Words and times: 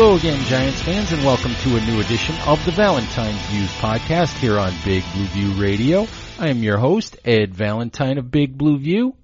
Hello 0.00 0.14
again, 0.14 0.40
Giants 0.44 0.80
fans, 0.80 1.10
and 1.10 1.24
welcome 1.24 1.52
to 1.56 1.76
a 1.76 1.80
new 1.80 1.98
edition 1.98 2.36
of 2.46 2.64
the 2.64 2.70
Valentine's 2.70 3.44
Views 3.46 3.72
podcast 3.80 4.38
here 4.38 4.56
on 4.56 4.72
Big 4.84 5.02
Blue 5.12 5.24
View 5.24 5.60
Radio. 5.60 6.06
I 6.38 6.50
am 6.50 6.62
your 6.62 6.78
host, 6.78 7.16
Ed 7.24 7.52
Valentine 7.52 8.16
of 8.16 8.30
Big 8.30 8.56
Blue 8.56 8.78
View. 8.78 9.16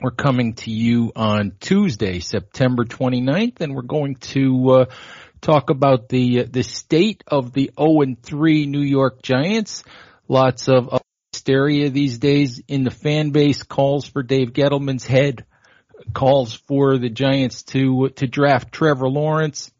We're 0.00 0.12
coming 0.12 0.54
to 0.54 0.70
you 0.70 1.10
on 1.16 1.56
Tuesday, 1.58 2.20
September 2.20 2.84
29th, 2.84 3.60
and 3.60 3.74
we're 3.74 3.82
going 3.82 4.14
to 4.30 4.70
uh, 4.70 4.84
talk 5.40 5.70
about 5.70 6.08
the 6.08 6.42
uh, 6.42 6.44
the 6.48 6.62
state 6.62 7.24
of 7.26 7.52
the 7.52 7.72
0 7.76 8.14
3 8.22 8.66
New 8.66 8.82
York 8.82 9.20
Giants. 9.20 9.82
Lots 10.28 10.68
of, 10.68 10.90
of 10.90 11.00
hysteria 11.32 11.90
these 11.90 12.18
days 12.18 12.62
in 12.68 12.84
the 12.84 12.92
fan 12.92 13.30
base. 13.30 13.64
Calls 13.64 14.06
for 14.06 14.22
Dave 14.22 14.52
Gettleman's 14.52 15.08
head. 15.08 15.44
Calls 16.12 16.54
for 16.54 16.98
the 16.98 17.10
Giants 17.10 17.64
to 17.64 18.10
to 18.10 18.28
draft 18.28 18.70
Trevor 18.70 19.08
Lawrence 19.08 19.72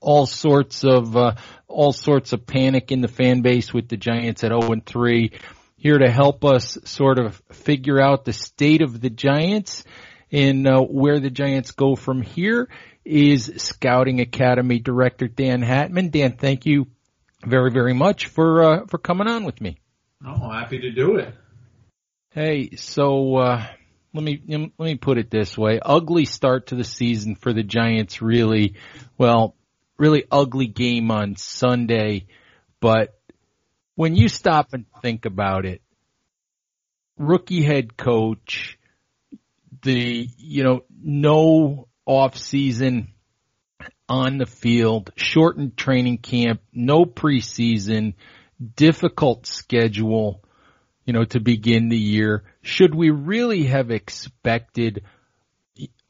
all 0.00 0.26
sorts 0.26 0.84
of 0.84 1.16
uh, 1.16 1.34
all 1.68 1.92
sorts 1.92 2.32
of 2.32 2.46
panic 2.46 2.92
in 2.92 3.00
the 3.00 3.08
fan 3.08 3.42
base 3.42 3.72
with 3.72 3.88
the 3.88 3.96
Giants 3.96 4.44
at 4.44 4.48
0 4.48 4.72
and 4.72 4.84
3. 4.84 5.32
Here 5.76 5.98
to 5.98 6.10
help 6.10 6.44
us 6.44 6.78
sort 6.84 7.18
of 7.18 7.42
figure 7.50 8.00
out 8.00 8.24
the 8.24 8.32
state 8.32 8.82
of 8.82 9.00
the 9.00 9.10
Giants 9.10 9.84
and 10.30 10.66
uh, 10.66 10.80
where 10.80 11.20
the 11.20 11.30
Giants 11.30 11.72
go 11.72 11.96
from 11.96 12.22
here 12.22 12.68
is 13.04 13.52
Scouting 13.56 14.20
Academy 14.20 14.78
Director 14.78 15.28
Dan 15.28 15.60
Hatman. 15.60 16.10
Dan, 16.10 16.36
thank 16.36 16.66
you 16.66 16.86
very 17.44 17.70
very 17.70 17.94
much 17.94 18.26
for 18.26 18.62
uh, 18.62 18.86
for 18.86 18.98
coming 18.98 19.28
on 19.28 19.44
with 19.44 19.60
me. 19.60 19.78
Oh, 20.24 20.50
happy 20.50 20.78
to 20.80 20.92
do 20.92 21.16
it. 21.16 21.34
Hey, 22.30 22.76
so 22.76 23.36
uh, 23.36 23.66
let 24.14 24.24
me 24.24 24.42
let 24.46 24.86
me 24.86 24.94
put 24.94 25.18
it 25.18 25.30
this 25.30 25.58
way: 25.58 25.80
ugly 25.82 26.24
start 26.24 26.68
to 26.68 26.76
the 26.76 26.84
season 26.84 27.34
for 27.34 27.52
the 27.52 27.62
Giants. 27.62 28.22
Really, 28.22 28.76
well, 29.18 29.56
really 29.98 30.24
ugly 30.30 30.66
game 30.66 31.10
on 31.10 31.36
Sunday, 31.36 32.26
but 32.80 33.18
when 33.94 34.16
you 34.16 34.28
stop 34.28 34.72
and 34.72 34.86
think 35.02 35.24
about 35.24 35.64
it, 35.64 35.82
rookie 37.16 37.62
head 37.62 37.96
coach, 37.96 38.78
the, 39.82 40.28
you 40.38 40.64
know, 40.64 40.84
no 41.02 41.88
off 42.06 42.36
season 42.36 43.12
on 44.08 44.38
the 44.38 44.46
field, 44.46 45.10
shortened 45.16 45.76
training 45.76 46.18
camp, 46.18 46.60
no 46.72 47.04
preseason, 47.04 48.14
difficult 48.76 49.46
schedule, 49.46 50.42
you 51.04 51.12
know, 51.12 51.24
to 51.24 51.40
begin 51.40 51.88
the 51.88 51.96
year. 51.96 52.44
Should 52.62 52.94
we 52.94 53.10
really 53.10 53.64
have 53.64 53.90
expected 53.90 55.04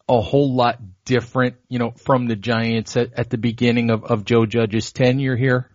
a 0.09 0.21
whole 0.21 0.55
lot 0.55 0.81
different, 1.05 1.57
you 1.69 1.79
know, 1.79 1.91
from 1.91 2.27
the 2.27 2.37
Giants 2.37 2.97
at, 2.97 3.13
at 3.15 3.31
the 3.31 3.39
beginning 3.39 3.91
of, 3.91 4.05
of 4.05 4.25
Joe 4.25 4.47
Judge's 4.47 4.93
tenure 4.93 5.37
here? 5.37 5.69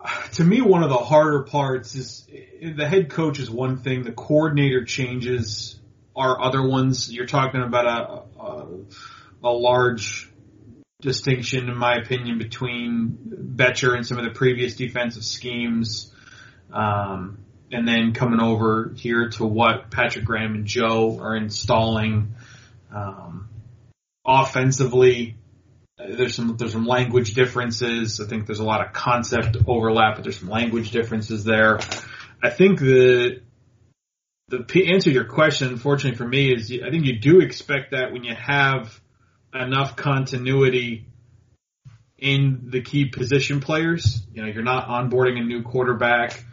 To 0.32 0.44
me, 0.44 0.62
one 0.62 0.82
of 0.82 0.88
the 0.88 0.96
harder 0.96 1.42
parts 1.42 1.94
is 1.94 2.26
the 2.60 2.88
head 2.88 3.10
coach 3.10 3.38
is 3.38 3.50
one 3.50 3.78
thing, 3.78 4.02
the 4.02 4.12
coordinator 4.12 4.84
changes 4.84 5.78
are 6.16 6.40
other 6.40 6.66
ones. 6.66 7.12
You're 7.12 7.26
talking 7.26 7.62
about 7.62 7.86
a, 7.86 8.40
a, 8.40 8.68
a 9.44 9.52
large 9.52 10.32
distinction, 11.00 11.68
in 11.68 11.76
my 11.76 11.96
opinion, 11.96 12.38
between 12.38 13.18
Bettcher 13.56 13.94
and 13.94 14.06
some 14.06 14.18
of 14.18 14.24
the 14.24 14.30
previous 14.30 14.74
defensive 14.74 15.24
schemes. 15.24 16.12
Um, 16.72 17.41
and 17.72 17.88
then 17.88 18.12
coming 18.12 18.40
over 18.40 18.92
here 18.94 19.30
to 19.30 19.46
what 19.46 19.90
Patrick 19.90 20.24
Graham 20.24 20.54
and 20.54 20.66
Joe 20.66 21.18
are 21.20 21.34
installing 21.34 22.34
um, 22.94 23.48
offensively. 24.24 25.36
There's 25.98 26.34
some 26.34 26.56
there's 26.56 26.72
some 26.72 26.86
language 26.86 27.34
differences. 27.34 28.20
I 28.20 28.26
think 28.26 28.46
there's 28.46 28.58
a 28.58 28.64
lot 28.64 28.86
of 28.86 28.92
concept 28.92 29.56
overlap, 29.66 30.16
but 30.16 30.24
there's 30.24 30.38
some 30.38 30.50
language 30.50 30.90
differences 30.90 31.44
there. 31.44 31.78
I 32.42 32.50
think 32.50 32.78
the 32.78 33.40
the 34.48 34.92
answer 34.92 35.10
to 35.10 35.14
your 35.14 35.24
question, 35.24 35.68
unfortunately 35.68 36.18
for 36.18 36.28
me, 36.28 36.52
is 36.52 36.70
I 36.84 36.90
think 36.90 37.06
you 37.06 37.18
do 37.18 37.40
expect 37.40 37.92
that 37.92 38.12
when 38.12 38.24
you 38.24 38.34
have 38.34 39.00
enough 39.54 39.96
continuity 39.96 41.06
in 42.18 42.68
the 42.70 42.80
key 42.80 43.06
position 43.06 43.60
players. 43.60 44.22
You 44.32 44.42
know, 44.42 44.48
you're 44.48 44.62
not 44.62 44.88
onboarding 44.88 45.38
a 45.38 45.44
new 45.44 45.62
quarterback. 45.62 46.44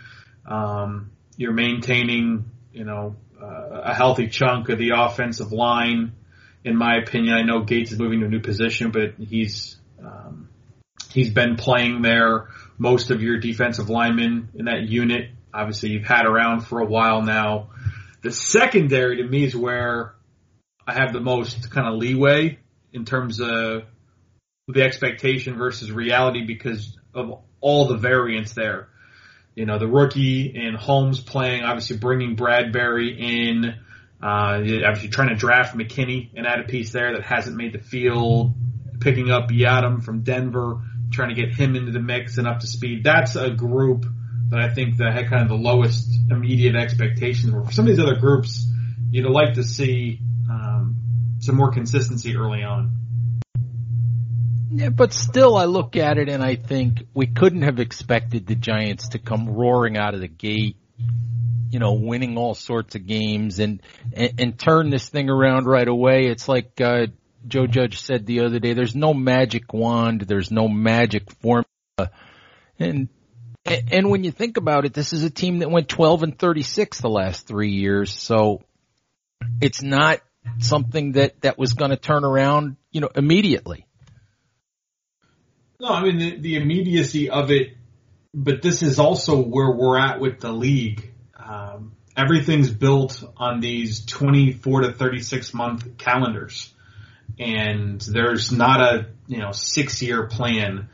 Um, 0.49 1.11
you're 1.37 1.53
maintaining, 1.53 2.51
you 2.73 2.83
know, 2.83 3.15
uh, 3.41 3.81
a 3.85 3.93
healthy 3.93 4.27
chunk 4.27 4.67
of 4.69 4.77
the 4.79 4.91
offensive 4.95 5.51
line. 5.53 6.13
In 6.65 6.75
my 6.75 6.97
opinion, 6.97 7.35
I 7.35 7.43
know 7.43 7.61
Gates 7.61 7.91
is 7.93 7.99
moving 7.99 8.19
to 8.21 8.25
a 8.25 8.29
new 8.29 8.41
position, 8.41 8.91
but 8.91 9.13
he's 9.17 9.77
um, 10.03 10.49
he's 11.11 11.29
been 11.29 11.55
playing 11.55 12.01
there. 12.01 12.49
Most 12.77 13.11
of 13.11 13.21
your 13.21 13.37
defensive 13.37 13.89
linemen 13.89 14.49
in 14.55 14.65
that 14.65 14.81
unit, 14.81 15.29
obviously, 15.53 15.89
you've 15.91 16.05
had 16.05 16.25
around 16.25 16.61
for 16.61 16.81
a 16.81 16.85
while 16.85 17.21
now. 17.21 17.69
The 18.21 18.31
secondary 18.31 19.17
to 19.17 19.23
me 19.23 19.45
is 19.45 19.55
where 19.55 20.15
I 20.85 20.93
have 20.93 21.13
the 21.13 21.21
most 21.21 21.69
kind 21.69 21.87
of 21.87 21.95
leeway 21.95 22.59
in 22.91 23.05
terms 23.05 23.39
of 23.39 23.83
the 24.67 24.83
expectation 24.83 25.57
versus 25.57 25.91
reality 25.91 26.45
because 26.45 26.97
of 27.13 27.43
all 27.61 27.87
the 27.87 27.97
variance 27.97 28.53
there 28.53 28.89
you 29.59 29.65
know, 29.65 29.77
the 29.77 29.89
rookie 29.89 30.55
and 30.55 30.77
Holmes 30.77 31.19
playing, 31.19 31.63
obviously 31.63 31.97
bringing 31.97 32.35
Bradbury 32.35 33.09
in, 33.19 33.65
uh, 34.23 34.25
obviously 34.25 35.09
trying 35.09 35.29
to 35.29 35.35
draft 35.35 35.75
McKinney 35.75 36.29
and 36.33 36.47
add 36.47 36.61
a 36.61 36.63
piece 36.63 36.93
there 36.93 37.11
that 37.11 37.23
hasn't 37.23 37.57
made 37.57 37.73
the 37.73 37.79
field, 37.79 38.53
picking 39.01 39.29
up 39.29 39.49
Yiadom 39.49 40.01
from 40.01 40.21
Denver, 40.21 40.81
trying 41.11 41.27
to 41.27 41.35
get 41.35 41.53
him 41.53 41.75
into 41.75 41.91
the 41.91 41.99
mix 41.99 42.37
and 42.37 42.47
up 42.47 42.59
to 42.59 42.67
speed. 42.67 43.03
That's 43.03 43.35
a 43.35 43.49
group 43.49 44.05
that 44.47 44.61
I 44.61 44.73
think 44.73 44.95
that 44.99 45.11
had 45.11 45.27
kind 45.27 45.43
of 45.43 45.49
the 45.49 45.55
lowest 45.55 46.07
immediate 46.31 46.77
expectations. 46.77 47.51
For 47.51 47.73
some 47.73 47.83
of 47.83 47.89
these 47.89 47.99
other 47.99 48.15
groups, 48.15 48.65
you'd 49.11 49.29
like 49.29 49.55
to 49.55 49.63
see, 49.65 50.21
um, 50.49 50.95
some 51.39 51.55
more 51.55 51.73
consistency 51.73 52.33
early 52.37 52.63
on. 52.63 52.95
Yeah, 54.71 54.89
but 54.89 55.13
still, 55.13 55.55
I 55.57 55.65
look 55.65 55.95
at 55.95 56.17
it 56.17 56.29
and 56.29 56.43
I 56.43 56.55
think 56.55 57.03
we 57.13 57.25
couldn't 57.27 57.63
have 57.63 57.79
expected 57.79 58.45
the 58.45 58.55
Giants 58.55 59.09
to 59.09 59.19
come 59.19 59.49
roaring 59.49 59.97
out 59.97 60.13
of 60.13 60.21
the 60.21 60.27
gate, 60.27 60.77
you 61.71 61.79
know, 61.79 61.93
winning 61.93 62.37
all 62.37 62.53
sorts 62.53 62.93
of 62.95 63.07
games 63.07 63.59
and 63.59 63.81
and, 64.13 64.33
and 64.39 64.59
turn 64.59 64.91
this 64.91 65.09
thing 65.09 65.29
around 65.29 65.65
right 65.65 65.87
away. 65.87 66.27
It's 66.27 66.47
like 66.47 66.79
uh, 66.81 67.07
Joe 67.47 67.65
Judge 67.65 67.99
said 67.99 68.27
the 68.27 68.41
other 68.41 68.59
day. 68.59 68.73
There's 68.73 68.95
no 68.95 69.13
magic 69.13 69.73
wand. 69.73 70.21
There's 70.21 70.51
no 70.51 70.67
magic 70.67 71.31
formula, 71.41 72.11
and 72.77 73.09
and 73.65 74.09
when 74.09 74.23
you 74.23 74.31
think 74.31 74.57
about 74.57 74.85
it, 74.85 74.93
this 74.93 75.13
is 75.13 75.23
a 75.23 75.29
team 75.31 75.59
that 75.59 75.71
went 75.71 75.89
12 75.89 76.23
and 76.23 76.39
36 76.39 77.01
the 77.01 77.09
last 77.09 77.47
three 77.47 77.71
years. 77.71 78.13
So 78.13 78.61
it's 79.61 79.81
not 79.81 80.21
something 80.59 81.13
that 81.13 81.41
that 81.41 81.57
was 81.57 81.73
going 81.73 81.91
to 81.91 81.97
turn 81.97 82.23
around, 82.23 82.77
you 82.91 83.01
know, 83.01 83.09
immediately. 83.15 83.85
No, 85.79 85.89
I 85.89 86.03
mean 86.03 86.17
the, 86.17 86.37
the 86.37 86.55
immediacy 86.57 87.29
of 87.29 87.51
it, 87.51 87.77
but 88.33 88.61
this 88.61 88.83
is 88.83 88.99
also 88.99 89.41
where 89.41 89.71
we're 89.71 89.97
at 89.97 90.19
with 90.19 90.39
the 90.39 90.51
league. 90.51 91.11
Um, 91.37 91.93
everything's 92.17 92.69
built 92.69 93.23
on 93.37 93.61
these 93.61 94.05
24 94.05 94.81
to 94.81 94.91
36 94.93 95.53
month 95.53 95.97
calendars. 95.97 96.73
and 97.39 98.01
there's 98.01 98.51
not 98.51 98.81
a 98.81 99.07
you 99.27 99.37
know 99.37 99.51
six 99.51 100.01
year 100.01 100.27
plan. 100.27 100.89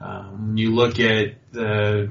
Um, 0.00 0.54
you 0.56 0.74
look 0.74 0.98
at 0.98 1.36
the 1.52 2.10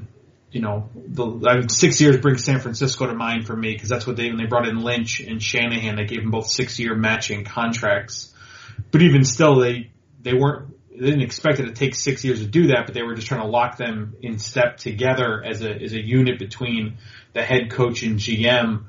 you 0.50 0.60
know 0.62 0.88
the 0.94 1.48
I 1.48 1.58
mean, 1.58 1.68
six 1.68 2.00
years 2.00 2.16
brings 2.18 2.44
San 2.44 2.60
Francisco 2.60 3.06
to 3.06 3.14
mind 3.14 3.46
for 3.46 3.54
me 3.54 3.72
because 3.72 3.88
that's 3.88 4.06
what 4.06 4.16
they 4.16 4.28
when 4.28 4.38
they 4.38 4.46
brought 4.46 4.66
in 4.66 4.82
Lynch 4.82 5.20
and 5.20 5.42
Shanahan 5.42 5.96
they 5.96 6.04
gave 6.04 6.22
them 6.22 6.30
both 6.30 6.46
six 6.46 6.78
year 6.78 6.94
matching 6.94 7.44
contracts, 7.44 8.32
but 8.90 9.02
even 9.02 9.24
still 9.24 9.58
they 9.58 9.90
they 10.22 10.32
weren't 10.32 10.73
they 10.94 11.06
didn't 11.06 11.22
expect 11.22 11.58
it 11.58 11.66
to 11.66 11.72
take 11.72 11.94
six 11.94 12.24
years 12.24 12.40
to 12.40 12.46
do 12.46 12.68
that, 12.68 12.86
but 12.86 12.94
they 12.94 13.02
were 13.02 13.14
just 13.14 13.26
trying 13.26 13.40
to 13.40 13.48
lock 13.48 13.76
them 13.76 14.16
in 14.22 14.38
step 14.38 14.76
together 14.76 15.42
as 15.44 15.62
a 15.62 15.70
as 15.70 15.92
a 15.92 16.00
unit 16.00 16.38
between 16.38 16.98
the 17.32 17.42
head 17.42 17.70
coach 17.70 18.02
and 18.02 18.18
GM. 18.18 18.84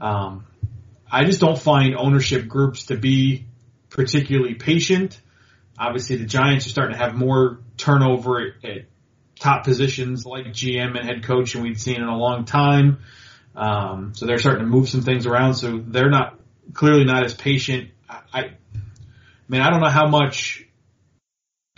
Um, 0.00 0.46
I 1.10 1.24
just 1.24 1.40
don't 1.40 1.58
find 1.58 1.96
ownership 1.96 2.46
groups 2.46 2.86
to 2.86 2.96
be 2.96 3.46
particularly 3.90 4.54
patient. 4.54 5.20
Obviously, 5.76 6.16
the 6.16 6.26
Giants 6.26 6.66
are 6.66 6.70
starting 6.70 6.96
to 6.96 7.02
have 7.02 7.14
more 7.14 7.58
turnover 7.76 8.40
at, 8.40 8.64
at 8.64 8.84
top 9.40 9.64
positions 9.64 10.24
like 10.24 10.46
GM 10.46 10.96
and 10.96 11.08
head 11.08 11.24
coach 11.24 11.54
than 11.54 11.62
we've 11.62 11.80
seen 11.80 11.96
in 11.96 12.08
a 12.08 12.16
long 12.16 12.44
time. 12.44 12.98
Um, 13.56 14.12
so 14.14 14.26
they're 14.26 14.38
starting 14.38 14.62
to 14.62 14.70
move 14.70 14.88
some 14.88 15.02
things 15.02 15.26
around. 15.26 15.54
So 15.54 15.78
they're 15.84 16.10
not 16.10 16.38
clearly 16.74 17.04
not 17.04 17.24
as 17.24 17.34
patient. 17.34 17.90
I, 18.08 18.20
I 18.32 18.50
mean, 19.48 19.62
I 19.62 19.70
don't 19.70 19.80
know 19.80 19.88
how 19.88 20.06
much 20.06 20.64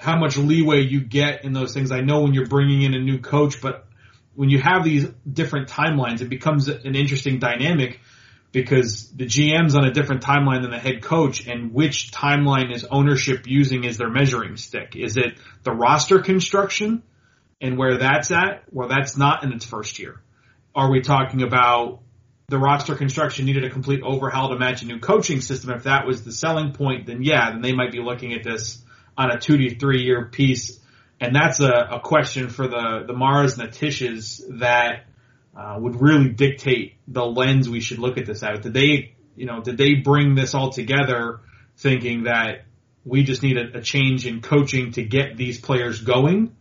how 0.02 0.19
much 0.19 0.37
leeway 0.37 0.81
you 0.81 1.00
get 1.00 1.44
in 1.44 1.52
those 1.52 1.72
things. 1.72 1.93
I 1.93 2.00
know 2.00 2.22
when 2.22 2.34
you're 2.34 2.46
bringing 2.46 2.82
in 2.82 2.93
a 2.93 2.99
new 2.99 3.20
coach, 3.20 3.60
but 3.60 3.87
when 4.34 4.50
you 4.50 4.60
have 4.60 4.82
these 4.82 5.06
different 5.31 5.69
timelines, 5.69 6.20
it 6.20 6.28
becomes 6.28 6.66
an 6.66 6.96
interesting 6.96 7.38
dynamic 7.38 8.00
because 8.50 9.08
the 9.12 9.26
GM's 9.26 9.76
on 9.76 9.84
a 9.84 9.93
different 9.93 10.22
timeline 10.22 10.62
than 10.62 10.72
the 10.72 10.78
head 10.78 11.02
coach 11.02 11.46
and 11.46 11.72
which 11.72 12.10
timeline 12.10 12.75
is 12.75 12.84
ownership 12.84 13.46
using 13.46 13.87
as 13.87 13.96
their 13.96 14.10
measuring 14.10 14.56
stick? 14.56 14.96
Is 14.96 15.16
it 15.16 15.38
the 15.62 15.70
roster 15.70 16.20
construction 16.20 17.04
and 17.60 17.78
where 17.78 17.99
that's 17.99 18.32
at? 18.32 18.64
Well, 18.72 18.88
that's 18.88 19.16
not 19.16 19.44
in 19.44 19.52
its 19.52 19.64
first 19.64 20.00
year. 20.00 20.20
Are 20.75 20.90
we 20.90 21.00
talking 21.00 21.43
about 21.43 22.00
the 22.49 22.58
roster 22.58 22.96
construction 22.96 23.46
needed 23.46 23.64
a 23.64 23.70
complete 23.70 24.02
overhaul 24.02 24.49
to 24.49 24.58
match 24.58 24.82
a 24.82 24.87
new 24.87 24.99
coaching 24.99 25.40
system? 25.40 25.70
If 25.70 25.84
that 25.84 26.08
was 26.08 26.25
the 26.25 26.32
selling 26.32 26.72
point, 26.72 27.06
then 27.06 27.22
yeah, 27.22 27.52
then 27.52 27.62
they 27.62 27.72
might 27.72 27.93
be 27.93 28.00
looking 28.00 28.32
at 28.32 28.43
this 28.43 28.82
on 29.17 29.31
a 29.31 29.38
two 29.38 29.56
to 29.56 29.79
three 29.79 30.05
year 30.05 30.26
piece. 30.26 30.79
And 31.20 31.35
that's 31.35 31.61
a, 31.61 31.70
a 31.70 32.00
question 32.00 32.49
for 32.49 32.67
the, 32.67 33.05
the 33.06 33.12
Maras 33.12 33.59
and 33.59 33.69
the 33.69 33.76
Tisches 33.76 34.43
that 34.59 35.05
uh, 35.56 35.76
would 35.79 36.00
really 36.00 36.31
dictate 36.31 36.94
the 37.06 37.25
lens 37.25 37.69
we 37.69 37.81
should 37.81 37.99
look 37.99 38.19
at 38.19 38.26
this 38.26 38.43
at. 38.43 38.62
Did 38.62 38.75
they, 38.75 39.14
you 39.37 39.47
know, 39.47 39.61
did 39.61 39.76
they 39.76 39.94
bring 39.94 40.35
this 40.35 40.55
all 40.55 40.70
together 40.70 41.41
thinking 41.76 42.25
that 42.25 42.64
we 43.05 43.23
just 43.23 43.43
need 43.43 43.56
a, 43.56 43.79
a 43.79 43.81
change 43.82 44.26
in 44.26 44.41
coaching 44.41 44.93
to 44.93 45.03
get 45.03 45.37
these 45.37 45.61
players 45.61 46.00
going? 46.00 46.56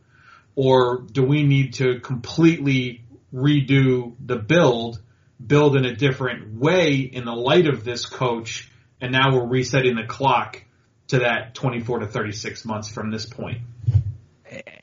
Or 0.55 0.99
do 0.99 1.23
we 1.23 1.43
need 1.43 1.75
to 1.75 1.99
completely 2.01 3.03
redo 3.33 4.13
the 4.23 4.35
build, 4.35 5.01
build 5.45 5.75
in 5.75 5.85
a 5.85 5.95
different 5.95 6.59
way 6.59 6.97
in 6.97 7.25
the 7.25 7.33
light 7.33 7.67
of 7.67 7.83
this 7.83 8.05
coach, 8.05 8.69
and 8.99 9.11
now 9.11 9.33
we're 9.33 9.47
resetting 9.47 9.95
the 9.95 10.05
clock 10.05 10.61
to 11.11 11.19
that 11.19 11.53
24 11.53 11.99
to 11.99 12.07
36 12.07 12.65
months 12.65 12.89
from 12.89 13.11
this 13.11 13.25
point. 13.25 13.59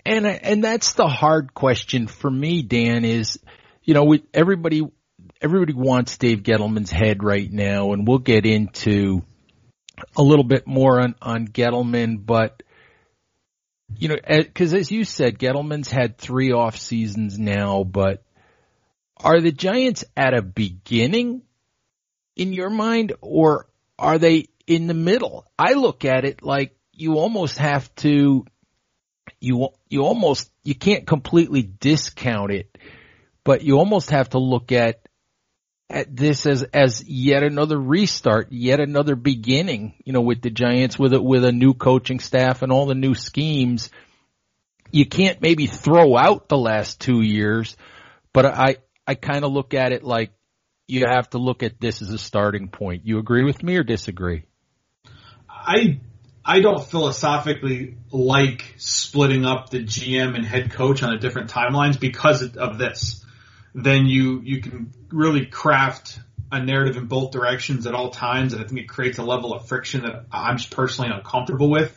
And 0.06 0.26
and 0.26 0.64
that's 0.64 0.94
the 0.94 1.06
hard 1.06 1.52
question 1.52 2.06
for 2.06 2.30
me, 2.30 2.62
Dan. 2.62 3.04
Is 3.04 3.38
you 3.82 3.92
know 3.92 4.04
we, 4.04 4.24
everybody 4.32 4.82
everybody 5.42 5.74
wants 5.74 6.16
Dave 6.16 6.42
Gettleman's 6.42 6.90
head 6.90 7.22
right 7.22 7.50
now, 7.50 7.92
and 7.92 8.06
we'll 8.06 8.18
get 8.18 8.46
into 8.46 9.22
a 10.16 10.22
little 10.22 10.44
bit 10.44 10.66
more 10.66 11.00
on 11.00 11.14
on 11.20 11.48
Gettleman, 11.48 12.24
but 12.24 12.62
you 13.96 14.08
know, 14.08 14.16
because 14.26 14.74
as 14.74 14.90
you 14.90 15.04
said, 15.04 15.38
Gettleman's 15.38 15.90
had 15.90 16.18
three 16.18 16.52
off 16.52 16.78
seasons 16.78 17.38
now, 17.38 17.84
but 17.84 18.22
are 19.16 19.40
the 19.40 19.52
Giants 19.52 20.04
at 20.16 20.34
a 20.34 20.42
beginning 20.42 21.42
in 22.36 22.52
your 22.52 22.70
mind, 22.70 23.12
or 23.20 23.66
are 23.98 24.18
they 24.18 24.46
in 24.68 24.86
the 24.86 24.94
middle. 24.94 25.50
I 25.58 25.72
look 25.72 26.04
at 26.04 26.24
it 26.24 26.42
like 26.42 26.76
you 26.92 27.14
almost 27.14 27.58
have 27.58 27.92
to, 27.96 28.44
you, 29.40 29.68
you 29.88 30.02
almost, 30.02 30.50
you 30.62 30.74
can't 30.74 31.06
completely 31.06 31.62
discount 31.62 32.52
it, 32.52 32.76
but 33.44 33.62
you 33.62 33.78
almost 33.78 34.10
have 34.10 34.28
to 34.30 34.38
look 34.38 34.70
at, 34.70 35.00
at 35.88 36.14
this 36.14 36.44
as, 36.44 36.64
as 36.64 37.02
yet 37.08 37.42
another 37.42 37.78
restart, 37.78 38.52
yet 38.52 38.78
another 38.78 39.16
beginning, 39.16 39.94
you 40.04 40.12
know, 40.12 40.20
with 40.20 40.42
the 40.42 40.50
Giants, 40.50 40.98
with 40.98 41.14
a, 41.14 41.22
with 41.22 41.46
a 41.46 41.52
new 41.52 41.72
coaching 41.72 42.20
staff 42.20 42.60
and 42.60 42.70
all 42.70 42.84
the 42.84 42.94
new 42.94 43.14
schemes. 43.14 43.88
You 44.92 45.06
can't 45.06 45.40
maybe 45.40 45.66
throw 45.66 46.14
out 46.14 46.48
the 46.48 46.58
last 46.58 47.00
two 47.00 47.22
years, 47.22 47.74
but 48.34 48.44
I, 48.44 48.76
I 49.06 49.14
kind 49.14 49.46
of 49.46 49.52
look 49.52 49.72
at 49.72 49.92
it 49.92 50.04
like 50.04 50.32
you 50.86 51.04
have 51.08 51.30
to 51.30 51.38
look 51.38 51.62
at 51.62 51.80
this 51.80 52.02
as 52.02 52.10
a 52.10 52.18
starting 52.18 52.68
point. 52.68 53.06
You 53.06 53.18
agree 53.18 53.44
with 53.44 53.62
me 53.62 53.76
or 53.76 53.82
disagree? 53.82 54.44
I 55.68 56.00
I 56.42 56.60
don't 56.60 56.82
philosophically 56.82 57.98
like 58.10 58.74
splitting 58.78 59.44
up 59.44 59.68
the 59.68 59.84
GM 59.84 60.34
and 60.34 60.46
head 60.46 60.70
coach 60.70 61.02
on 61.02 61.12
a 61.12 61.18
different 61.18 61.50
timelines 61.50 62.00
because 62.00 62.56
of 62.56 62.78
this. 62.78 63.22
Then 63.74 64.06
you 64.06 64.40
you 64.40 64.62
can 64.62 64.94
really 65.10 65.44
craft 65.44 66.20
a 66.50 66.64
narrative 66.64 66.96
in 66.96 67.06
both 67.06 67.32
directions 67.32 67.86
at 67.86 67.94
all 67.94 68.10
times, 68.10 68.54
and 68.54 68.64
I 68.64 68.66
think 68.66 68.80
it 68.80 68.88
creates 68.88 69.18
a 69.18 69.22
level 69.22 69.52
of 69.52 69.68
friction 69.68 70.02
that 70.02 70.24
I'm 70.32 70.56
personally 70.70 71.10
uncomfortable 71.12 71.70
with. 71.70 71.94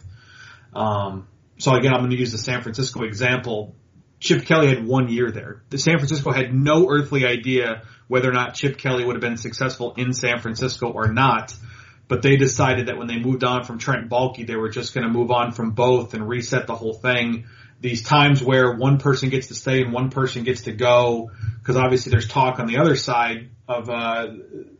Um, 0.74 1.28
so 1.58 1.74
again, 1.74 1.94
I'm 1.94 2.02
going 2.02 2.12
to 2.12 2.18
use 2.18 2.34
the 2.34 2.38
San 2.38 2.62
Francisco 2.62 3.04
example. 3.04 3.74
Chip 4.20 4.46
Kelly 4.46 4.68
had 4.68 4.86
one 4.86 5.08
year 5.08 5.32
there. 5.32 5.64
The 5.70 5.78
San 5.78 5.98
Francisco 5.98 6.32
had 6.32 6.54
no 6.54 6.90
earthly 6.90 7.26
idea 7.26 7.84
whether 8.10 8.30
or 8.30 8.34
not 8.34 8.54
Chip 8.54 8.78
Kelly 8.78 9.06
would 9.06 9.16
have 9.16 9.22
been 9.22 9.38
successful 9.38 9.94
in 9.96 10.12
San 10.12 10.40
Francisco 10.40 10.92
or 10.92 11.08
not 11.08 11.56
but 12.12 12.22
they 12.22 12.36
decided 12.36 12.88
that 12.88 12.98
when 12.98 13.08
they 13.08 13.18
moved 13.18 13.42
on 13.46 13.63
from 13.63 13.78
Trent 13.78 14.10
Baalke, 14.10 14.46
they 14.46 14.58
were 14.58 14.68
just 14.68 14.94
going 14.94 15.08
to 15.08 15.10
move 15.10 15.31
on 15.31 15.54
from 15.54 15.72
both 15.72 16.13
and 16.13 16.28
reset 16.28 16.68
the 16.68 16.75
whole 16.75 16.94
thing. 16.94 17.46
These 17.80 18.02
times 18.02 18.44
where 18.44 18.75
one 18.75 18.98
person 18.98 19.30
gets 19.30 19.48
to 19.48 19.56
stay 19.56 19.81
and 19.81 19.94
one 19.94 20.10
person 20.10 20.44
gets 20.44 20.63
to 20.63 20.74
go, 20.74 21.31
because 21.60 21.78
obviously 21.78 22.10
there's 22.10 22.28
talk 22.28 22.60
on 22.60 22.68
the 22.68 22.80
other 22.80 22.98
side 22.98 23.52
of 23.66 23.90
uh, 23.90 24.28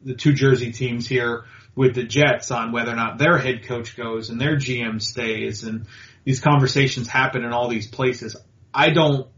the 0.04 0.14
two 0.14 0.34
Jersey 0.34 0.74
teams 0.74 1.08
here 1.08 1.46
with 1.74 1.96
the 1.96 2.04
Jets 2.04 2.52
on 2.52 2.74
whether 2.74 2.92
or 2.92 2.98
not 2.98 3.18
their 3.18 3.38
head 3.38 3.64
coach 3.64 3.96
goes 3.96 4.30
and 4.30 4.42
their 4.42 4.58
GM 4.58 5.02
stays, 5.02 5.64
and 5.64 5.86
these 6.26 6.42
conversations 6.42 7.08
happen 7.08 7.46
in 7.46 7.54
all 7.54 7.70
these 7.70 7.88
places. 7.88 8.36
I 8.74 8.90
don't, 8.90 9.30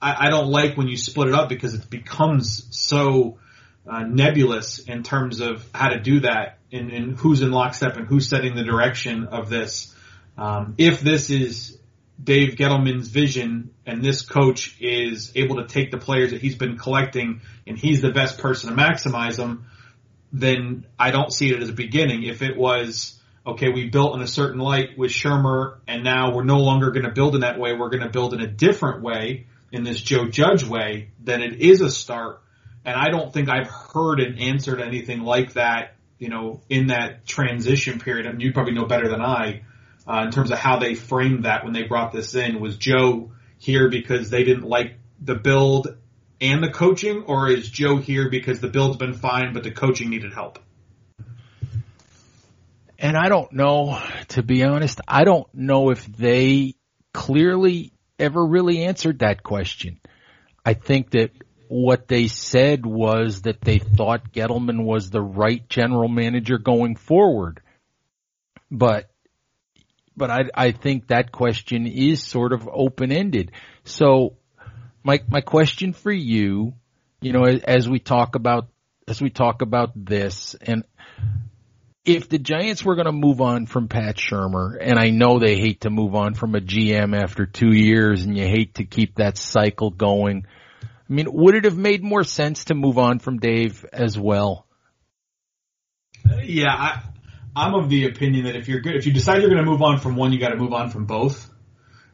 I, 0.00 0.28
I 0.28 0.30
don't 0.30 0.52
like 0.52 0.76
when 0.76 0.86
you 0.86 0.96
split 0.96 1.26
it 1.26 1.34
up 1.34 1.48
because 1.48 1.74
it 1.74 1.90
becomes 1.90 2.68
so 2.70 3.38
uh, 3.86 4.02
nebulous 4.02 4.78
in 4.78 5.02
terms 5.02 5.40
of 5.40 5.64
how 5.74 5.88
to 5.88 6.00
do 6.00 6.20
that 6.20 6.58
and, 6.72 6.90
and, 6.90 7.16
who's 7.16 7.42
in 7.42 7.50
lockstep 7.50 7.96
and 7.96 8.06
who's 8.06 8.28
setting 8.28 8.54
the 8.54 8.64
direction 8.64 9.26
of 9.26 9.50
this. 9.50 9.94
Um, 10.38 10.74
if 10.78 11.00
this 11.00 11.30
is 11.30 11.78
Dave 12.22 12.54
Gettleman's 12.54 13.08
vision 13.08 13.70
and 13.84 14.02
this 14.02 14.22
coach 14.22 14.76
is 14.80 15.32
able 15.34 15.56
to 15.56 15.66
take 15.66 15.90
the 15.90 15.98
players 15.98 16.30
that 16.30 16.40
he's 16.40 16.56
been 16.56 16.78
collecting 16.78 17.42
and 17.66 17.78
he's 17.78 18.00
the 18.00 18.10
best 18.10 18.38
person 18.38 18.70
to 18.70 18.76
maximize 18.76 19.36
them, 19.36 19.66
then 20.32 20.86
I 20.98 21.10
don't 21.10 21.32
see 21.32 21.50
it 21.50 21.62
as 21.62 21.68
a 21.68 21.74
beginning. 21.74 22.24
If 22.24 22.42
it 22.42 22.56
was, 22.56 23.20
okay, 23.46 23.68
we 23.68 23.90
built 23.90 24.16
in 24.16 24.22
a 24.22 24.26
certain 24.26 24.60
light 24.60 24.96
with 24.96 25.10
Shurmur 25.10 25.78
and 25.86 26.02
now 26.02 26.34
we're 26.34 26.44
no 26.44 26.58
longer 26.58 26.90
going 26.90 27.04
to 27.04 27.12
build 27.12 27.34
in 27.34 27.42
that 27.42 27.58
way, 27.58 27.74
we're 27.74 27.90
going 27.90 28.02
to 28.02 28.08
build 28.08 28.32
in 28.32 28.40
a 28.40 28.48
different 28.48 29.02
way, 29.02 29.46
in 29.70 29.82
this 29.82 30.00
Joe 30.00 30.28
Judge 30.28 30.64
way, 30.64 31.10
then 31.20 31.42
it 31.42 31.60
is 31.60 31.80
a 31.80 31.90
start 31.90 32.40
and 32.84 32.96
I 32.96 33.08
don't 33.08 33.32
think 33.32 33.48
I've 33.48 33.68
heard 33.68 34.20
an 34.20 34.38
answer 34.38 34.76
to 34.76 34.84
anything 34.84 35.20
like 35.20 35.54
that, 35.54 35.94
you 36.18 36.28
know, 36.28 36.60
in 36.68 36.88
that 36.88 37.26
transition 37.26 37.98
period. 37.98 38.26
I 38.26 38.32
mean, 38.32 38.40
you 38.40 38.52
probably 38.52 38.74
know 38.74 38.86
better 38.86 39.08
than 39.08 39.22
I, 39.22 39.62
uh, 40.06 40.22
in 40.26 40.30
terms 40.30 40.50
of 40.50 40.58
how 40.58 40.78
they 40.78 40.94
framed 40.94 41.44
that 41.44 41.64
when 41.64 41.72
they 41.72 41.84
brought 41.84 42.12
this 42.12 42.34
in. 42.34 42.60
Was 42.60 42.76
Joe 42.76 43.32
here 43.58 43.88
because 43.88 44.30
they 44.30 44.44
didn't 44.44 44.64
like 44.64 44.98
the 45.20 45.34
build 45.34 45.96
and 46.40 46.62
the 46.62 46.70
coaching, 46.70 47.22
or 47.26 47.48
is 47.48 47.68
Joe 47.68 47.96
here 47.96 48.28
because 48.28 48.60
the 48.60 48.68
build's 48.68 48.98
been 48.98 49.14
fine, 49.14 49.54
but 49.54 49.62
the 49.62 49.70
coaching 49.70 50.10
needed 50.10 50.34
help? 50.34 50.58
And 52.98 53.16
I 53.16 53.28
don't 53.28 53.52
know, 53.52 54.00
to 54.28 54.42
be 54.42 54.64
honest, 54.64 55.00
I 55.08 55.24
don't 55.24 55.52
know 55.54 55.90
if 55.90 56.06
they 56.06 56.74
clearly 57.12 57.92
ever 58.18 58.44
really 58.44 58.84
answered 58.84 59.20
that 59.20 59.42
question. 59.42 60.00
I 60.64 60.74
think 60.74 61.10
that 61.10 61.30
what 61.74 62.06
they 62.06 62.28
said 62.28 62.86
was 62.86 63.42
that 63.42 63.60
they 63.60 63.80
thought 63.80 64.30
Gettleman 64.32 64.84
was 64.84 65.10
the 65.10 65.20
right 65.20 65.68
general 65.68 66.06
manager 66.06 66.56
going 66.56 66.94
forward. 66.94 67.60
But, 68.70 69.10
but 70.16 70.30
I, 70.30 70.44
I 70.54 70.70
think 70.70 71.08
that 71.08 71.32
question 71.32 71.88
is 71.88 72.22
sort 72.22 72.52
of 72.52 72.68
open 72.72 73.10
ended. 73.10 73.50
So 73.82 74.36
my, 75.02 75.18
my 75.28 75.40
question 75.40 75.94
for 75.94 76.12
you, 76.12 76.74
you 77.20 77.32
know, 77.32 77.42
as 77.42 77.88
we 77.88 77.98
talk 77.98 78.36
about, 78.36 78.68
as 79.08 79.20
we 79.20 79.30
talk 79.30 79.60
about 79.60 79.90
this 79.96 80.54
and 80.60 80.84
if 82.04 82.28
the 82.28 82.38
Giants 82.38 82.84
were 82.84 82.94
going 82.94 83.06
to 83.06 83.12
move 83.12 83.40
on 83.40 83.66
from 83.66 83.88
Pat 83.88 84.14
Shurmur, 84.16 84.76
and 84.80 84.96
I 84.96 85.10
know 85.10 85.40
they 85.40 85.56
hate 85.56 85.80
to 85.80 85.90
move 85.90 86.14
on 86.14 86.34
from 86.34 86.54
a 86.54 86.60
GM 86.60 87.20
after 87.20 87.46
two 87.46 87.72
years, 87.72 88.22
and 88.22 88.38
you 88.38 88.44
hate 88.44 88.74
to 88.74 88.84
keep 88.84 89.16
that 89.16 89.38
cycle 89.38 89.90
going. 89.90 90.46
I 91.08 91.12
mean, 91.12 91.26
would 91.30 91.54
it 91.54 91.64
have 91.64 91.76
made 91.76 92.02
more 92.02 92.24
sense 92.24 92.64
to 92.66 92.74
move 92.74 92.98
on 92.98 93.18
from 93.18 93.38
Dave 93.38 93.84
as 93.92 94.18
well? 94.18 94.66
Yeah, 96.42 96.72
I, 96.72 97.02
I'm 97.54 97.74
of 97.74 97.90
the 97.90 98.06
opinion 98.06 98.46
that 98.46 98.56
if 98.56 98.68
you're 98.68 98.80
good, 98.80 98.96
if 98.96 99.06
you 99.06 99.12
decide 99.12 99.40
you're 99.40 99.50
going 99.50 99.64
to 99.64 99.70
move 99.70 99.82
on 99.82 100.00
from 100.00 100.16
one, 100.16 100.32
you 100.32 100.40
got 100.40 100.50
to 100.50 100.56
move 100.56 100.72
on 100.72 100.90
from 100.90 101.04
both. 101.04 101.50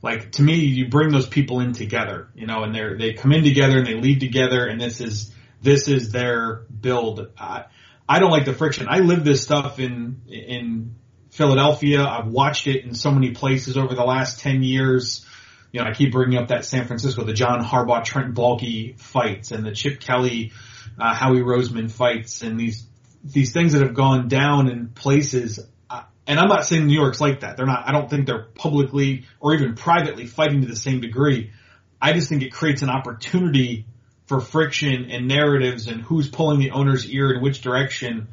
Like 0.02 0.32
to 0.32 0.42
me, 0.42 0.56
you 0.56 0.88
bring 0.88 1.10
those 1.10 1.28
people 1.28 1.60
in 1.60 1.72
together, 1.72 2.28
you 2.34 2.46
know, 2.46 2.62
and 2.64 2.74
they're 2.74 2.96
they 2.96 3.12
come 3.12 3.32
in 3.32 3.44
together 3.44 3.78
and 3.78 3.86
they 3.86 3.94
lead 3.94 4.18
together, 4.20 4.66
and 4.66 4.80
this 4.80 5.00
is 5.00 5.32
this 5.62 5.88
is 5.88 6.10
their 6.10 6.64
build. 6.80 7.28
I, 7.38 7.66
I 8.08 8.18
don't 8.18 8.30
like 8.30 8.46
the 8.46 8.54
friction. 8.54 8.86
I 8.88 9.00
live 9.00 9.24
this 9.24 9.42
stuff 9.42 9.78
in 9.78 10.22
in 10.26 10.96
Philadelphia. 11.30 12.02
I've 12.02 12.28
watched 12.28 12.66
it 12.66 12.84
in 12.84 12.94
so 12.94 13.10
many 13.10 13.32
places 13.32 13.76
over 13.76 13.94
the 13.94 14.04
last 14.04 14.40
ten 14.40 14.62
years. 14.62 15.24
You 15.72 15.80
know, 15.80 15.86
I 15.86 15.92
keep 15.92 16.12
bringing 16.12 16.38
up 16.38 16.48
that 16.48 16.64
San 16.64 16.86
Francisco, 16.86 17.24
the 17.24 17.32
John 17.32 17.62
Harbaugh, 17.62 18.04
Trent 18.04 18.34
Baalke 18.34 18.98
fights, 18.98 19.52
and 19.52 19.64
the 19.64 19.72
Chip 19.72 20.00
Kelly, 20.00 20.52
uh, 20.98 21.14
Howie 21.14 21.40
Roseman 21.40 21.90
fights, 21.90 22.42
and 22.42 22.58
these 22.58 22.86
these 23.22 23.52
things 23.52 23.72
that 23.72 23.82
have 23.82 23.94
gone 23.94 24.28
down 24.28 24.68
in 24.68 24.88
places. 24.88 25.60
Uh, 25.88 26.02
and 26.26 26.40
I'm 26.40 26.48
not 26.48 26.64
saying 26.64 26.86
New 26.86 26.98
York's 26.98 27.20
like 27.20 27.40
that. 27.40 27.56
They're 27.56 27.66
not. 27.66 27.86
I 27.86 27.92
don't 27.92 28.10
think 28.10 28.26
they're 28.26 28.46
publicly 28.54 29.26
or 29.38 29.54
even 29.54 29.74
privately 29.74 30.26
fighting 30.26 30.62
to 30.62 30.66
the 30.66 30.76
same 30.76 31.00
degree. 31.00 31.52
I 32.00 32.12
just 32.14 32.28
think 32.28 32.42
it 32.42 32.52
creates 32.52 32.82
an 32.82 32.90
opportunity 32.90 33.86
for 34.26 34.40
friction 34.40 35.10
and 35.10 35.28
narratives 35.28 35.86
and 35.86 36.00
who's 36.00 36.28
pulling 36.28 36.60
the 36.60 36.70
owner's 36.70 37.08
ear 37.08 37.32
in 37.32 37.42
which 37.42 37.60
direction. 37.60 38.28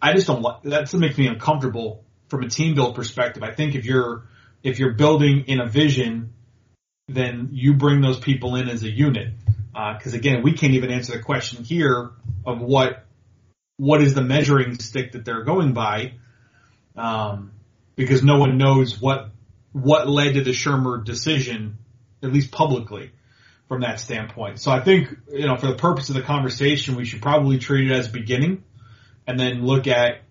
I 0.00 0.14
just 0.14 0.26
don't 0.26 0.42
like 0.42 0.62
that. 0.64 0.92
Makes 0.92 1.18
me 1.18 1.28
uncomfortable 1.28 2.04
from 2.28 2.42
a 2.42 2.48
team 2.48 2.74
build 2.74 2.94
perspective. 2.94 3.42
I 3.42 3.52
think 3.52 3.74
if 3.74 3.84
you're 3.84 4.24
if 4.62 4.78
you're 4.78 4.94
building 4.94 5.44
in 5.46 5.60
a 5.60 5.68
vision, 5.68 6.33
then 7.08 7.50
you 7.52 7.74
bring 7.74 8.00
those 8.00 8.18
people 8.18 8.56
in 8.56 8.68
as 8.68 8.82
a 8.82 8.90
unit. 8.90 9.28
Because 9.72 10.14
uh, 10.14 10.18
again, 10.18 10.42
we 10.42 10.52
can't 10.52 10.74
even 10.74 10.90
answer 10.90 11.12
the 11.12 11.22
question 11.22 11.64
here 11.64 12.10
of 12.46 12.60
what 12.60 13.06
what 13.76 14.00
is 14.00 14.14
the 14.14 14.22
measuring 14.22 14.78
stick 14.78 15.12
that 15.12 15.24
they're 15.24 15.42
going 15.42 15.72
by, 15.72 16.14
um, 16.96 17.50
because 17.96 18.22
no 18.22 18.38
one 18.38 18.56
knows 18.56 19.00
what 19.00 19.30
what 19.72 20.08
led 20.08 20.34
to 20.34 20.44
the 20.44 20.52
Shurmur 20.52 21.04
decision, 21.04 21.78
at 22.22 22.32
least 22.32 22.52
publicly, 22.52 23.10
from 23.66 23.80
that 23.80 23.98
standpoint. 23.98 24.60
So 24.60 24.70
I 24.70 24.80
think 24.80 25.08
you 25.32 25.46
know, 25.46 25.56
for 25.56 25.66
the 25.66 25.74
purpose 25.74 26.08
of 26.08 26.14
the 26.14 26.22
conversation, 26.22 26.94
we 26.94 27.04
should 27.04 27.20
probably 27.20 27.58
treat 27.58 27.90
it 27.90 27.94
as 27.94 28.06
beginning, 28.06 28.62
and 29.26 29.38
then 29.38 29.64
look 29.64 29.88
at 29.88 30.22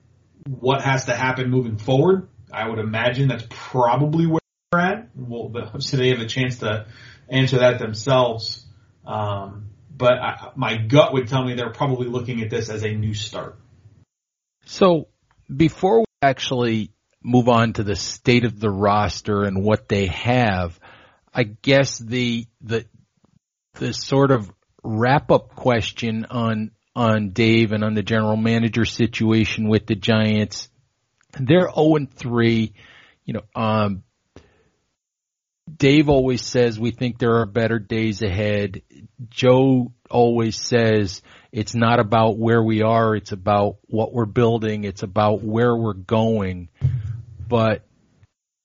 what 0.48 0.82
has 0.82 1.06
to 1.06 1.14
happen 1.14 1.50
moving 1.50 1.78
forward. 1.78 2.30
I 2.52 2.70
would 2.70 2.80
imagine 2.80 3.28
that's 3.28 3.46
probably 3.50 4.26
where 4.28 4.40
at. 4.80 5.10
Well, 5.16 5.52
so 5.80 5.98
they 5.98 6.10
have 6.10 6.20
a 6.20 6.26
chance 6.26 6.60
to 6.60 6.88
answer 7.30 7.60
that 7.60 7.80
themselves. 7.80 8.66
Um, 9.06 9.70
but 9.96 10.14
I, 10.14 10.52
my 10.56 10.78
gut 10.78 11.14
would 11.14 11.28
tell 11.28 11.44
me 11.44 11.56
they're 11.56 11.72
probably 11.72 12.08
looking 12.08 12.42
at 12.42 12.50
this 12.50 12.70
as 12.70 12.84
a 12.84 12.94
new 12.94 13.14
start. 13.14 13.60
So 14.66 15.08
before 15.54 16.00
we 16.00 16.06
actually 16.22 16.92
move 17.22 17.50
on 17.50 17.74
to 17.74 17.84
the 17.84 17.96
state 17.96 18.46
of 18.46 18.60
the 18.60 18.70
roster 18.70 19.44
and 19.44 19.64
what 19.64 19.88
they 19.88 20.08
have, 20.08 20.80
I 21.34 21.44
guess 21.44 21.98
the 21.98 22.48
the 22.62 22.86
the 23.74 23.94
sort 23.94 24.32
of 24.32 24.52
wrap 24.84 25.32
up 25.32 25.50
question 25.56 26.26
on 26.30 26.72
on 26.96 27.32
Dave 27.32 27.72
and 27.72 27.84
on 27.84 27.96
the 27.96 28.04
general 28.04 28.38
manager 28.38 28.86
situation 28.86 29.68
with 29.68 29.88
the 29.88 29.96
Giants. 29.96 30.70
They're 31.40 31.72
0 31.72 31.96
and 31.96 32.14
3. 32.14 32.74
You 33.26 33.34
know, 33.34 33.42
um, 33.56 34.04
Dave 35.78 36.10
always 36.10 36.42
says 36.42 36.80
we 36.80 36.92
think 36.92 37.18
there 37.18 37.38
are 37.38 37.46
better 37.46 37.80
days 37.80 38.22
ahead. 38.22 38.82
Joe 39.30 39.92
always 40.10 40.60
says 40.60 41.22
it's 41.52 41.74
not 41.74 42.00
about 42.00 42.38
where 42.38 42.62
we 42.62 42.82
are, 42.82 43.16
it's 43.16 43.32
about 43.32 43.78
what 43.88 44.14
we're 44.14 44.26
building, 44.26 44.84
it's 44.84 45.04
about 45.04 45.42
where 45.42 45.76
we're 45.76 45.94
going. 45.94 46.70
But 47.48 47.84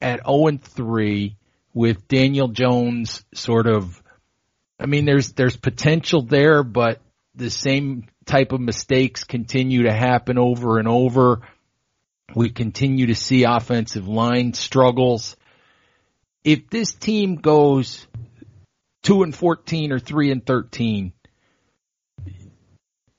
at 0.01 0.27
0 0.27 0.47
and 0.49 0.63
3 0.63 1.37
with 1.73 2.09
Daniel 2.09 2.49
Jones 2.49 3.25
sort 3.35 3.67
of 3.67 4.03
I 4.81 4.87
mean 4.87 5.05
there's 5.05 5.33
there's 5.33 5.57
potential 5.57 6.23
there 6.23 6.63
but 6.63 7.01
the 7.35 7.51
same 7.51 8.07
type 8.27 8.53
of 8.53 8.61
mistakes 8.61 9.25
continue 9.25 9.85
to 9.85 9.93
happen 9.93 10.39
over 10.39 10.79
and 10.79 10.89
over. 10.89 11.41
We 12.35 12.51
continue 12.51 13.07
to 13.07 13.15
see 13.15 13.45
offensive 13.45 14.07
line 14.07 14.53
struggles 14.53 15.37
if 16.45 16.69
this 16.71 16.93
team 16.93 17.37
goes 17.37 18.07
two 19.03 19.23
and 19.23 19.35
fourteen 19.35 19.93
or 19.93 19.99
three 19.99 20.31
and 20.31 20.45
thirteen, 20.45 21.13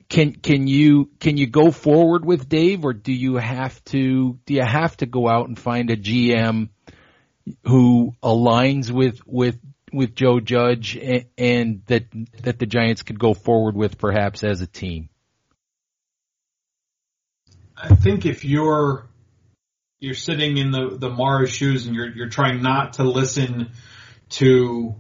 can 0.10 0.34
can 0.34 0.68
you 0.68 1.10
can 1.20 1.38
you 1.38 1.48
go 1.48 1.72
forward 1.72 2.26
with 2.26 2.50
Dave, 2.50 2.84
or 2.84 2.94
do 2.94 3.14
you 3.14 3.36
have 3.36 3.84
to 3.86 4.40
do 4.46 4.54
you 4.54 4.64
have 4.64 4.98
to 4.98 5.06
go 5.06 5.28
out 5.28 5.48
and 5.48 5.58
find 5.58 5.90
a 5.90 5.98
GM 5.98 6.70
who 7.66 8.16
aligns 8.24 8.92
with 8.92 9.22
with 9.26 9.60
with 9.92 10.16
Joe 10.16 10.40
Judge 10.40 10.96
and, 10.98 11.26
and 11.38 11.82
that 11.88 12.06
that 12.44 12.60
the 12.60 12.66
Giants 12.66 13.04
could 13.04 13.20
go 13.20 13.34
forward 13.34 13.76
with 13.76 13.98
perhaps 13.98 14.44
as 14.44 14.62
a 14.62 14.68
team? 14.68 15.10
I 17.78 17.96
think 17.96 18.26
if 18.26 18.44
you're 18.44 19.09
you're 20.00 20.14
sitting 20.14 20.58
in 20.58 20.72
the 20.72 20.98
the 20.98 21.10
Mara's 21.10 21.52
shoes 21.52 21.86
and 21.86 21.96
you're 21.96 22.10
you're 22.10 22.30
trying 22.30 22.62
not 22.62 22.94
to 22.94 23.04
listen 23.04 23.72
to 24.30 24.96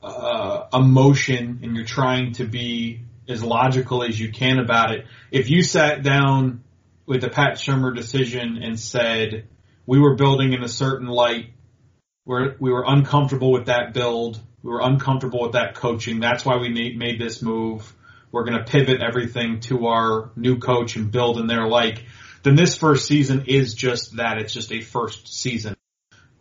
uh, 0.00 0.66
emotion 0.72 1.60
and 1.62 1.76
you're 1.76 1.84
trying 1.84 2.32
to 2.32 2.44
be 2.44 3.00
as 3.28 3.42
logical 3.42 4.02
as 4.02 4.18
you 4.18 4.30
can 4.30 4.58
about 4.58 4.92
it. 4.92 5.06
If 5.30 5.50
you 5.50 5.62
sat 5.62 6.02
down 6.02 6.64
with 7.06 7.20
the 7.20 7.30
Pat 7.30 7.54
Shurmur 7.54 7.94
decision 7.94 8.58
and 8.62 8.78
said 8.78 9.48
we 9.86 9.98
were 9.98 10.16
building 10.16 10.52
in 10.52 10.62
a 10.62 10.68
certain 10.68 11.08
light, 11.08 11.50
where 12.24 12.56
we 12.60 12.70
were 12.70 12.84
uncomfortable 12.86 13.52
with 13.52 13.66
that 13.66 13.94
build, 13.94 14.40
we 14.62 14.70
were 14.70 14.80
uncomfortable 14.82 15.42
with 15.42 15.52
that 15.52 15.74
coaching. 15.74 16.20
That's 16.20 16.44
why 16.44 16.58
we 16.58 16.68
made, 16.68 16.96
made 16.96 17.20
this 17.20 17.42
move. 17.42 17.92
We're 18.30 18.44
going 18.44 18.58
to 18.58 18.70
pivot 18.70 19.02
everything 19.02 19.60
to 19.60 19.86
our 19.88 20.30
new 20.36 20.58
coach 20.58 20.96
and 20.96 21.10
build 21.10 21.38
in 21.38 21.46
their 21.46 21.66
like 21.66 22.04
then 22.42 22.56
this 22.56 22.76
first 22.76 23.06
season 23.06 23.44
is 23.46 23.74
just 23.74 24.16
that. 24.16 24.38
It's 24.38 24.52
just 24.52 24.72
a 24.72 24.80
first 24.80 25.32
season. 25.32 25.76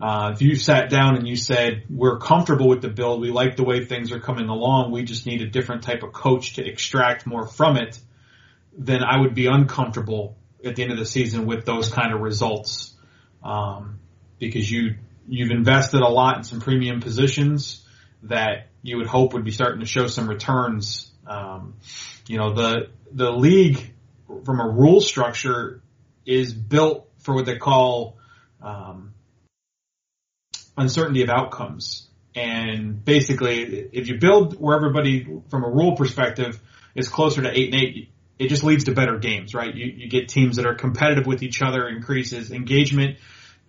Uh, 0.01 0.31
if 0.34 0.41
you 0.41 0.55
sat 0.55 0.89
down 0.89 1.15
and 1.15 1.27
you 1.27 1.36
said, 1.36 1.84
we're 1.88 2.17
comfortable 2.17 2.67
with 2.67 2.81
the 2.81 2.89
build, 2.89 3.22
we 3.22 3.29
like 3.29 3.55
the 3.55 3.63
way 3.63 3.86
things 3.86 4.12
are 4.12 4.20
coming 4.20 4.50
along, 4.50 4.91
we 4.91 5.03
just 5.03 5.27
need 5.27 5.43
a 5.43 5.48
different 5.48 5.84
type 5.84 6.01
of 6.01 6.12
coach 6.12 6.53
to 6.53 6.65
extract 6.65 7.27
more 7.27 7.46
from 7.46 7.77
it, 7.77 8.00
then 8.75 9.03
I 9.03 9.20
would 9.20 9.36
be 9.36 9.46
uncomfortable 9.46 10.38
at 10.65 10.75
the 10.75 10.81
end 10.81 10.91
of 10.91 10.98
the 10.98 11.05
season 11.05 11.46
with 11.46 11.65
those 11.65 11.91
kind 11.91 12.13
of 12.13 12.22
results. 12.22 12.96
Um, 13.43 14.00
because 14.39 14.70
you, 14.72 14.96
you've 15.27 15.51
invested 15.51 16.01
a 16.01 16.08
lot 16.08 16.38
in 16.38 16.43
some 16.43 16.62
premium 16.62 17.00
positions 17.00 17.88
that 18.24 18.70
you 18.81 18.98
would 18.98 19.08
hope 19.08 19.34
would 19.34 19.46
be 19.46 19.51
starting 19.51 19.81
to 19.81 19.86
show 19.86 20.08
some 20.08 20.27
returns. 20.27 21.12
Um, 21.27 21.75
you 22.25 22.38
know, 22.38 22.53
the, 22.53 22.89
the 23.12 23.31
league 23.31 23.93
from 24.46 24.60
a 24.60 24.67
rule 24.67 25.00
structure 25.00 25.81
is 26.25 26.54
built 26.54 27.10
for 27.20 27.36
what 27.36 27.46
they 27.46 27.58
call 27.58 28.18
um, 28.62 29.13
uncertainty 30.78 31.24
of 31.24 31.30
outcomes. 31.30 32.08
And 32.36 33.04
basically, 33.04 33.90
if 33.92 34.08
you 34.08 34.18
build 34.18 34.60
where 34.60 34.75
everybody, 34.75 35.42
from 35.50 35.63
a 35.63 35.70
rule 35.70 35.96
perspective, 35.96 36.60
is 36.96 37.10
closer 37.10 37.42
to 37.42 37.58
eight 37.58 37.74
and 37.74 37.82
eight, 37.82 38.10
it 38.40 38.48
just 38.48 38.63
leads 38.63 38.86
to 38.86 38.94
better 38.94 39.18
games, 39.18 39.54
right? 39.54 39.74
You, 39.74 39.86
you 39.86 40.10
get 40.10 40.30
teams 40.30 40.56
that 40.56 40.66
are 40.66 40.74
competitive 40.74 41.28
with 41.28 41.44
each 41.44 41.62
other, 41.62 41.88
increases 41.88 42.51
engagement 42.51 43.18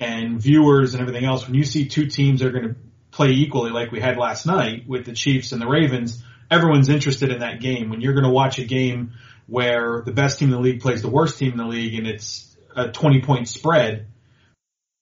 and 0.01 0.41
viewers 0.41 0.95
and 0.95 1.01
everything 1.01 1.25
else. 1.25 1.47
When 1.47 1.55
you 1.55 1.65
see 1.65 1.87
two 1.87 2.07
teams 2.07 2.41
that 2.41 2.49
are 2.49 2.53
going 2.53 2.69
to 2.69 2.77
play 3.11 3.31
equally, 3.31 3.71
like 3.71 3.93
we 3.93 4.01
had 4.01 4.17
last 4.17 4.47
night 4.47 4.89
with 4.89 5.05
the 5.05 5.13
Chiefs 5.13 5.53
and 5.53 5.61
the 5.61 5.69
Ravens, 5.69 6.23
everyone's 6.51 6.89
interested 6.89 7.31
in 7.31 7.41
that 7.41 7.61
game. 7.61 7.91
When 7.91 8.01
you're 8.01 8.15
going 8.15 8.25
to 8.25 8.31
watch 8.31 8.59
a 8.59 8.65
game 8.65 9.13
where 9.47 10.03
the 10.05 10.13
best 10.13 10.39
team 10.39 10.49
in 10.49 10.55
the 10.55 10.61
league 10.61 10.81
plays 10.81 11.03
the 11.03 11.11
worst 11.11 11.39
team 11.39 11.53
in 11.53 11.59
the 11.59 11.67
league 11.67 11.95
and 11.95 12.07
it's 12.07 12.57
a 12.75 12.89
20 12.91 13.23
point 13.23 13.49
spread, 13.49 14.09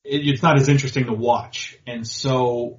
it, 0.04 0.26
it's 0.26 0.42
not 0.42 0.56
as 0.56 0.68
interesting 0.68 1.06
to 1.06 1.12
watch. 1.12 1.78
And 1.86 2.06
so 2.06 2.78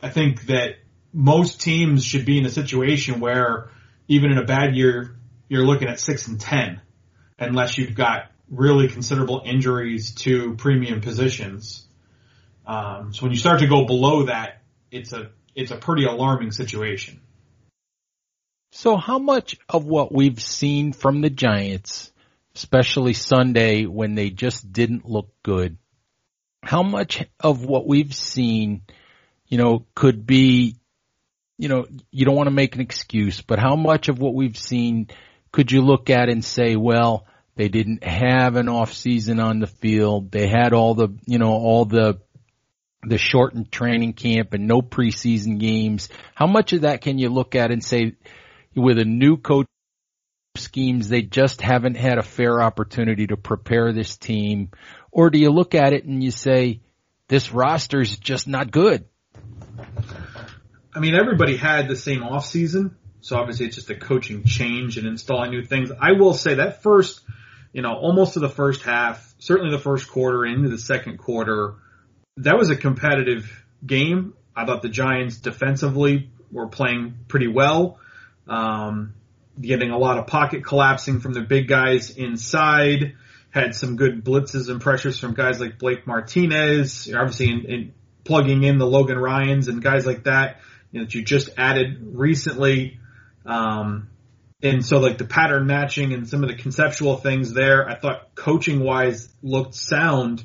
I 0.00 0.10
think 0.10 0.46
that 0.46 0.76
most 1.12 1.60
teams 1.60 2.04
should 2.04 2.24
be 2.24 2.38
in 2.38 2.46
a 2.46 2.50
situation 2.50 3.20
where 3.20 3.70
even 4.08 4.30
in 4.30 4.38
a 4.38 4.44
bad 4.44 4.76
year, 4.76 5.16
you're 5.48 5.64
looking 5.64 5.88
at 5.88 6.00
six 6.00 6.28
and 6.28 6.40
10 6.40 6.80
unless 7.38 7.78
you've 7.78 7.94
got 7.94 8.30
really 8.50 8.88
considerable 8.88 9.42
injuries 9.44 10.12
to 10.14 10.54
premium 10.54 11.00
positions. 11.00 11.86
Um, 12.66 13.12
so 13.12 13.22
when 13.22 13.32
you 13.32 13.38
start 13.38 13.60
to 13.60 13.66
go 13.66 13.84
below 13.84 14.24
that, 14.24 14.62
it's 14.90 15.12
a, 15.12 15.30
it's 15.54 15.70
a 15.70 15.76
pretty 15.76 16.04
alarming 16.04 16.52
situation. 16.52 17.20
So 18.76 18.96
how 18.96 19.18
much 19.18 19.56
of 19.68 19.86
what 19.86 20.12
we've 20.12 20.40
seen 20.40 20.92
from 20.92 21.20
the 21.22 21.30
Giants 21.30 22.12
especially 22.56 23.12
Sunday 23.12 23.84
when 23.84 24.14
they 24.14 24.30
just 24.30 24.72
didn't 24.72 25.08
look 25.08 25.28
good. 25.42 25.76
How 26.62 26.82
much 26.82 27.22
of 27.38 27.64
what 27.66 27.86
we've 27.86 28.14
seen, 28.14 28.82
you 29.46 29.58
know, 29.58 29.84
could 29.94 30.26
be, 30.26 30.76
you 31.58 31.68
know, 31.68 31.86
you 32.10 32.24
don't 32.24 32.34
want 32.34 32.48
to 32.48 32.54
make 32.54 32.74
an 32.74 32.80
excuse, 32.80 33.42
but 33.42 33.58
how 33.58 33.76
much 33.76 34.08
of 34.08 34.18
what 34.18 34.34
we've 34.34 34.56
seen 34.56 35.08
could 35.52 35.70
you 35.70 35.82
look 35.82 36.08
at 36.08 36.30
and 36.30 36.42
say, 36.42 36.76
well, 36.76 37.26
they 37.56 37.68
didn't 37.68 38.02
have 38.02 38.56
an 38.56 38.70
off 38.70 38.94
season 38.94 39.38
on 39.38 39.58
the 39.58 39.66
field. 39.66 40.30
They 40.30 40.48
had 40.48 40.72
all 40.72 40.94
the, 40.94 41.08
you 41.26 41.38
know, 41.38 41.52
all 41.52 41.84
the 41.84 42.20
the 43.02 43.18
shortened 43.18 43.70
training 43.70 44.14
camp 44.14 44.52
and 44.52 44.66
no 44.66 44.80
preseason 44.80 45.60
games. 45.60 46.08
How 46.34 46.46
much 46.46 46.72
of 46.72 46.80
that 46.80 47.02
can 47.02 47.18
you 47.18 47.28
look 47.28 47.54
at 47.54 47.70
and 47.70 47.84
say 47.84 48.14
with 48.76 48.98
a 48.98 49.04
new 49.04 49.36
coach 49.36 49.66
schemes, 50.56 51.08
they 51.08 51.22
just 51.22 51.60
haven't 51.60 51.96
had 51.96 52.18
a 52.18 52.22
fair 52.22 52.60
opportunity 52.60 53.26
to 53.26 53.36
prepare 53.36 53.92
this 53.92 54.16
team? 54.16 54.70
Or 55.10 55.30
do 55.30 55.38
you 55.38 55.50
look 55.50 55.74
at 55.74 55.92
it 55.92 56.04
and 56.04 56.22
you 56.22 56.30
say, 56.30 56.80
this 57.28 57.52
roster 57.52 58.00
is 58.00 58.16
just 58.16 58.46
not 58.46 58.70
good? 58.70 59.06
I 60.94 61.00
mean, 61.00 61.14
everybody 61.14 61.56
had 61.56 61.88
the 61.88 61.96
same 61.96 62.22
off 62.22 62.46
season. 62.46 62.96
So 63.20 63.36
obviously 63.36 63.66
it's 63.66 63.74
just 63.74 63.90
a 63.90 63.96
coaching 63.96 64.44
change 64.44 64.98
and 64.98 65.06
installing 65.06 65.50
new 65.50 65.64
things. 65.64 65.90
I 66.00 66.12
will 66.12 66.32
say 66.32 66.54
that 66.54 66.82
first, 66.82 67.22
you 67.72 67.82
know, 67.82 67.92
almost 67.92 68.34
to 68.34 68.40
the 68.40 68.48
first 68.48 68.82
half, 68.82 69.34
certainly 69.38 69.72
the 69.72 69.82
first 69.82 70.08
quarter 70.08 70.46
into 70.46 70.68
the 70.68 70.78
second 70.78 71.18
quarter, 71.18 71.74
that 72.38 72.56
was 72.56 72.70
a 72.70 72.76
competitive 72.76 73.64
game. 73.84 74.34
I 74.54 74.64
thought 74.64 74.82
the 74.82 74.88
Giants 74.88 75.38
defensively 75.38 76.30
were 76.52 76.68
playing 76.68 77.14
pretty 77.28 77.48
well, 77.48 77.98
um, 78.46 79.14
getting 79.60 79.90
a 79.90 79.98
lot 79.98 80.18
of 80.18 80.26
pocket 80.26 80.64
collapsing 80.64 81.20
from 81.20 81.32
the 81.32 81.40
big 81.40 81.68
guys 81.68 82.10
inside. 82.10 83.16
Had 83.50 83.74
some 83.74 83.96
good 83.96 84.22
blitzes 84.22 84.68
and 84.68 84.80
pressures 84.80 85.18
from 85.18 85.32
guys 85.32 85.60
like 85.60 85.78
Blake 85.78 86.06
Martinez, 86.06 87.10
obviously 87.14 87.48
in, 87.48 87.64
in 87.64 87.94
plugging 88.24 88.64
in 88.64 88.76
the 88.76 88.86
Logan 88.86 89.18
Ryans 89.18 89.68
and 89.68 89.82
guys 89.82 90.04
like 90.04 90.24
that, 90.24 90.60
you 90.92 91.00
know, 91.00 91.06
that 91.06 91.14
you 91.14 91.22
just 91.22 91.48
added 91.56 91.98
recently. 92.12 93.00
Um, 93.46 94.10
and 94.62 94.84
so 94.84 94.98
like 94.98 95.16
the 95.16 95.24
pattern 95.24 95.66
matching 95.66 96.12
and 96.12 96.28
some 96.28 96.42
of 96.42 96.50
the 96.50 96.56
conceptual 96.56 97.16
things 97.16 97.52
there, 97.52 97.88
I 97.88 97.94
thought 97.94 98.34
coaching 98.34 98.80
wise 98.80 99.32
looked 99.42 99.74
sound 99.74 100.44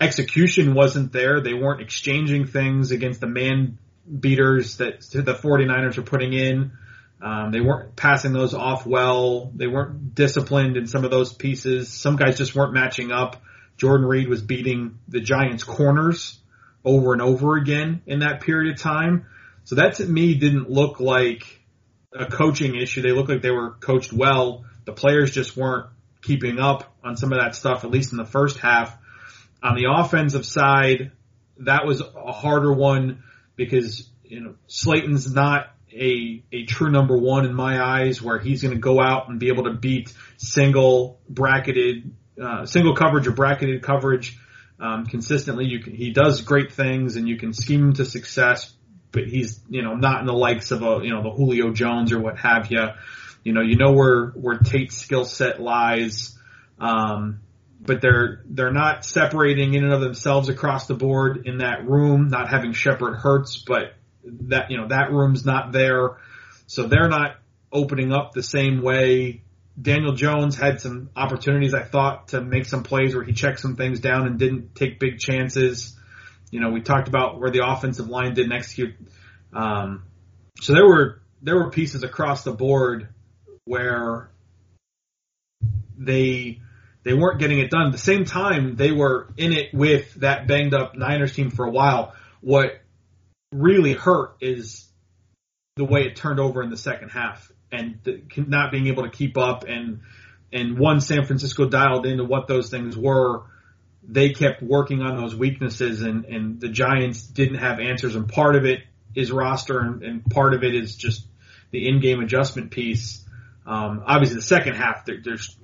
execution 0.00 0.74
wasn't 0.74 1.12
there. 1.12 1.40
They 1.40 1.54
weren't 1.54 1.82
exchanging 1.82 2.46
things 2.46 2.90
against 2.90 3.20
the 3.20 3.26
man 3.26 3.78
beaters 4.18 4.78
that 4.78 5.02
the 5.12 5.34
49ers 5.34 5.96
were 5.96 6.02
putting 6.02 6.32
in. 6.32 6.72
Um, 7.22 7.50
they 7.50 7.60
weren't 7.60 7.96
passing 7.96 8.32
those 8.32 8.54
off 8.54 8.86
well. 8.86 9.52
They 9.54 9.66
weren't 9.66 10.14
disciplined 10.14 10.76
in 10.76 10.86
some 10.86 11.04
of 11.04 11.10
those 11.10 11.34
pieces. 11.34 11.92
Some 11.92 12.16
guys 12.16 12.38
just 12.38 12.54
weren't 12.54 12.72
matching 12.72 13.12
up. 13.12 13.42
Jordan 13.76 14.06
Reed 14.06 14.28
was 14.28 14.42
beating 14.42 14.98
the 15.08 15.20
Giants 15.20 15.64
corners 15.64 16.38
over 16.84 17.12
and 17.12 17.20
over 17.20 17.56
again 17.56 18.02
in 18.06 18.20
that 18.20 18.40
period 18.40 18.74
of 18.74 18.80
time. 18.80 19.26
So 19.64 19.76
that 19.76 19.96
to 19.96 20.06
me 20.06 20.34
didn't 20.34 20.70
look 20.70 21.00
like 21.00 21.60
a 22.12 22.26
coaching 22.26 22.74
issue. 22.74 23.02
They 23.02 23.12
looked 23.12 23.28
like 23.28 23.42
they 23.42 23.50
were 23.50 23.72
coached 23.72 24.12
well. 24.12 24.64
The 24.84 24.92
players 24.92 25.30
just 25.30 25.56
weren't 25.56 25.86
keeping 26.22 26.58
up 26.58 26.94
on 27.04 27.16
some 27.16 27.32
of 27.32 27.38
that 27.38 27.54
stuff, 27.54 27.84
at 27.84 27.90
least 27.90 28.12
in 28.12 28.18
the 28.18 28.24
first 28.24 28.58
half. 28.58 28.96
On 29.62 29.74
the 29.74 29.86
offensive 29.90 30.46
side, 30.46 31.12
that 31.58 31.86
was 31.86 32.00
a 32.00 32.32
harder 32.32 32.72
one 32.72 33.22
because, 33.56 34.08
you 34.24 34.40
know, 34.40 34.54
Slayton's 34.66 35.32
not 35.32 35.74
a, 35.92 36.42
a 36.52 36.64
true 36.64 36.90
number 36.90 37.16
one 37.16 37.44
in 37.44 37.54
my 37.54 37.82
eyes 37.82 38.22
where 38.22 38.38
he's 38.38 38.62
going 38.62 38.74
to 38.74 38.80
go 38.80 39.00
out 39.00 39.28
and 39.28 39.38
be 39.38 39.48
able 39.48 39.64
to 39.64 39.72
beat 39.72 40.12
single 40.36 41.20
bracketed, 41.28 42.14
uh, 42.42 42.66
single 42.66 42.94
coverage 42.94 43.26
or 43.26 43.32
bracketed 43.32 43.82
coverage, 43.82 44.38
um, 44.78 45.06
consistently. 45.06 45.66
You 45.66 45.80
can, 45.80 45.94
he 45.94 46.10
does 46.10 46.42
great 46.42 46.72
things 46.72 47.16
and 47.16 47.28
you 47.28 47.36
can 47.36 47.52
scheme 47.52 47.82
him 47.82 47.92
to 47.94 48.04
success, 48.04 48.72
but 49.12 49.24
he's, 49.26 49.60
you 49.68 49.82
know, 49.82 49.94
not 49.94 50.20
in 50.20 50.26
the 50.26 50.32
likes 50.32 50.70
of 50.70 50.82
a, 50.82 51.00
you 51.02 51.10
know, 51.10 51.22
the 51.22 51.30
Julio 51.30 51.72
Jones 51.72 52.12
or 52.12 52.20
what 52.20 52.38
have 52.38 52.70
you. 52.70 52.86
You 53.42 53.52
know, 53.52 53.62
you 53.62 53.76
know 53.76 53.92
where, 53.92 54.26
where 54.28 54.58
Tate's 54.58 54.96
skill 54.96 55.24
set 55.24 55.60
lies. 55.60 56.38
Um, 56.78 57.40
but 57.80 58.00
they're 58.02 58.42
they're 58.46 58.72
not 58.72 59.04
separating 59.04 59.74
in 59.74 59.84
and 59.84 59.92
of 59.92 60.00
themselves 60.00 60.48
across 60.48 60.86
the 60.86 60.94
board 60.94 61.46
in 61.46 61.58
that 61.58 61.88
room, 61.88 62.28
not 62.28 62.50
having 62.50 62.72
Shepard 62.72 63.16
Hurts, 63.16 63.56
but 63.56 63.94
that 64.24 64.70
you 64.70 64.76
know 64.76 64.88
that 64.88 65.12
room's 65.12 65.44
not 65.44 65.72
there, 65.72 66.16
so 66.66 66.86
they're 66.86 67.08
not 67.08 67.36
opening 67.72 68.12
up 68.12 68.32
the 68.32 68.42
same 68.42 68.82
way. 68.82 69.42
Daniel 69.80 70.12
Jones 70.12 70.56
had 70.56 70.80
some 70.80 71.10
opportunities, 71.16 71.72
I 71.72 71.82
thought, 71.82 72.28
to 72.28 72.40
make 72.40 72.66
some 72.66 72.82
plays 72.82 73.14
where 73.14 73.24
he 73.24 73.32
checked 73.32 73.60
some 73.60 73.76
things 73.76 74.00
down 74.00 74.26
and 74.26 74.38
didn't 74.38 74.74
take 74.74 74.98
big 74.98 75.18
chances. 75.18 75.96
You 76.50 76.60
know, 76.60 76.70
we 76.70 76.82
talked 76.82 77.08
about 77.08 77.40
where 77.40 77.50
the 77.50 77.66
offensive 77.66 78.08
line 78.08 78.34
didn't 78.34 78.52
execute. 78.52 78.94
Um, 79.52 80.04
so 80.60 80.74
there 80.74 80.86
were 80.86 81.22
there 81.42 81.56
were 81.56 81.70
pieces 81.70 82.02
across 82.02 82.44
the 82.44 82.52
board 82.52 83.08
where 83.64 84.30
they 85.96 86.60
they 87.02 87.14
weren't 87.14 87.38
getting 87.38 87.60
it 87.60 87.70
done. 87.70 87.86
At 87.86 87.92
the 87.92 87.98
same 87.98 88.24
time, 88.24 88.76
they 88.76 88.92
were 88.92 89.32
in 89.36 89.52
it 89.52 89.72
with 89.72 90.14
that 90.16 90.46
banged 90.46 90.74
up 90.74 90.94
Niners 90.94 91.34
team 91.34 91.50
for 91.50 91.64
a 91.64 91.70
while. 91.70 92.14
What 92.40 92.80
really 93.52 93.92
hurt 93.92 94.36
is 94.40 94.86
the 95.76 95.84
way 95.84 96.02
it 96.02 96.16
turned 96.16 96.38
over 96.38 96.62
in 96.62 96.70
the 96.70 96.76
second 96.76 97.10
half 97.10 97.50
and 97.72 97.98
the, 98.04 98.22
not 98.36 98.70
being 98.70 98.86
able 98.86 99.04
to 99.04 99.10
keep 99.10 99.36
up 99.36 99.64
and 99.66 100.00
and 100.52 100.78
once 100.78 101.06
San 101.06 101.24
Francisco 101.24 101.68
dialed 101.68 102.06
into 102.06 102.24
what 102.24 102.48
those 102.48 102.70
things 102.70 102.96
were, 102.96 103.42
they 104.02 104.30
kept 104.30 104.60
working 104.60 105.00
on 105.00 105.16
those 105.16 105.32
weaknesses 105.32 106.02
and, 106.02 106.24
and 106.24 106.60
the 106.60 106.68
Giants 106.68 107.22
didn't 107.22 107.58
have 107.58 107.78
answers 107.78 108.16
and 108.16 108.28
part 108.28 108.56
of 108.56 108.64
it 108.64 108.80
is 109.14 109.30
roster 109.30 109.78
and, 109.78 110.02
and 110.02 110.24
part 110.24 110.54
of 110.54 110.64
it 110.64 110.74
is 110.74 110.96
just 110.96 111.24
the 111.70 111.88
in-game 111.88 112.20
adjustment 112.20 112.72
piece. 112.72 113.24
Um, 113.64 114.02
obviously 114.06 114.36
the 114.36 114.42
second 114.42 114.74
half 114.74 115.04
there, 115.04 115.18
there's 115.22 115.56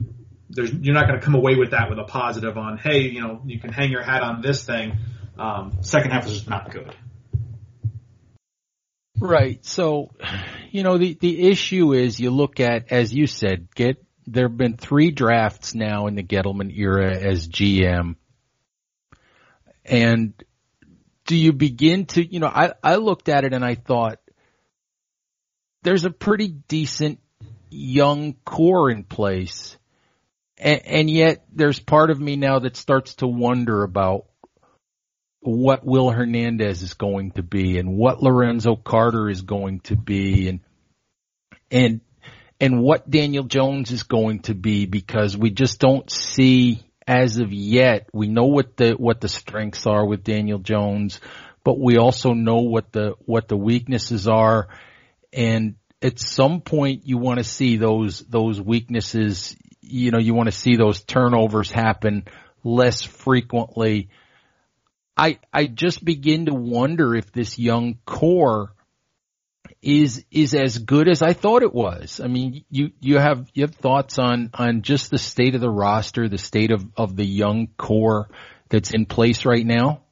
there's 0.48 0.72
you're 0.72 0.94
not 0.94 1.08
going 1.08 1.18
to 1.18 1.24
come 1.24 1.34
away 1.34 1.56
with 1.56 1.72
that 1.72 1.90
with 1.90 1.98
a 1.98 2.04
positive 2.04 2.56
on 2.56 2.78
hey 2.78 3.00
you 3.00 3.20
know 3.20 3.42
you 3.44 3.58
can 3.58 3.72
hang 3.72 3.90
your 3.90 4.02
hat 4.02 4.22
on 4.22 4.42
this 4.42 4.64
thing. 4.64 4.96
Um, 5.38 5.78
second 5.82 6.12
half 6.12 6.24
was 6.24 6.34
just 6.34 6.48
not 6.48 6.70
good. 6.70 6.94
Right. 9.18 9.64
So, 9.64 10.10
you 10.70 10.82
know, 10.82 10.98
the, 10.98 11.14
the 11.14 11.48
issue 11.48 11.92
is 11.94 12.20
you 12.20 12.30
look 12.30 12.60
at, 12.60 12.92
as 12.92 13.14
you 13.14 13.26
said, 13.26 13.68
get, 13.74 14.02
there 14.26 14.48
have 14.48 14.56
been 14.56 14.76
three 14.76 15.10
drafts 15.10 15.74
now 15.74 16.06
in 16.06 16.16
the 16.16 16.22
Gettleman 16.22 16.76
era 16.76 17.16
as 17.16 17.48
GM. 17.48 18.16
And 19.84 20.34
do 21.26 21.36
you 21.36 21.52
begin 21.52 22.06
to, 22.06 22.24
you 22.24 22.40
know, 22.40 22.48
I, 22.48 22.72
I 22.82 22.96
looked 22.96 23.28
at 23.28 23.44
it 23.44 23.52
and 23.52 23.64
I 23.64 23.74
thought 23.74 24.18
there's 25.82 26.04
a 26.04 26.10
pretty 26.10 26.48
decent 26.48 27.20
young 27.70 28.34
core 28.44 28.90
in 28.90 29.04
place. 29.04 29.76
And, 30.58 30.86
and 30.86 31.10
yet 31.10 31.44
there's 31.52 31.78
part 31.78 32.10
of 32.10 32.20
me 32.20 32.36
now 32.36 32.58
that 32.60 32.76
starts 32.76 33.14
to 33.16 33.26
wonder 33.26 33.82
about 33.82 34.26
what 35.46 35.84
Will 35.84 36.10
Hernandez 36.10 36.82
is 36.82 36.94
going 36.94 37.32
to 37.32 37.42
be 37.42 37.78
and 37.78 37.96
what 37.96 38.22
Lorenzo 38.22 38.76
Carter 38.76 39.28
is 39.28 39.42
going 39.42 39.80
to 39.80 39.96
be 39.96 40.48
and, 40.48 40.60
and, 41.70 42.00
and 42.60 42.82
what 42.82 43.08
Daniel 43.08 43.44
Jones 43.44 43.90
is 43.92 44.02
going 44.02 44.40
to 44.40 44.54
be 44.54 44.86
because 44.86 45.36
we 45.36 45.50
just 45.50 45.78
don't 45.78 46.10
see 46.10 46.82
as 47.06 47.38
of 47.38 47.52
yet. 47.52 48.08
We 48.12 48.28
know 48.28 48.46
what 48.46 48.76
the, 48.76 48.92
what 48.92 49.20
the 49.20 49.28
strengths 49.28 49.86
are 49.86 50.04
with 50.04 50.24
Daniel 50.24 50.58
Jones, 50.58 51.20
but 51.64 51.78
we 51.78 51.96
also 51.96 52.32
know 52.32 52.62
what 52.62 52.92
the, 52.92 53.14
what 53.20 53.48
the 53.48 53.56
weaknesses 53.56 54.26
are. 54.26 54.68
And 55.32 55.76
at 56.02 56.18
some 56.18 56.60
point 56.60 57.06
you 57.06 57.18
want 57.18 57.38
to 57.38 57.44
see 57.44 57.76
those, 57.76 58.20
those 58.20 58.60
weaknesses 58.60 59.56
you 59.88 60.10
know, 60.10 60.18
you 60.18 60.34
want 60.34 60.48
to 60.48 60.52
see 60.52 60.76
those 60.76 61.02
turnovers 61.02 61.70
happen 61.70 62.24
less 62.64 63.02
frequently. 63.02 64.08
I, 65.16 65.38
I 65.52 65.66
just 65.66 66.04
begin 66.04 66.46
to 66.46 66.54
wonder 66.54 67.14
if 67.14 67.32
this 67.32 67.58
young 67.58 67.98
core 68.04 68.72
is, 69.80 70.24
is 70.30 70.54
as 70.54 70.78
good 70.78 71.08
as 71.08 71.22
I 71.22 71.32
thought 71.32 71.62
it 71.62 71.74
was. 71.74 72.20
I 72.22 72.26
mean, 72.26 72.64
you, 72.70 72.90
you 73.00 73.18
have, 73.18 73.48
you 73.54 73.62
have 73.62 73.74
thoughts 73.74 74.18
on, 74.18 74.50
on 74.52 74.82
just 74.82 75.10
the 75.10 75.18
state 75.18 75.54
of 75.54 75.60
the 75.60 75.70
roster, 75.70 76.28
the 76.28 76.38
state 76.38 76.70
of, 76.70 76.84
of 76.96 77.16
the 77.16 77.24
young 77.24 77.68
core 77.78 78.28
that's 78.68 78.92
in 78.92 79.06
place 79.06 79.44
right 79.44 79.64
now? 79.64 80.02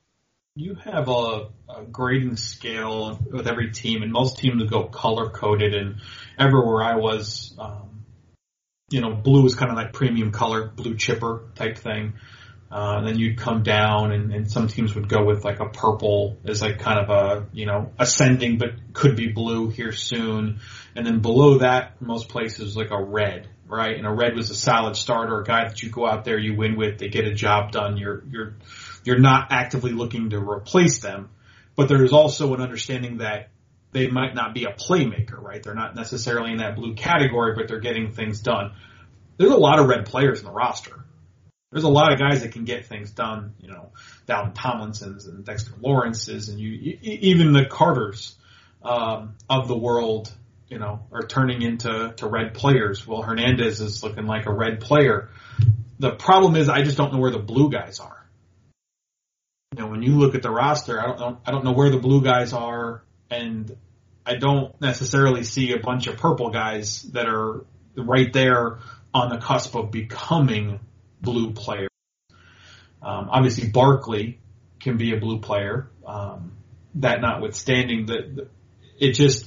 You 0.57 0.77
have 0.77 1.09
a, 1.09 1.49
a 1.69 1.83
grading 1.91 2.37
scale 2.37 3.19
with 3.31 3.49
every 3.49 3.73
team, 3.73 4.03
and 4.03 4.13
most 4.13 4.39
teams 4.39 4.63
go 4.71 4.85
color 4.85 5.29
coded. 5.31 5.75
And 5.75 5.97
everywhere 6.39 6.83
I 6.83 6.95
was, 6.95 7.55
um, 7.59 8.05
you 8.89 9.01
know, 9.01 9.13
blue 9.15 9.45
is 9.47 9.57
kind 9.57 9.73
of 9.73 9.77
like 9.77 9.93
premium 9.93 10.31
color, 10.31 10.69
blue 10.69 10.97
chipper 10.97 11.51
type 11.57 11.77
thing. 11.79 12.15
Uh, 12.75 12.97
and 12.99 13.07
then 13.07 13.21
you'd 13.21 13.39
come 13.39 13.63
down 13.63 14.11
and, 14.11 14.35
and 14.35 14.51
some 14.51 14.67
teams 14.67 14.97
would 14.97 15.09
go 15.09 15.25
with 15.25 15.45
like 15.45 15.61
a 15.61 15.69
purple 15.69 16.37
as 16.45 16.61
like 16.61 16.81
kind 16.81 16.99
of 16.99 17.09
a, 17.09 17.47
you 17.53 17.67
know, 17.67 17.93
ascending 18.01 18.59
but 18.59 18.71
could 18.93 19.15
be 19.15 19.29
blue 19.29 19.69
here 19.69 19.93
soon. 19.93 20.59
And 20.97 21.07
then 21.07 21.21
below 21.21 21.59
that, 21.59 22.03
most 22.03 22.29
places 22.29 22.77
like 22.77 22.91
a 22.91 23.01
red, 23.01 23.47
right? 23.69 23.97
And 23.97 24.05
a 24.05 24.11
red 24.11 24.35
was 24.35 24.51
a 24.51 24.57
solid 24.57 24.97
starter, 24.97 25.41
a 25.41 25.45
guy 25.45 25.69
that 25.69 25.85
you 25.85 25.91
go 25.91 26.05
out 26.05 26.25
there, 26.25 26.37
you 26.37 26.57
win 26.57 26.75
with, 26.77 26.99
they 26.99 27.07
get 27.07 27.27
a 27.27 27.33
job 27.33 27.71
done. 27.71 27.97
You're, 27.97 28.25
you're, 28.29 28.57
you're 29.05 29.21
not 29.21 29.53
actively 29.53 29.93
looking 29.93 30.31
to 30.31 30.41
replace 30.41 30.99
them. 30.99 31.31
But 31.77 31.87
there 31.87 32.03
is 32.03 32.13
also 32.13 32.55
an 32.55 32.61
understanding 32.61 33.19
that 33.19 33.51
they 33.93 34.09
might 34.09 34.35
not 34.35 34.53
be 34.53 34.65
a 34.65 34.73
playmaker, 34.73 35.41
right? 35.41 35.63
They're 35.63 35.75
not 35.75 35.95
necessarily 35.95 36.51
in 36.51 36.59
that 36.59 36.75
blue 36.75 36.95
category, 36.95 37.55
but 37.55 37.69
they're 37.69 37.79
getting 37.79 38.11
things 38.11 38.41
done. 38.41 38.73
There's 39.37 39.53
a 39.53 39.57
lot 39.57 39.79
of 39.79 39.87
red 39.87 40.07
players 40.07 40.41
in 40.41 40.47
the 40.47 40.53
roster 40.53 41.04
there's 41.75 41.85
a 41.85 41.89
lot 41.89 42.13
of 42.13 42.21
guys 42.21 42.43
that 42.43 42.53
can 42.53 42.65
get 42.65 42.87
things 42.87 43.11
done. 43.11 43.55
You 43.59 43.67
know, 43.67 43.91
Dalvin 44.29 44.55
Tomlinsons 44.55 45.27
and 45.27 45.45
Dexter 45.45 45.73
Lawrences, 45.81 46.49
and 46.49 46.61
you 46.61 46.99
even 47.03 47.53
the 47.53 47.65
Carters 47.65 48.37
um, 48.83 49.35
of 49.51 49.67
the 49.67 49.77
world. 49.77 50.33
You 50.69 50.79
know, 50.79 51.01
are 51.13 51.27
turning 51.27 51.63
into 51.63 52.15
to 52.17 52.27
red 52.27 52.55
players. 52.55 53.07
Well, 53.07 53.23
Hernandez 53.23 53.81
is 53.81 54.03
looking 54.03 54.27
like 54.27 54.47
a 54.47 54.53
red 54.53 54.81
player. 54.81 55.31
The 55.99 56.13
problem 56.13 56.57
is, 56.57 56.69
I 56.69 56.83
just 56.83 56.97
don't 56.97 57.13
know 57.13 57.19
where 57.19 57.31
the 57.31 57.39
blue 57.39 57.71
guys 57.71 58.01
are. 58.01 58.27
You 59.77 59.83
know, 59.83 59.89
when 59.89 60.03
you 60.03 60.13
look 60.13 60.35
at 60.35 60.43
the 60.43 60.51
roster, 60.51 61.01
I 61.01 61.07
don't 61.07 61.19
know, 61.19 61.41
I 61.45 61.51
don't 61.51 61.65
know 61.65 61.73
where 61.73 61.91
the 61.91 61.99
blue 61.99 62.23
guys 62.23 62.53
are, 62.53 63.05
and 63.31 63.77
I 64.25 64.37
don't 64.37 64.81
necessarily 64.81 65.45
see 65.45 65.73
a 65.73 65.81
bunch 65.81 66.07
of 66.07 66.17
purple 66.17 66.51
guys 66.51 67.03
that 67.13 67.27
are 67.27 67.67
right 67.97 68.33
there 68.33 68.79
on 69.13 69.29
the 69.29 69.39
cusp 69.39 69.75
of 69.75 69.91
becoming 69.91 70.81
blue 71.25 71.53
player. 71.53 71.89
Um, 73.03 73.29
obviously, 73.31 73.69
Barkley 73.69 74.41
can 74.81 74.97
be 74.97 75.15
a 75.15 75.19
blue 75.19 75.41
player. 75.41 75.91
Um, 76.07 76.53
that 76.97 77.21
notwithstanding, 77.21 78.07
that 78.07 78.49
it 78.99 79.13
just 79.13 79.47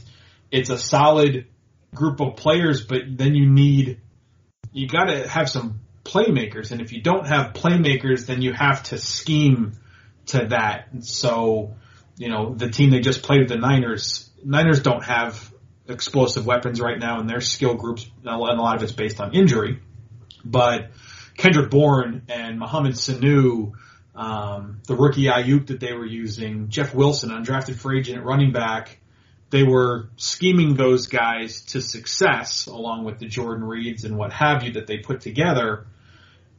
it's 0.52 0.70
a 0.70 0.78
solid 0.78 1.48
group 1.94 2.20
of 2.20 2.36
players, 2.36 2.86
but 2.86 3.02
then 3.10 3.36
you 3.36 3.50
need 3.50 4.02
you 4.74 4.88
got 4.88 5.06
to 5.06 5.28
have 5.28 5.50
some 5.50 5.80
playmakers, 6.04 6.72
and 6.72 6.82
if 6.82 6.92
you 6.92 7.02
don't 7.02 7.28
have 7.28 7.54
playmakers, 7.54 8.26
then 8.26 8.42
you 8.42 8.54
have 8.54 8.84
to 8.84 8.98
scheme 8.98 9.74
to 10.28 10.48
that. 10.50 10.90
And 10.92 11.06
so, 11.06 11.76
you 12.18 12.30
know, 12.30 12.54
the 12.54 12.70
team 12.70 12.92
they 12.92 13.00
just 13.00 13.24
played, 13.24 13.42
with 13.42 13.50
the 13.50 13.58
Niners, 13.58 14.30
Niners 14.44 14.82
don't 14.82 15.04
have 15.04 15.52
explosive 15.88 16.46
weapons 16.46 16.80
right 16.82 17.00
now, 17.00 17.20
and 17.20 17.30
their 17.30 17.42
skill 17.42 17.76
groups, 17.76 18.10
and 18.24 18.30
a 18.30 18.38
lot 18.38 18.76
of 18.76 18.84
it's 18.84 18.92
based 18.92 19.20
on 19.20 19.34
injury, 19.34 19.80
but 20.44 20.92
Kendrick 21.38 21.69
Bourne 21.69 22.23
and 22.28 22.60
Mohamed 22.60 22.93
Sanu, 22.93 23.73
um, 24.15 24.82
the 24.88 24.95
rookie 24.95 25.26
Aiyuk 25.26 25.67
that 25.67 25.80
they 25.80 25.93
were 25.93 26.06
using, 26.06 26.69
Jeff 26.69 26.93
Wilson, 26.93 27.30
undrafted 27.30 27.76
free 27.76 28.00
agent 28.00 28.23
running 28.23 28.52
back. 28.52 29.00
They 29.52 29.63
were 29.63 30.10
scheming 30.17 30.73
those 30.73 31.08
guys 31.08 31.62
to 31.67 31.82
success 31.82 32.65
along 32.65 33.06
with 33.06 33.19
the 33.19 33.28
Jordan 33.28 33.63
Reeds 33.63 34.04
and 34.04 34.17
what 34.17 34.34
have 34.34 34.63
you 34.63 34.73
that 34.73 34.88
they 34.88 34.97
put 34.97 35.21
together. 35.21 35.86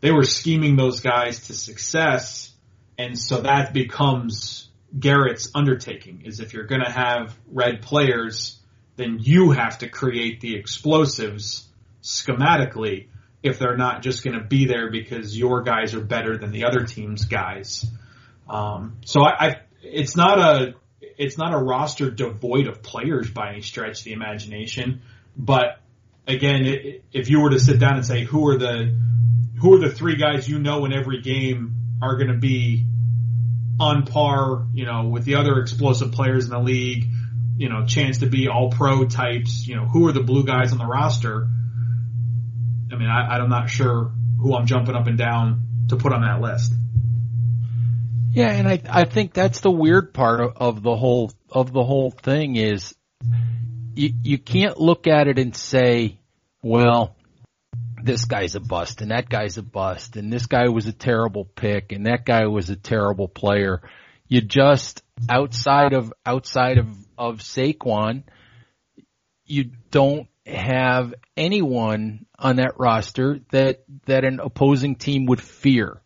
They 0.00 0.12
were 0.12 0.24
scheming 0.24 0.76
those 0.76 1.00
guys 1.00 1.48
to 1.48 1.54
success. 1.54 2.52
And 2.96 3.18
so 3.18 3.42
that 3.42 3.74
becomes 3.74 4.68
Garrett's 4.98 5.50
undertaking 5.54 6.22
is 6.24 6.40
if 6.40 6.54
you're 6.54 6.64
going 6.64 6.84
to 6.84 6.90
have 6.90 7.36
red 7.52 7.82
players, 7.82 8.58
then 8.96 9.18
you 9.20 9.50
have 9.50 9.78
to 9.78 9.88
create 9.88 10.40
the 10.40 10.54
explosives 10.54 11.66
schematically 12.02 13.08
if 13.48 13.58
they're 13.58 13.76
not 13.76 14.02
just 14.02 14.22
going 14.22 14.38
to 14.38 14.44
be 14.44 14.66
there 14.66 14.90
because 14.90 15.36
your 15.36 15.62
guys 15.62 15.94
are 15.94 16.00
better 16.00 16.36
than 16.36 16.52
the 16.52 16.64
other 16.64 16.84
team's 16.84 17.24
guys. 17.24 17.84
Um, 18.48 18.98
so 19.04 19.22
I, 19.22 19.46
I, 19.46 19.60
it's 19.82 20.16
not 20.16 20.38
a, 20.38 20.74
it's 21.00 21.36
not 21.36 21.52
a 21.52 21.58
roster 21.58 22.10
devoid 22.10 22.66
of 22.66 22.82
players 22.82 23.30
by 23.30 23.50
any 23.50 23.62
stretch 23.62 23.98
of 23.98 24.04
the 24.04 24.12
imagination. 24.12 25.02
But 25.36 25.80
again, 26.26 26.66
it, 26.66 27.04
if 27.12 27.28
you 27.28 27.40
were 27.40 27.50
to 27.50 27.60
sit 27.60 27.78
down 27.78 27.96
and 27.96 28.06
say 28.06 28.24
who 28.24 28.48
are 28.48 28.58
the, 28.58 28.96
who 29.60 29.74
are 29.74 29.78
the 29.80 29.90
three 29.90 30.16
guys 30.16 30.48
you 30.48 30.58
know 30.58 30.84
in 30.84 30.92
every 30.92 31.20
game 31.20 31.74
are 32.00 32.16
going 32.16 32.28
to 32.28 32.38
be 32.38 32.86
on 33.80 34.06
par, 34.06 34.66
you 34.72 34.84
know, 34.84 35.08
with 35.08 35.24
the 35.24 35.36
other 35.36 35.60
explosive 35.60 36.12
players 36.12 36.44
in 36.44 36.50
the 36.50 36.58
league, 36.58 37.04
you 37.56 37.68
know, 37.68 37.84
chance 37.86 38.18
to 38.18 38.26
be 38.26 38.48
all 38.48 38.70
pro 38.70 39.04
types, 39.06 39.66
you 39.66 39.76
know, 39.76 39.86
who 39.86 40.06
are 40.06 40.12
the 40.12 40.22
blue 40.22 40.44
guys 40.44 40.72
on 40.72 40.78
the 40.78 40.86
roster? 40.86 41.48
I 42.98 43.00
mean, 43.00 43.10
I, 43.10 43.38
I'm 43.38 43.48
not 43.48 43.70
sure 43.70 44.10
who 44.40 44.56
I'm 44.56 44.66
jumping 44.66 44.96
up 44.96 45.06
and 45.06 45.16
down 45.16 45.62
to 45.88 45.96
put 45.96 46.12
on 46.12 46.22
that 46.22 46.40
list. 46.40 46.72
Yeah, 48.32 48.50
and 48.50 48.66
I 48.66 48.80
I 48.90 49.04
think 49.04 49.32
that's 49.32 49.60
the 49.60 49.70
weird 49.70 50.12
part 50.12 50.40
of, 50.40 50.56
of 50.56 50.82
the 50.82 50.96
whole 50.96 51.30
of 51.48 51.72
the 51.72 51.84
whole 51.84 52.10
thing 52.10 52.56
is 52.56 52.96
you 53.94 54.10
you 54.24 54.38
can't 54.38 54.80
look 54.80 55.06
at 55.06 55.28
it 55.28 55.38
and 55.38 55.54
say, 55.54 56.18
well, 56.60 57.14
this 58.02 58.24
guy's 58.24 58.56
a 58.56 58.60
bust 58.60 59.00
and 59.00 59.12
that 59.12 59.28
guy's 59.28 59.58
a 59.58 59.62
bust 59.62 60.16
and 60.16 60.32
this 60.32 60.46
guy 60.46 60.68
was 60.68 60.86
a 60.88 60.92
terrible 60.92 61.44
pick 61.44 61.92
and 61.92 62.06
that 62.06 62.24
guy 62.24 62.46
was 62.46 62.68
a 62.68 62.76
terrible 62.76 63.28
player. 63.28 63.80
You 64.26 64.40
just 64.40 65.02
outside 65.28 65.92
of 65.92 66.12
outside 66.26 66.78
of 66.78 66.88
of 67.16 67.38
Saquon, 67.38 68.24
you 69.46 69.70
don't 69.92 70.26
have 70.48 71.14
anyone 71.36 72.26
on 72.38 72.56
that 72.56 72.78
roster 72.78 73.40
that 73.50 73.84
that 74.06 74.24
an 74.24 74.40
opposing 74.40 74.96
team 74.96 75.26
would 75.26 75.40
fear 75.40 76.00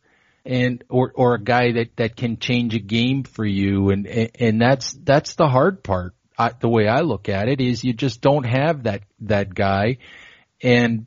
and 0.44 0.82
or 0.88 1.12
or 1.14 1.34
a 1.34 1.42
guy 1.42 1.72
that 1.72 1.96
that 1.96 2.16
can 2.16 2.38
change 2.38 2.74
a 2.74 2.78
game 2.80 3.22
for 3.22 3.44
you. 3.44 3.90
And 3.90 4.06
and 4.06 4.60
that's 4.60 4.92
that's 4.92 5.34
the 5.34 5.48
hard 5.48 5.82
part. 5.82 6.14
I, 6.36 6.52
the 6.58 6.68
way 6.68 6.88
I 6.88 7.00
look 7.00 7.28
at 7.28 7.48
it 7.48 7.60
is 7.60 7.84
you 7.84 7.92
just 7.92 8.20
don't 8.20 8.44
have 8.44 8.84
that 8.84 9.02
that 9.20 9.54
guy. 9.54 9.98
And 10.62 11.06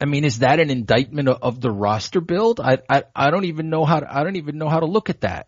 I 0.00 0.06
mean 0.06 0.24
is 0.24 0.40
that 0.40 0.58
an 0.58 0.70
indictment 0.70 1.28
of, 1.28 1.38
of 1.42 1.60
the 1.60 1.70
roster 1.70 2.20
build? 2.20 2.60
I, 2.60 2.78
I 2.88 3.04
I 3.14 3.30
don't 3.30 3.44
even 3.44 3.70
know 3.70 3.84
how 3.84 4.00
to, 4.00 4.12
I 4.12 4.24
don't 4.24 4.36
even 4.36 4.58
know 4.58 4.68
how 4.68 4.80
to 4.80 4.86
look 4.86 5.10
at 5.10 5.20
that. 5.20 5.46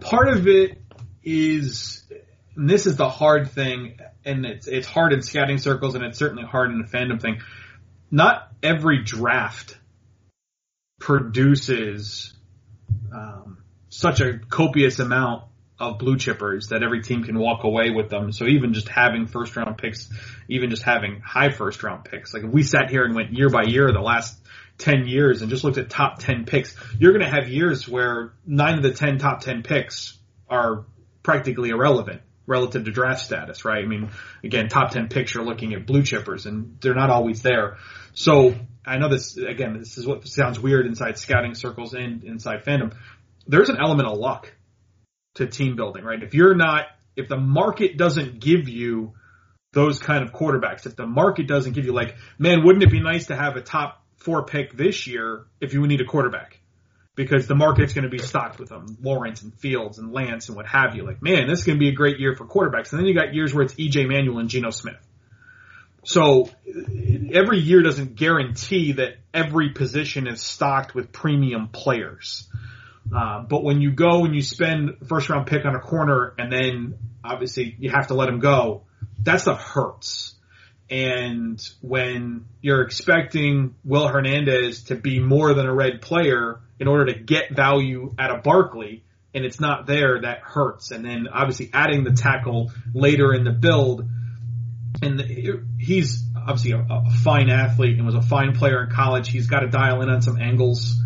Part 0.00 0.28
of 0.28 0.46
it 0.46 0.80
is 1.22 2.09
and 2.56 2.68
this 2.68 2.86
is 2.86 2.96
the 2.96 3.08
hard 3.08 3.50
thing, 3.50 3.98
and 4.24 4.44
it's 4.44 4.66
it's 4.66 4.86
hard 4.86 5.12
in 5.12 5.22
scouting 5.22 5.58
circles, 5.58 5.94
and 5.94 6.04
it's 6.04 6.18
certainly 6.18 6.44
hard 6.44 6.70
in 6.70 6.78
the 6.78 6.84
fandom 6.84 7.20
thing. 7.20 7.40
Not 8.10 8.48
every 8.62 9.02
draft 9.02 9.78
produces 10.98 12.34
um, 13.12 13.58
such 13.88 14.20
a 14.20 14.38
copious 14.38 14.98
amount 14.98 15.44
of 15.78 15.98
blue 15.98 16.16
chippers 16.16 16.68
that 16.68 16.82
every 16.82 17.02
team 17.02 17.24
can 17.24 17.38
walk 17.38 17.64
away 17.64 17.90
with 17.90 18.10
them. 18.10 18.32
So 18.32 18.44
even 18.44 18.74
just 18.74 18.88
having 18.88 19.26
first 19.26 19.56
round 19.56 19.78
picks, 19.78 20.10
even 20.48 20.70
just 20.70 20.82
having 20.82 21.20
high 21.20 21.50
first 21.50 21.82
round 21.82 22.04
picks, 22.04 22.34
like 22.34 22.42
if 22.42 22.50
we 22.50 22.62
sat 22.62 22.90
here 22.90 23.04
and 23.04 23.14
went 23.14 23.32
year 23.32 23.48
by 23.48 23.62
year 23.62 23.90
the 23.90 24.00
last 24.00 24.38
10 24.78 25.06
years 25.06 25.40
and 25.40 25.50
just 25.50 25.64
looked 25.64 25.78
at 25.78 25.88
top 25.88 26.18
10 26.18 26.44
picks, 26.44 26.74
you're 26.98 27.12
going 27.12 27.24
to 27.24 27.30
have 27.30 27.48
years 27.48 27.88
where 27.88 28.34
nine 28.46 28.76
of 28.76 28.82
the 28.82 28.92
10 28.92 29.18
top 29.18 29.40
10 29.40 29.62
picks 29.62 30.18
are 30.48 30.84
practically 31.22 31.70
irrelevant 31.70 32.20
relative 32.50 32.84
to 32.84 32.90
draft 32.90 33.20
status, 33.20 33.64
right? 33.64 33.82
I 33.82 33.86
mean, 33.86 34.10
again, 34.42 34.68
top 34.68 34.90
10 34.90 35.08
picks, 35.08 35.32
you're 35.32 35.44
looking 35.44 35.72
at 35.72 35.86
blue 35.86 36.02
chippers 36.02 36.46
and 36.46 36.76
they're 36.80 36.96
not 36.96 37.08
always 37.08 37.42
there. 37.42 37.76
So 38.12 38.54
I 38.84 38.98
know 38.98 39.08
this, 39.08 39.36
again, 39.36 39.78
this 39.78 39.96
is 39.96 40.06
what 40.06 40.26
sounds 40.26 40.58
weird 40.58 40.84
inside 40.84 41.16
scouting 41.16 41.54
circles 41.54 41.94
and 41.94 42.24
inside 42.24 42.64
fandom. 42.64 42.92
There's 43.46 43.68
an 43.68 43.76
element 43.80 44.08
of 44.08 44.18
luck 44.18 44.52
to 45.36 45.46
team 45.46 45.76
building, 45.76 46.02
right? 46.02 46.20
If 46.20 46.34
you're 46.34 46.56
not, 46.56 46.86
if 47.16 47.28
the 47.28 47.38
market 47.38 47.96
doesn't 47.96 48.40
give 48.40 48.68
you 48.68 49.12
those 49.72 50.00
kind 50.00 50.24
of 50.24 50.32
quarterbacks, 50.32 50.86
if 50.86 50.96
the 50.96 51.06
market 51.06 51.46
doesn't 51.46 51.72
give 51.74 51.84
you 51.84 51.92
like, 51.92 52.16
man, 52.36 52.64
wouldn't 52.64 52.82
it 52.82 52.90
be 52.90 53.00
nice 53.00 53.26
to 53.26 53.36
have 53.36 53.54
a 53.54 53.62
top 53.62 54.04
four 54.16 54.44
pick 54.44 54.76
this 54.76 55.06
year 55.06 55.46
if 55.60 55.72
you 55.72 55.86
need 55.86 56.00
a 56.00 56.04
quarterback? 56.04 56.58
Because 57.14 57.46
the 57.46 57.54
market's 57.54 57.92
going 57.92 58.04
to 58.04 58.10
be 58.10 58.18
stocked 58.18 58.58
with 58.58 58.68
them, 58.68 58.96
Lawrence 59.02 59.42
and 59.42 59.52
Fields 59.54 59.98
and 59.98 60.12
Lance 60.12 60.48
and 60.48 60.56
what 60.56 60.66
have 60.66 60.94
you. 60.94 61.04
Like, 61.04 61.22
man, 61.22 61.48
this 61.48 61.60
is 61.60 61.64
going 61.64 61.76
to 61.76 61.80
be 61.80 61.88
a 61.88 61.92
great 61.92 62.18
year 62.18 62.36
for 62.36 62.46
quarterbacks. 62.46 62.92
And 62.92 63.00
then 63.00 63.06
you 63.06 63.14
got 63.14 63.34
years 63.34 63.52
where 63.52 63.64
it's 63.64 63.74
EJ 63.74 64.08
Manuel 64.08 64.38
and 64.38 64.48
Geno 64.48 64.70
Smith. 64.70 64.96
So 66.04 66.48
every 67.32 67.58
year 67.58 67.82
doesn't 67.82 68.14
guarantee 68.14 68.92
that 68.92 69.16
every 69.34 69.70
position 69.70 70.26
is 70.26 70.40
stocked 70.40 70.94
with 70.94 71.12
premium 71.12 71.68
players. 71.68 72.48
Uh, 73.14 73.42
but 73.42 73.64
when 73.64 73.80
you 73.80 73.90
go 73.90 74.24
and 74.24 74.34
you 74.34 74.40
spend 74.40 74.96
first 75.08 75.28
round 75.28 75.46
pick 75.46 75.64
on 75.64 75.74
a 75.74 75.80
corner 75.80 76.34
and 76.38 76.50
then 76.50 76.98
obviously 77.24 77.76
you 77.78 77.90
have 77.90 78.06
to 78.06 78.14
let 78.14 78.28
him 78.28 78.38
go, 78.38 78.82
that 79.22 79.40
stuff 79.40 79.60
hurts. 79.60 80.34
And 80.90 81.62
when 81.80 82.46
you're 82.60 82.82
expecting 82.82 83.76
Will 83.84 84.08
Hernandez 84.08 84.84
to 84.84 84.96
be 84.96 85.20
more 85.20 85.54
than 85.54 85.66
a 85.66 85.72
red 85.72 86.02
player 86.02 86.60
in 86.80 86.88
order 86.88 87.06
to 87.06 87.14
get 87.14 87.54
value 87.54 88.12
at 88.18 88.30
a 88.30 88.38
Barkley, 88.38 89.04
and 89.32 89.44
it's 89.44 89.60
not 89.60 89.86
there, 89.86 90.22
that 90.22 90.40
hurts. 90.40 90.90
And 90.90 91.04
then 91.04 91.28
obviously 91.32 91.70
adding 91.72 92.02
the 92.02 92.12
tackle 92.12 92.72
later 92.92 93.32
in 93.32 93.44
the 93.44 93.52
build, 93.52 94.08
and 95.00 95.20
he's 95.78 96.24
obviously 96.36 96.72
a, 96.72 96.80
a 96.80 97.10
fine 97.22 97.50
athlete 97.50 97.96
and 97.96 98.04
was 98.04 98.16
a 98.16 98.22
fine 98.22 98.56
player 98.56 98.82
in 98.82 98.90
college. 98.90 99.28
He's 99.28 99.46
got 99.46 99.60
to 99.60 99.68
dial 99.68 100.02
in 100.02 100.10
on 100.10 100.22
some 100.22 100.40
angles. 100.40 100.96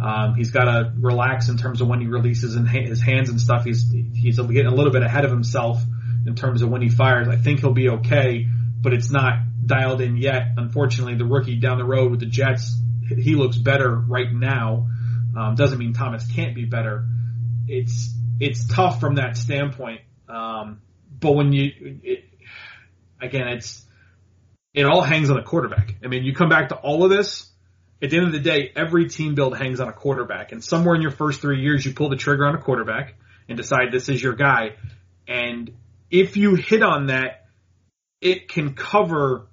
Um, 0.00 0.34
he's 0.34 0.50
got 0.50 0.64
to 0.64 0.92
relax 0.96 1.48
in 1.48 1.56
terms 1.56 1.80
of 1.80 1.88
when 1.88 2.00
he 2.00 2.06
releases 2.06 2.56
in 2.56 2.66
his 2.66 3.00
hands 3.00 3.28
and 3.28 3.40
stuff. 3.40 3.64
He's 3.64 3.90
he's 3.90 4.36
getting 4.36 4.66
a 4.66 4.74
little 4.74 4.92
bit 4.92 5.02
ahead 5.02 5.24
of 5.24 5.30
himself 5.30 5.82
in 6.26 6.34
terms 6.34 6.62
of 6.62 6.70
when 6.70 6.82
he 6.82 6.88
fires. 6.88 7.28
I 7.28 7.36
think 7.36 7.60
he'll 7.60 7.72
be 7.72 7.88
okay, 7.88 8.48
but 8.82 8.92
it's 8.92 9.10
not 9.10 9.34
dialed 9.64 10.00
in 10.00 10.16
yet. 10.16 10.48
Unfortunately, 10.56 11.14
the 11.14 11.24
rookie 11.24 11.56
down 11.56 11.78
the 11.78 11.84
road 11.84 12.10
with 12.10 12.20
the 12.20 12.26
Jets, 12.26 12.76
he 13.08 13.34
looks 13.34 13.56
better 13.56 13.94
right 13.94 14.32
now. 14.32 14.88
Um, 15.36 15.54
doesn't 15.54 15.78
mean 15.78 15.94
Thomas 15.94 16.26
can't 16.34 16.54
be 16.54 16.64
better. 16.64 17.06
It's 17.68 18.12
it's 18.40 18.66
tough 18.66 19.00
from 19.00 19.14
that 19.14 19.36
standpoint. 19.36 20.00
Um, 20.28 20.82
but 21.20 21.32
when 21.32 21.52
you 21.52 21.70
it, 22.02 22.24
again, 23.20 23.48
it's 23.48 23.84
it 24.74 24.84
all 24.84 25.02
hangs 25.02 25.30
on 25.30 25.38
a 25.38 25.42
quarterback. 25.42 25.94
I 26.04 26.08
mean, 26.08 26.24
you 26.24 26.34
come 26.34 26.48
back 26.48 26.70
to 26.70 26.76
all 26.76 27.04
of 27.04 27.10
this. 27.10 27.48
At 28.02 28.10
the 28.10 28.16
end 28.16 28.26
of 28.26 28.32
the 28.32 28.40
day, 28.40 28.72
every 28.74 29.08
team 29.08 29.36
build 29.36 29.56
hangs 29.56 29.78
on 29.78 29.88
a 29.88 29.92
quarterback, 29.92 30.50
and 30.50 30.62
somewhere 30.62 30.96
in 30.96 31.02
your 31.02 31.12
first 31.12 31.40
three 31.40 31.60
years, 31.62 31.86
you 31.86 31.94
pull 31.94 32.08
the 32.08 32.16
trigger 32.16 32.44
on 32.46 32.56
a 32.56 32.58
quarterback 32.58 33.14
and 33.48 33.56
decide 33.56 33.92
this 33.92 34.08
is 34.08 34.20
your 34.20 34.34
guy. 34.34 34.74
And 35.28 35.70
if 36.10 36.36
you 36.36 36.56
hit 36.56 36.82
on 36.82 37.06
that, 37.06 37.41
it 38.22 38.48
can 38.48 38.74
cover 38.74 39.48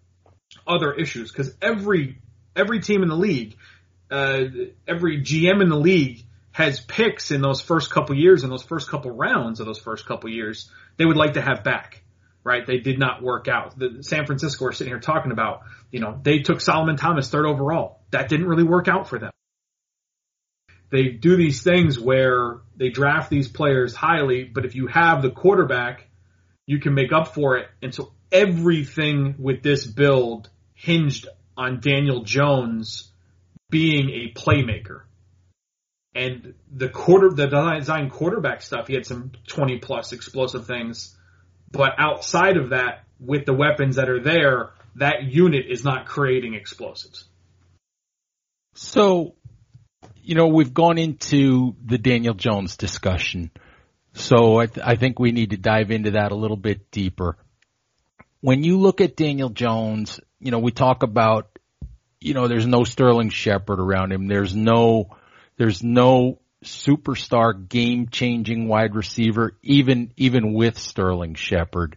other 0.66 0.94
issues 0.94 1.32
because 1.32 1.54
every 1.62 2.22
every 2.56 2.80
team 2.80 3.04
in 3.04 3.10
the 3.10 3.18
league, 3.18 3.58
uh, 4.10 4.44
every 4.88 5.22
GM 5.22 5.62
in 5.62 5.70
the 5.70 5.78
league 5.78 6.24
has 6.52 6.80
picks 6.80 7.32
in 7.32 7.42
those 7.42 7.62
first 7.62 7.90
couple 7.90 8.16
years, 8.16 8.44
in 8.44 8.50
those 8.50 8.64
first 8.64 8.90
couple 8.90 9.12
rounds 9.12 9.60
of 9.60 9.66
those 9.66 9.80
first 9.80 10.06
couple 10.06 10.30
years, 10.30 10.70
they 10.98 11.06
would 11.06 11.18
like 11.18 11.34
to 11.34 11.42
have 11.42 11.64
back. 11.64 12.04
Right? 12.44 12.66
They 12.66 12.78
did 12.78 12.98
not 12.98 13.22
work 13.22 13.48
out. 13.48 13.78
The 13.78 14.02
San 14.02 14.26
Francisco 14.26 14.66
are 14.66 14.72
sitting 14.72 14.92
here 14.92 15.00
talking 15.00 15.32
about, 15.32 15.62
you 15.92 16.00
know, 16.00 16.18
they 16.24 16.40
took 16.40 16.62
Solomon 16.62 16.96
Thomas 16.96 17.30
third 17.30 17.46
overall. 17.46 18.00
That 18.12 18.30
didn't 18.30 18.48
really 18.48 18.64
work 18.64 18.88
out 18.88 19.10
for 19.10 19.20
them. 19.20 19.32
They 20.90 21.10
do 21.10 21.36
these 21.36 21.62
things 21.62 22.00
where 22.00 22.62
they 22.76 22.90
draft 22.90 23.30
these 23.30 23.48
players 23.48 23.94
highly, 23.94 24.46
but 24.46 24.66
if 24.66 24.74
you 24.74 24.88
have 24.88 25.22
the 25.22 25.30
quarterback, 25.30 26.09
you 26.70 26.78
can 26.78 26.94
make 26.94 27.12
up 27.12 27.34
for 27.34 27.58
it. 27.58 27.68
And 27.82 27.96
so 27.96 28.12
everything 28.32 29.34
with 29.40 29.64
this 29.64 29.88
build 29.88 30.52
hinged 30.76 31.28
on 31.58 31.80
Daniel 31.80 32.22
Jones 32.22 33.12
being 33.72 34.12
a 34.12 34.40
playmaker. 34.40 35.02
And 36.14 36.54
the 36.72 36.88
quarter, 36.88 37.32
the 37.32 37.48
design 37.48 38.12
quarterback 38.12 38.62
stuff, 38.62 38.88
he 38.88 38.94
had 38.94 39.08
some 39.08 39.32
20 39.48 39.80
plus 39.80 40.14
explosive 40.14 40.68
things. 40.68 41.18
But 41.72 41.94
outside 41.98 42.56
of 42.56 42.70
that, 42.70 43.04
with 43.20 43.48
the 43.48 43.54
weapons 43.54 43.96
that 43.96 44.08
are 44.08 44.22
there, 44.22 44.74
that 44.98 45.24
unit 45.24 45.66
is 45.68 45.84
not 45.84 46.06
creating 46.06 46.54
explosives. 46.54 47.26
So, 48.76 49.34
you 50.22 50.36
know, 50.36 50.50
we've 50.50 50.74
gone 50.74 51.00
into 51.00 51.76
the 51.84 51.98
Daniel 51.98 52.36
Jones 52.36 52.78
discussion. 52.78 53.50
So 54.20 54.58
I, 54.60 54.66
th- 54.66 54.86
I 54.86 54.96
think 54.96 55.18
we 55.18 55.32
need 55.32 55.52
to 55.52 55.58
dive 55.58 55.92
into 55.92 56.12
that 56.12 56.34
a 56.34 56.36
little 56.36 56.58
bit 56.58 56.92
deeper. 56.92 57.38
When 58.42 58.64
you 58.64 58.78
look 58.78 59.00
at 59.00 59.16
Daniel 59.16 59.50
Jones, 59.50 60.20
you 60.40 60.52
know, 60.52 60.60
we 60.60 60.72
talk 60.72 61.04
about, 61.04 61.58
you 62.20 62.34
know, 62.34 62.50
there's 62.50 62.68
no 62.68 62.84
Sterling 62.84 63.30
Shepard 63.30 63.80
around 63.80 64.12
him. 64.12 64.28
There's 64.28 64.54
no, 64.54 65.16
there's 65.58 65.82
no 65.82 66.40
superstar 66.66 67.68
game 67.68 68.10
changing 68.10 68.68
wide 68.68 68.94
receiver, 68.94 69.58
even, 69.64 70.12
even 70.18 70.54
with 70.54 70.78
Sterling 70.78 71.36
Shepard. 71.36 71.96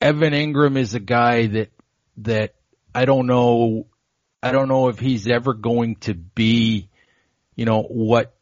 Evan 0.00 0.32
Engram 0.32 0.78
is 0.78 0.94
a 0.94 1.00
guy 1.00 1.48
that, 1.48 1.70
that 2.18 2.54
I 2.94 3.06
don't 3.06 3.26
know, 3.26 3.86
I 4.40 4.52
don't 4.52 4.68
know 4.68 4.88
if 4.88 5.00
he's 5.00 5.26
ever 5.26 5.52
going 5.52 5.96
to 6.02 6.14
be, 6.14 6.88
you 7.56 7.64
know, 7.64 7.82
what 7.82 8.34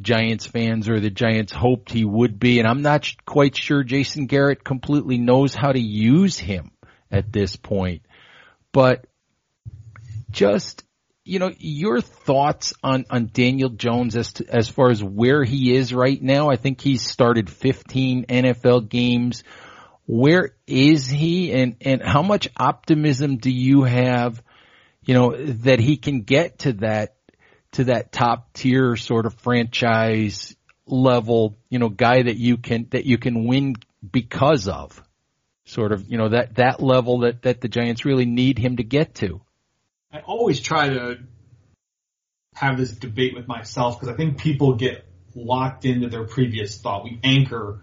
Giants 0.00 0.46
fans 0.46 0.88
or 0.88 1.00
the 1.00 1.10
Giants 1.10 1.52
hoped 1.52 1.90
he 1.90 2.04
would 2.04 2.38
be. 2.38 2.58
And 2.58 2.68
I'm 2.68 2.82
not 2.82 3.08
quite 3.24 3.56
sure 3.56 3.82
Jason 3.82 4.26
Garrett 4.26 4.64
completely 4.64 5.18
knows 5.18 5.54
how 5.54 5.72
to 5.72 5.80
use 5.80 6.38
him 6.38 6.72
at 7.10 7.32
this 7.32 7.56
point. 7.56 8.02
But 8.72 9.06
just, 10.30 10.84
you 11.24 11.38
know, 11.38 11.50
your 11.58 12.00
thoughts 12.00 12.74
on, 12.82 13.06
on 13.10 13.30
Daniel 13.32 13.70
Jones 13.70 14.16
as 14.16 14.34
to, 14.34 14.46
as 14.48 14.68
far 14.68 14.90
as 14.90 15.02
where 15.02 15.44
he 15.44 15.74
is 15.74 15.94
right 15.94 16.20
now. 16.20 16.50
I 16.50 16.56
think 16.56 16.80
he's 16.80 17.02
started 17.02 17.48
15 17.48 18.26
NFL 18.26 18.88
games. 18.88 19.44
Where 20.06 20.54
is 20.66 21.08
he 21.08 21.52
and, 21.52 21.76
and 21.80 22.02
how 22.02 22.22
much 22.22 22.48
optimism 22.56 23.38
do 23.38 23.50
you 23.50 23.82
have, 23.82 24.42
you 25.02 25.14
know, 25.14 25.34
that 25.36 25.80
he 25.80 25.96
can 25.96 26.22
get 26.22 26.60
to 26.60 26.74
that 26.74 27.15
to 27.76 27.84
that 27.84 28.10
top 28.10 28.52
tier 28.54 28.96
sort 28.96 29.26
of 29.26 29.34
franchise 29.34 30.56
level, 30.86 31.58
you 31.68 31.78
know, 31.78 31.88
guy 31.88 32.22
that 32.22 32.36
you 32.36 32.56
can, 32.56 32.86
that 32.90 33.04
you 33.04 33.18
can 33.18 33.46
win 33.46 33.76
because 34.10 34.66
of 34.66 35.02
sort 35.66 35.92
of, 35.92 36.10
you 36.10 36.16
know, 36.16 36.30
that, 36.30 36.54
that 36.54 36.82
level 36.82 37.20
that, 37.20 37.42
that 37.42 37.60
the 37.60 37.68
Giants 37.68 38.04
really 38.04 38.24
need 38.24 38.58
him 38.58 38.78
to 38.78 38.82
get 38.82 39.16
to. 39.16 39.42
I 40.10 40.20
always 40.20 40.60
try 40.60 40.88
to 40.88 41.18
have 42.54 42.78
this 42.78 42.92
debate 42.92 43.34
with 43.34 43.46
myself 43.46 44.00
because 44.00 44.12
I 44.12 44.16
think 44.16 44.38
people 44.38 44.76
get 44.76 45.04
locked 45.34 45.84
into 45.84 46.08
their 46.08 46.24
previous 46.24 46.78
thought. 46.78 47.04
We 47.04 47.20
anchor 47.22 47.80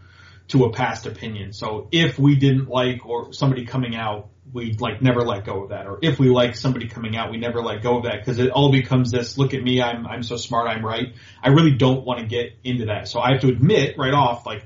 to 0.48 0.66
a 0.66 0.74
past 0.74 1.06
opinion. 1.06 1.54
So 1.54 1.88
if 1.92 2.18
we 2.18 2.36
didn't 2.36 2.68
like 2.68 3.06
or 3.06 3.32
somebody 3.34 3.66
coming 3.66 3.96
out 3.96 4.30
we 4.52 4.74
like 4.80 5.02
never 5.02 5.22
let 5.22 5.46
go 5.46 5.64
of 5.64 5.70
that. 5.70 5.88
Or 5.88 6.00
if 6.02 6.20
we 6.20 6.30
like 6.30 6.56
somebody 6.56 6.88
coming 6.88 7.16
out, 7.16 7.32
we 7.32 7.38
never 7.38 7.62
let 7.62 7.82
go 7.82 7.98
of 7.98 8.04
that 8.04 8.20
because 8.20 8.40
it 8.40 8.52
all 8.52 8.72
becomes 8.72 9.12
this, 9.12 9.38
look 9.38 9.54
at 9.54 9.64
me, 9.64 9.82
I'm, 9.82 10.06
I'm 10.06 10.24
so 10.24 10.38
smart, 10.38 10.68
I'm 10.68 10.86
right. 10.86 11.14
I 11.42 11.50
really 11.50 11.76
don't 11.76 12.06
want 12.06 12.20
to 12.20 12.26
get 12.26 12.54
into 12.64 12.86
that. 12.86 13.08
So 13.08 13.20
I 13.20 13.32
have 13.32 13.42
to 13.42 13.48
admit 13.48 13.98
right 13.98 14.14
off, 14.14 14.46
like 14.46 14.66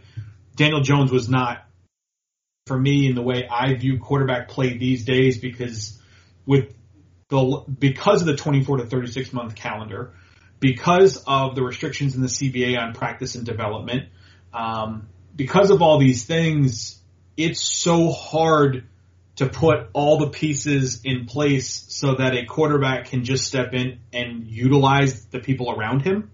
Daniel 0.55 0.81
Jones 0.81 1.11
was 1.11 1.29
not 1.29 1.65
for 2.65 2.77
me 2.77 3.07
in 3.07 3.15
the 3.15 3.21
way 3.21 3.47
I 3.49 3.75
view 3.75 3.99
quarterback 3.99 4.49
play 4.49 4.77
these 4.77 5.05
days 5.05 5.37
because 5.37 5.99
with 6.45 6.73
the, 7.29 7.63
because 7.79 8.21
of 8.21 8.27
the 8.27 8.35
24 8.35 8.77
to 8.77 8.85
36 8.85 9.31
month 9.33 9.55
calendar, 9.55 10.13
because 10.59 11.23
of 11.27 11.55
the 11.55 11.61
restrictions 11.61 12.15
in 12.15 12.21
the 12.21 12.27
CBA 12.27 12.77
on 12.77 12.93
practice 12.93 13.35
and 13.35 13.45
development, 13.45 14.09
um, 14.53 15.07
because 15.35 15.69
of 15.69 15.81
all 15.81 15.99
these 15.99 16.25
things, 16.25 16.99
it's 17.37 17.61
so 17.61 18.11
hard 18.11 18.87
to 19.37 19.47
put 19.47 19.89
all 19.93 20.17
the 20.17 20.29
pieces 20.29 21.01
in 21.03 21.25
place 21.25 21.85
so 21.89 22.15
that 22.15 22.35
a 22.35 22.45
quarterback 22.45 23.05
can 23.05 23.23
just 23.23 23.45
step 23.45 23.73
in 23.73 23.99
and 24.11 24.47
utilize 24.47 25.25
the 25.25 25.39
people 25.39 25.71
around 25.71 26.01
him. 26.01 26.31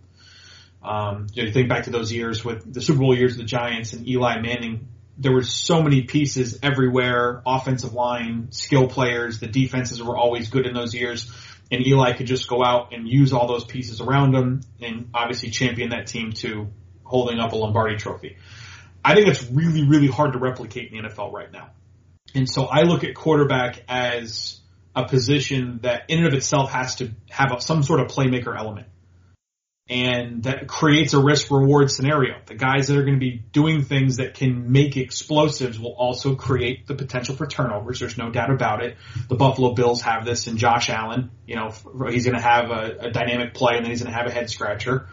Um, 0.82 1.28
you, 1.34 1.44
know, 1.44 1.48
you 1.48 1.54
think 1.54 1.70
back 1.70 1.84
to 1.84 1.92
those 1.92 2.12
years 2.12 2.44
with 2.44 2.74
the 2.74 2.82
Super 2.82 3.00
Bowl 3.00 3.16
years 3.16 3.34
of 3.34 3.40
the 3.40 3.44
Giants 3.44 3.94
and 3.94 4.08
Eli 4.08 4.40
Manning. 4.40 4.88
There 5.18 5.34
were 5.34 5.44
so 5.44 5.82
many 5.82 6.04
pieces 6.04 6.60
everywhere, 6.64 7.42
offensive 7.46 7.94
line, 7.94 8.52
skill 8.52 8.88
players, 8.88 9.40
the 9.40 9.48
defenses 9.48 10.02
were 10.02 10.18
always 10.18 10.50
good 10.50 10.66
in 10.66 10.74
those 10.74 10.96
years. 10.96 11.32
And 11.72 11.86
Eli 11.86 12.14
could 12.14 12.28
just 12.28 12.48
go 12.48 12.64
out 12.64 12.94
and 12.94 13.08
use 13.08 13.34
all 13.34 13.48
those 13.48 13.66
pieces 13.66 14.00
around 14.00 14.34
him 14.34 14.62
and 14.82 15.10
obviously 15.14 15.50
champion 15.50 15.90
that 15.90 16.08
team 16.08 16.32
to 16.34 16.70
holding 17.04 17.40
up 17.40 17.52
a 17.52 17.56
Lombardi 17.56 17.98
trophy. 17.98 18.38
I 19.04 19.16
think 19.16 19.28
it's 19.28 19.44
really, 19.52 19.86
really 19.86 20.08
hard 20.08 20.34
to 20.34 20.40
replicate 20.40 20.92
in 20.92 21.02
the 21.02 21.10
NFL 21.10 21.34
right 21.34 21.52
now. 21.52 21.72
And 22.34 22.50
so 22.50 22.66
I 22.66 22.82
look 22.82 23.04
at 23.04 23.14
quarterback 23.16 23.84
as 23.88 24.60
a 24.96 25.08
position 25.08 25.80
that 25.84 26.04
in 26.08 26.20
and 26.20 26.28
of 26.28 26.34
itself 26.34 26.72
has 26.72 26.96
to 26.96 27.12
have 27.30 27.52
some 27.62 27.84
sort 27.84 28.00
of 28.00 28.08
playmaker 28.08 28.58
element. 28.58 28.88
And 29.90 30.44
that 30.44 30.68
creates 30.68 31.14
a 31.14 31.22
risk 31.22 31.52
reward 31.52 31.92
scenario. 31.92 32.36
The 32.46 32.56
guys 32.56 32.88
that 32.88 32.98
are 32.98 33.04
going 33.04 33.16
to 33.16 33.20
be 33.20 33.44
doing 33.52 33.84
things 33.84 34.16
that 34.16 34.34
can 34.34 34.72
make 34.72 34.96
explosives 34.96 35.78
will 35.78 35.92
also 35.92 36.36
create 36.36 36.88
the 36.88 36.96
potential 36.96 37.36
for 37.36 37.48
turnovers. 37.48 38.00
There's 38.00 38.18
no 38.18 38.30
doubt 38.30 38.50
about 38.50 38.82
it. 38.82 38.96
The 39.28 39.36
Buffalo 39.36 39.74
Bills 39.74 40.02
have 40.04 40.24
this 40.24 40.48
in 40.48 40.56
Josh 40.58 40.90
Allen. 40.90 41.32
You 41.46 41.58
know, 41.58 41.74
he's 42.10 42.26
going 42.26 42.38
to 42.38 42.42
have 42.42 42.72
a, 42.72 43.08
a 43.08 43.12
dynamic 43.12 43.54
play 43.54 43.76
and 43.76 43.84
then 43.84 43.92
he's 43.92 44.02
going 44.02 44.12
to 44.12 44.18
have 44.18 44.28
a 44.28 44.32
head 44.32 44.50
scratcher. 44.50 45.10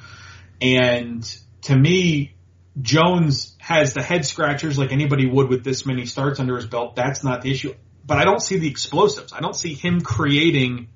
And 0.60 1.24
to 1.62 1.76
me, 1.76 2.36
Jones 2.80 3.49
has 3.70 3.94
the 3.94 4.02
head 4.02 4.26
scratchers 4.26 4.76
like 4.76 4.90
anybody 4.90 5.26
would 5.26 5.48
with 5.48 5.62
this 5.62 5.86
many 5.86 6.04
starts 6.04 6.40
under 6.40 6.56
his 6.56 6.66
belt. 6.66 6.96
That's 6.96 7.22
not 7.22 7.42
the 7.42 7.52
issue. 7.52 7.72
But 8.04 8.18
I 8.18 8.24
don't 8.24 8.42
see 8.42 8.58
the 8.58 8.68
explosives. 8.68 9.32
I 9.32 9.38
don't 9.38 9.54
see 9.54 9.74
him 9.74 10.00
creating 10.00 10.88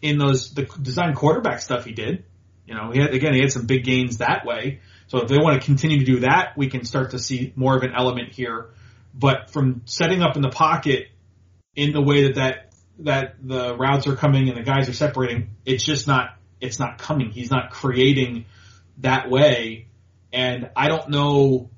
in 0.00 0.16
those 0.16 0.54
the 0.54 0.62
design 0.80 1.14
quarterback 1.14 1.60
stuff 1.60 1.84
he 1.84 1.92
did. 1.92 2.24
You 2.66 2.74
know, 2.74 2.92
he 2.92 3.00
had, 3.00 3.12
again 3.12 3.34
he 3.34 3.40
had 3.40 3.50
some 3.50 3.66
big 3.66 3.82
gains 3.82 4.18
that 4.18 4.46
way. 4.46 4.80
So 5.08 5.22
if 5.22 5.28
they 5.28 5.38
want 5.38 5.60
to 5.60 5.66
continue 5.66 5.98
to 5.98 6.04
do 6.04 6.20
that, 6.20 6.56
we 6.56 6.68
can 6.68 6.84
start 6.84 7.10
to 7.10 7.18
see 7.18 7.52
more 7.56 7.76
of 7.76 7.82
an 7.82 7.92
element 7.96 8.32
here. 8.32 8.70
But 9.12 9.50
from 9.50 9.82
setting 9.86 10.22
up 10.22 10.36
in 10.36 10.42
the 10.42 10.50
pocket 10.50 11.08
in 11.74 11.92
the 11.92 12.00
way 12.00 12.28
that 12.28 12.34
that 12.36 12.72
that 13.00 13.34
the 13.42 13.76
routes 13.76 14.06
are 14.06 14.14
coming 14.14 14.48
and 14.48 14.56
the 14.56 14.62
guys 14.62 14.88
are 14.88 14.92
separating, 14.92 15.50
it's 15.64 15.82
just 15.82 16.06
not 16.06 16.36
it's 16.60 16.78
not 16.78 16.98
coming. 16.98 17.30
He's 17.30 17.50
not 17.50 17.70
creating 17.70 18.44
that 18.98 19.28
way 19.28 19.88
and 20.32 20.70
I 20.76 20.88
don't 20.88 21.08
know, 21.08 21.70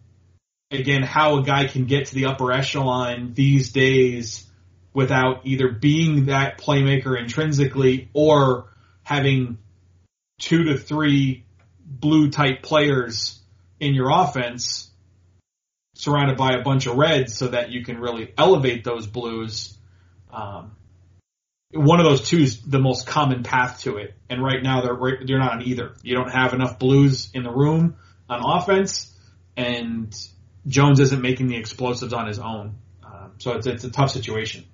again, 0.70 1.02
how 1.02 1.38
a 1.38 1.42
guy 1.42 1.66
can 1.66 1.86
get 1.86 2.06
to 2.06 2.14
the 2.14 2.26
upper 2.26 2.52
echelon 2.52 3.32
these 3.34 3.72
days 3.72 4.46
without 4.92 5.46
either 5.46 5.68
being 5.70 6.26
that 6.26 6.58
playmaker 6.58 7.18
intrinsically 7.18 8.08
or 8.12 8.72
having 9.02 9.58
two 10.38 10.64
to 10.64 10.78
three 10.78 11.44
blue 11.84 12.30
type 12.30 12.62
players 12.62 13.38
in 13.78 13.94
your 13.94 14.10
offense 14.10 14.90
surrounded 15.94 16.36
by 16.36 16.52
a 16.52 16.62
bunch 16.62 16.86
of 16.86 16.96
reds 16.96 17.34
so 17.34 17.48
that 17.48 17.70
you 17.70 17.84
can 17.84 17.98
really 17.98 18.32
elevate 18.38 18.84
those 18.84 19.06
blues. 19.06 19.76
Um, 20.32 20.72
one 21.72 22.00
of 22.00 22.06
those 22.06 22.28
two 22.28 22.38
is 22.38 22.62
the 22.62 22.78
most 22.78 23.06
common 23.06 23.42
path 23.42 23.80
to 23.80 23.98
it. 23.98 24.14
And 24.28 24.42
right 24.42 24.62
now 24.62 24.80
they're, 24.80 24.96
they're 25.24 25.38
not 25.38 25.52
on 25.52 25.62
either. 25.62 25.94
You 26.02 26.16
don't 26.16 26.30
have 26.30 26.54
enough 26.54 26.78
blues 26.78 27.30
in 27.34 27.42
the 27.42 27.50
room 27.50 27.96
on 28.28 28.40
offense 28.44 29.14
and 29.56 30.14
Jones 30.70 31.00
isn't 31.00 31.20
making 31.20 31.48
the 31.48 31.56
explosives 31.56 32.12
on 32.12 32.26
his 32.26 32.38
own. 32.38 32.76
Um, 33.04 33.32
so 33.38 33.52
it's, 33.52 33.66
it's 33.66 33.84
a 33.84 33.90
tough 33.90 34.10
situation. 34.10 34.64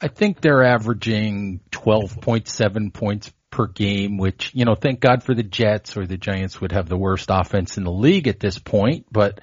I 0.00 0.08
think 0.08 0.40
they're 0.40 0.64
averaging 0.64 1.60
12.7 1.70 2.92
points 2.92 3.32
per 3.50 3.66
game, 3.66 4.18
which, 4.18 4.50
you 4.54 4.64
know, 4.64 4.74
thank 4.74 5.00
God 5.00 5.22
for 5.22 5.34
the 5.34 5.42
Jets 5.42 5.96
or 5.96 6.06
the 6.06 6.16
Giants 6.16 6.60
would 6.60 6.72
have 6.72 6.88
the 6.88 6.96
worst 6.96 7.28
offense 7.30 7.78
in 7.78 7.84
the 7.84 7.92
league 7.92 8.28
at 8.28 8.40
this 8.40 8.58
point. 8.58 9.06
But 9.10 9.40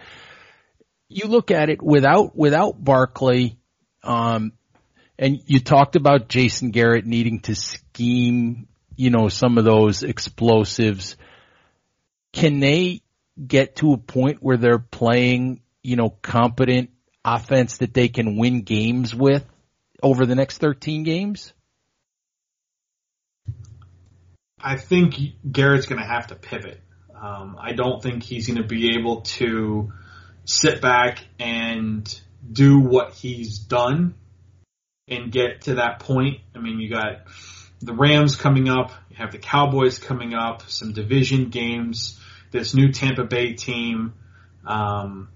you 1.09 1.27
look 1.27 1.51
at 1.51 1.69
it 1.69 1.81
without, 1.81 2.35
without 2.35 2.83
Barkley, 2.83 3.57
um, 4.03 4.53
and 5.17 5.39
you 5.45 5.59
talked 5.59 5.95
about 5.95 6.27
Jason 6.27 6.71
Garrett 6.71 7.05
needing 7.05 7.39
to 7.41 7.55
scheme, 7.55 8.67
you 8.95 9.09
know, 9.09 9.29
some 9.29 9.57
of 9.57 9.63
those 9.63 10.03
explosives. 10.03 11.15
Can 12.33 12.59
they 12.59 13.01
get 13.45 13.77
to 13.77 13.93
a 13.93 13.97
point 13.97 14.41
where 14.41 14.57
they're 14.57 14.79
playing, 14.79 15.61
you 15.81 15.95
know, 15.95 16.09
competent 16.09 16.89
offense 17.25 17.77
that 17.77 17.93
they 17.93 18.09
can 18.09 18.37
win 18.37 18.61
games 18.61 19.15
with 19.15 19.45
over 20.01 20.25
the 20.25 20.35
next 20.35 20.59
13 20.59 21.03
games? 21.03 21.53
I 24.59 24.77
think 24.77 25.15
Garrett's 25.49 25.87
going 25.87 26.01
to 26.01 26.07
have 26.07 26.27
to 26.27 26.35
pivot. 26.35 26.79
Um, 27.19 27.57
I 27.59 27.73
don't 27.73 28.01
think 28.01 28.23
he's 28.23 28.47
going 28.47 28.61
to 28.61 28.67
be 28.67 28.97
able 28.97 29.21
to 29.21 29.91
sit 30.45 30.81
back 30.81 31.25
and 31.39 32.21
do 32.51 32.79
what 32.79 33.13
he's 33.13 33.59
done 33.59 34.15
and 35.07 35.31
get 35.31 35.61
to 35.61 35.75
that 35.75 35.99
point. 35.99 36.39
I 36.55 36.59
mean, 36.59 36.79
you 36.79 36.89
got 36.89 37.27
the 37.81 37.93
Rams 37.93 38.35
coming 38.35 38.69
up, 38.69 38.91
you 39.09 39.17
have 39.17 39.31
the 39.31 39.37
Cowboys 39.37 39.99
coming 39.99 40.33
up, 40.33 40.63
some 40.69 40.93
division 40.93 41.49
games, 41.49 42.19
this 42.53 42.73
new 42.73 42.93
Tampa 42.93 43.25
Bay 43.25 43.53
team, 43.53 44.13
um, 44.65 45.27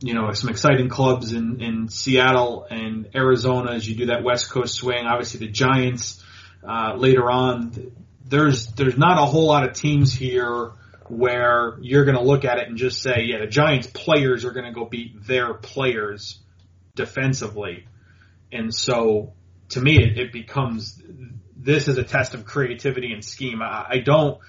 you 0.00 0.14
know, 0.14 0.32
some 0.32 0.50
exciting 0.50 0.88
clubs 0.88 1.32
in, 1.32 1.62
in 1.62 1.88
Seattle 1.88 2.66
and 2.68 3.10
Arizona 3.14 3.72
as 3.72 3.88
you 3.88 3.94
do 3.94 4.06
that 4.06 4.24
West 4.24 4.50
Coast 4.50 4.74
swing. 4.74 5.06
Obviously 5.06 5.46
the 5.46 5.52
Giants, 5.52 6.24
uh, 6.66 6.94
later 6.96 7.30
on. 7.30 7.92
There's, 8.26 8.66
there's 8.68 8.98
not 8.98 9.18
a 9.18 9.24
whole 9.24 9.46
lot 9.46 9.68
of 9.68 9.74
teams 9.74 10.12
here 10.12 10.72
where 11.08 11.76
you're 11.82 12.06
going 12.06 12.16
to 12.16 12.24
look 12.24 12.44
at 12.44 12.58
it 12.58 12.68
and 12.68 12.78
just 12.78 13.02
say, 13.02 13.24
yeah, 13.26 13.38
the 13.38 13.46
Giants 13.46 13.86
players 13.86 14.44
are 14.44 14.50
going 14.50 14.64
to 14.64 14.72
go 14.72 14.86
beat 14.86 15.26
their 15.26 15.54
players 15.54 16.40
defensively. 16.96 17.86
And 18.50 18.74
so 18.74 19.34
to 19.70 19.80
me, 19.80 20.02
it, 20.02 20.18
it 20.18 20.32
becomes, 20.32 21.00
this 21.54 21.86
is 21.86 21.98
a 21.98 22.04
test 22.04 22.34
of 22.34 22.46
creativity 22.46 23.12
and 23.12 23.22
scheme. 23.22 23.60
I, 23.62 23.86
I 23.90 23.98
don't, 23.98 24.40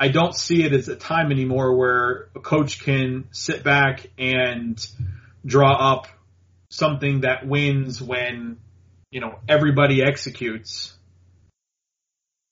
I 0.00 0.08
don't 0.08 0.34
see 0.34 0.62
it 0.62 0.72
as 0.72 0.88
a 0.88 0.96
time 0.96 1.32
anymore 1.32 1.76
where 1.76 2.28
a 2.36 2.40
coach 2.40 2.80
can 2.80 3.28
sit 3.32 3.64
back 3.64 4.06
and 4.16 4.78
draw 5.44 5.94
up 5.94 6.06
something 6.70 7.22
that 7.22 7.46
wins 7.46 8.00
when, 8.00 8.58
you 9.10 9.20
know, 9.20 9.40
everybody 9.48 10.02
executes. 10.02 10.94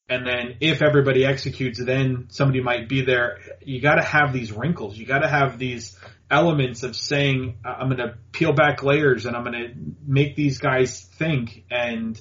And 0.09 0.27
then 0.27 0.57
if 0.61 0.83
everybody 0.83 1.25
executes, 1.25 1.79
then 1.79 2.27
somebody 2.31 2.61
might 2.61 2.89
be 2.89 3.03
there. 3.03 3.39
You 3.61 3.81
gotta 3.81 4.03
have 4.03 4.33
these 4.33 4.53
wrinkles. 4.53 4.97
You 4.97 5.07
gotta 5.07 5.29
have 5.29 5.59
these 5.59 5.97
elements 6.31 6.83
of 6.83 6.97
saying, 6.97 7.59
I'm 7.65 7.89
gonna 7.91 8.17
peel 8.33 8.53
back 8.53 8.83
layers 8.83 9.27
and 9.27 9.37
I'm 9.37 9.45
gonna 9.45 9.69
make 10.05 10.35
these 10.35 10.59
guys 10.59 11.01
think 11.01 11.65
and 11.71 12.21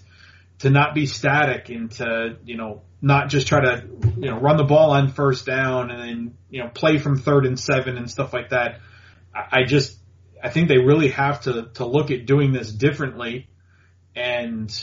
to 0.59 0.69
not 0.69 0.95
be 0.95 1.05
static 1.05 1.69
and 1.69 1.91
to, 1.91 2.37
you 2.45 2.57
know, 2.57 2.81
not 3.05 3.29
just 3.29 3.45
try 3.45 3.61
to, 3.61 3.83
you 4.17 4.31
know, 4.31 4.39
run 4.39 4.57
the 4.57 4.63
ball 4.63 4.89
on 4.89 5.11
first 5.11 5.45
down 5.45 5.91
and 5.91 6.01
then, 6.01 6.37
you 6.49 6.63
know, 6.63 6.69
play 6.69 6.97
from 6.97 7.19
third 7.19 7.45
and 7.45 7.59
seven 7.59 7.97
and 7.97 8.09
stuff 8.09 8.33
like 8.33 8.49
that. 8.49 8.79
I 9.31 9.61
just, 9.63 9.95
I 10.43 10.49
think 10.49 10.69
they 10.69 10.79
really 10.79 11.09
have 11.09 11.41
to, 11.41 11.69
to 11.75 11.85
look 11.85 12.09
at 12.09 12.25
doing 12.25 12.51
this 12.51 12.71
differently. 12.71 13.47
And 14.15 14.73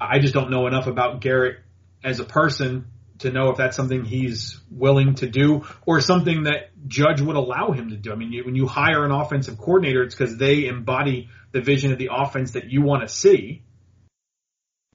I 0.00 0.18
just 0.18 0.34
don't 0.34 0.50
know 0.50 0.66
enough 0.66 0.88
about 0.88 1.20
Garrett 1.20 1.60
as 2.02 2.18
a 2.18 2.24
person 2.24 2.86
to 3.18 3.30
know 3.30 3.50
if 3.50 3.58
that's 3.58 3.76
something 3.76 4.04
he's 4.04 4.58
willing 4.72 5.14
to 5.16 5.28
do 5.28 5.64
or 5.86 6.00
something 6.00 6.44
that 6.44 6.70
Judge 6.88 7.20
would 7.20 7.36
allow 7.36 7.70
him 7.70 7.90
to 7.90 7.96
do. 7.96 8.10
I 8.10 8.16
mean, 8.16 8.32
you, 8.32 8.44
when 8.44 8.56
you 8.56 8.66
hire 8.66 9.04
an 9.04 9.12
offensive 9.12 9.56
coordinator, 9.56 10.02
it's 10.02 10.16
because 10.16 10.36
they 10.36 10.66
embody 10.66 11.28
the 11.52 11.60
vision 11.60 11.92
of 11.92 11.98
the 11.98 12.08
offense 12.10 12.52
that 12.52 12.72
you 12.72 12.82
want 12.82 13.02
to 13.02 13.08
see. 13.08 13.62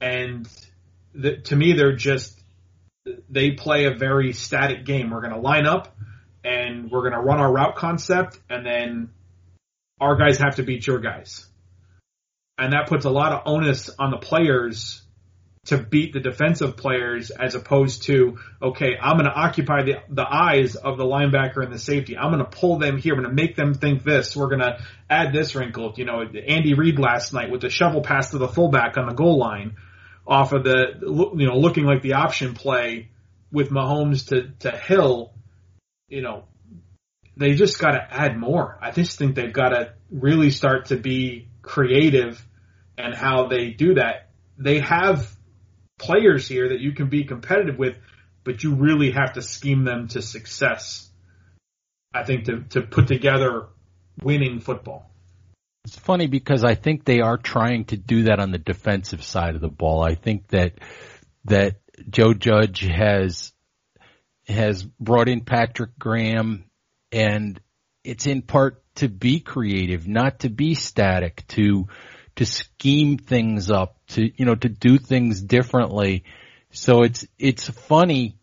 And 0.02 0.46
the, 1.14 1.38
to 1.38 1.56
me, 1.56 1.72
they're 1.72 1.96
just 1.96 2.42
they 3.28 3.52
play 3.52 3.84
a 3.84 3.94
very 3.94 4.32
static 4.32 4.84
game. 4.84 5.10
We're 5.10 5.20
going 5.20 5.34
to 5.34 5.40
line 5.40 5.66
up 5.66 5.96
and 6.42 6.90
we're 6.90 7.02
going 7.02 7.12
to 7.12 7.20
run 7.20 7.38
our 7.38 7.52
route 7.52 7.76
concept 7.76 8.38
and 8.48 8.64
then 8.64 9.10
our 10.00 10.16
guys 10.16 10.38
have 10.38 10.56
to 10.56 10.62
beat 10.62 10.86
your 10.86 11.00
guys. 11.00 11.46
And 12.56 12.72
that 12.72 12.88
puts 12.88 13.04
a 13.04 13.10
lot 13.10 13.32
of 13.32 13.42
onus 13.46 13.90
on 13.98 14.10
the 14.10 14.16
players 14.16 15.02
to 15.66 15.78
beat 15.78 16.12
the 16.12 16.20
defensive 16.20 16.76
players 16.76 17.30
as 17.30 17.54
opposed 17.54 18.04
to, 18.04 18.38
okay, 18.62 18.96
I'm 19.00 19.16
going 19.16 19.24
to 19.24 19.34
occupy 19.34 19.82
the, 19.82 19.94
the 20.10 20.26
eyes 20.26 20.76
of 20.76 20.98
the 20.98 21.04
linebacker 21.04 21.64
and 21.64 21.72
the 21.72 21.78
safety. 21.78 22.16
I'm 22.18 22.30
going 22.32 22.44
to 22.44 22.50
pull 22.50 22.78
them 22.78 22.98
here. 22.98 23.14
I'm 23.14 23.22
going 23.22 23.34
to 23.34 23.42
make 23.42 23.56
them 23.56 23.74
think 23.74 24.04
this. 24.04 24.36
We're 24.36 24.48
going 24.48 24.60
to 24.60 24.78
add 25.08 25.32
this 25.32 25.54
wrinkle. 25.54 25.94
You 25.96 26.04
know, 26.04 26.22
Andy 26.22 26.74
Reid 26.74 26.98
last 26.98 27.32
night 27.32 27.50
with 27.50 27.62
the 27.62 27.70
shovel 27.70 28.02
pass 28.02 28.30
to 28.30 28.38
the 28.38 28.48
fullback 28.48 28.98
on 28.98 29.08
the 29.08 29.14
goal 29.14 29.38
line 29.38 29.76
off 30.26 30.52
of 30.52 30.64
the, 30.64 31.32
you 31.36 31.46
know, 31.46 31.56
looking 31.56 31.84
like 31.84 32.02
the 32.02 32.14
option 32.14 32.54
play 32.54 33.10
with 33.52 33.70
Mahomes 33.70 34.28
to, 34.28 34.50
to 34.60 34.76
Hill, 34.76 35.32
you 36.08 36.22
know, 36.22 36.44
they 37.36 37.54
just 37.54 37.78
got 37.78 37.92
to 37.92 38.06
add 38.10 38.38
more. 38.38 38.78
I 38.80 38.90
just 38.90 39.18
think 39.18 39.34
they've 39.34 39.52
got 39.52 39.70
to 39.70 39.94
really 40.10 40.50
start 40.50 40.86
to 40.86 40.96
be 40.96 41.48
creative 41.62 42.44
and 42.96 43.14
how 43.14 43.48
they 43.48 43.70
do 43.70 43.94
that. 43.94 44.30
They 44.56 44.80
have 44.80 45.34
players 45.98 46.46
here 46.46 46.68
that 46.68 46.80
you 46.80 46.92
can 46.92 47.08
be 47.08 47.24
competitive 47.24 47.78
with, 47.78 47.96
but 48.44 48.62
you 48.62 48.74
really 48.74 49.10
have 49.10 49.34
to 49.34 49.42
scheme 49.42 49.84
them 49.84 50.08
to 50.08 50.22
success. 50.22 51.10
I 52.12 52.22
think 52.22 52.44
to, 52.44 52.60
to 52.70 52.82
put 52.82 53.08
together 53.08 53.66
winning 54.22 54.60
football. 54.60 55.10
It's 55.84 55.98
funny 55.98 56.26
because 56.26 56.64
I 56.64 56.74
think 56.74 57.04
they 57.04 57.20
are 57.20 57.36
trying 57.36 57.84
to 57.86 57.96
do 57.96 58.24
that 58.24 58.40
on 58.40 58.50
the 58.50 58.58
defensive 58.58 59.22
side 59.22 59.54
of 59.54 59.60
the 59.60 59.68
ball. 59.68 60.02
I 60.02 60.14
think 60.14 60.48
that 60.48 60.74
that 61.44 61.76
Joe 62.08 62.32
Judge 62.32 62.80
has 62.80 63.52
has 64.46 64.82
brought 64.82 65.28
in 65.28 65.42
Patrick 65.42 65.98
Graham 65.98 66.64
and 67.12 67.60
it's 68.02 68.26
in 68.26 68.42
part 68.42 68.82
to 68.96 69.08
be 69.08 69.40
creative, 69.40 70.06
not 70.06 70.40
to 70.40 70.48
be 70.48 70.74
static, 70.74 71.44
to 71.48 71.88
to 72.36 72.46
scheme 72.46 73.18
things 73.18 73.70
up, 73.70 73.98
to 74.08 74.30
you 74.36 74.44
know, 74.46 74.54
to 74.54 74.68
do 74.68 74.98
things 74.98 75.42
differently. 75.42 76.24
So 76.70 77.02
it's 77.02 77.26
it's 77.38 77.68
funny 77.68 78.38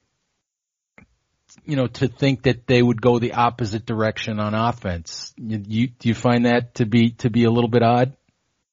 you 1.66 1.76
know, 1.76 1.88
to 1.88 2.08
think 2.08 2.44
that 2.44 2.68
they 2.68 2.82
would 2.82 3.02
go 3.02 3.20
the 3.20 3.34
opposite 3.34 3.86
direction 3.86 4.40
on 4.40 4.54
offense. 4.54 5.34
You, 5.38 5.64
you, 5.68 5.88
do 5.88 6.10
you 6.10 6.16
find 6.16 6.46
that 6.46 6.76
to 6.76 6.86
be 6.86 7.12
to 7.20 7.30
be 7.30 7.44
a 7.44 7.52
little 7.52 7.70
bit 7.70 7.84
odd? 7.84 8.16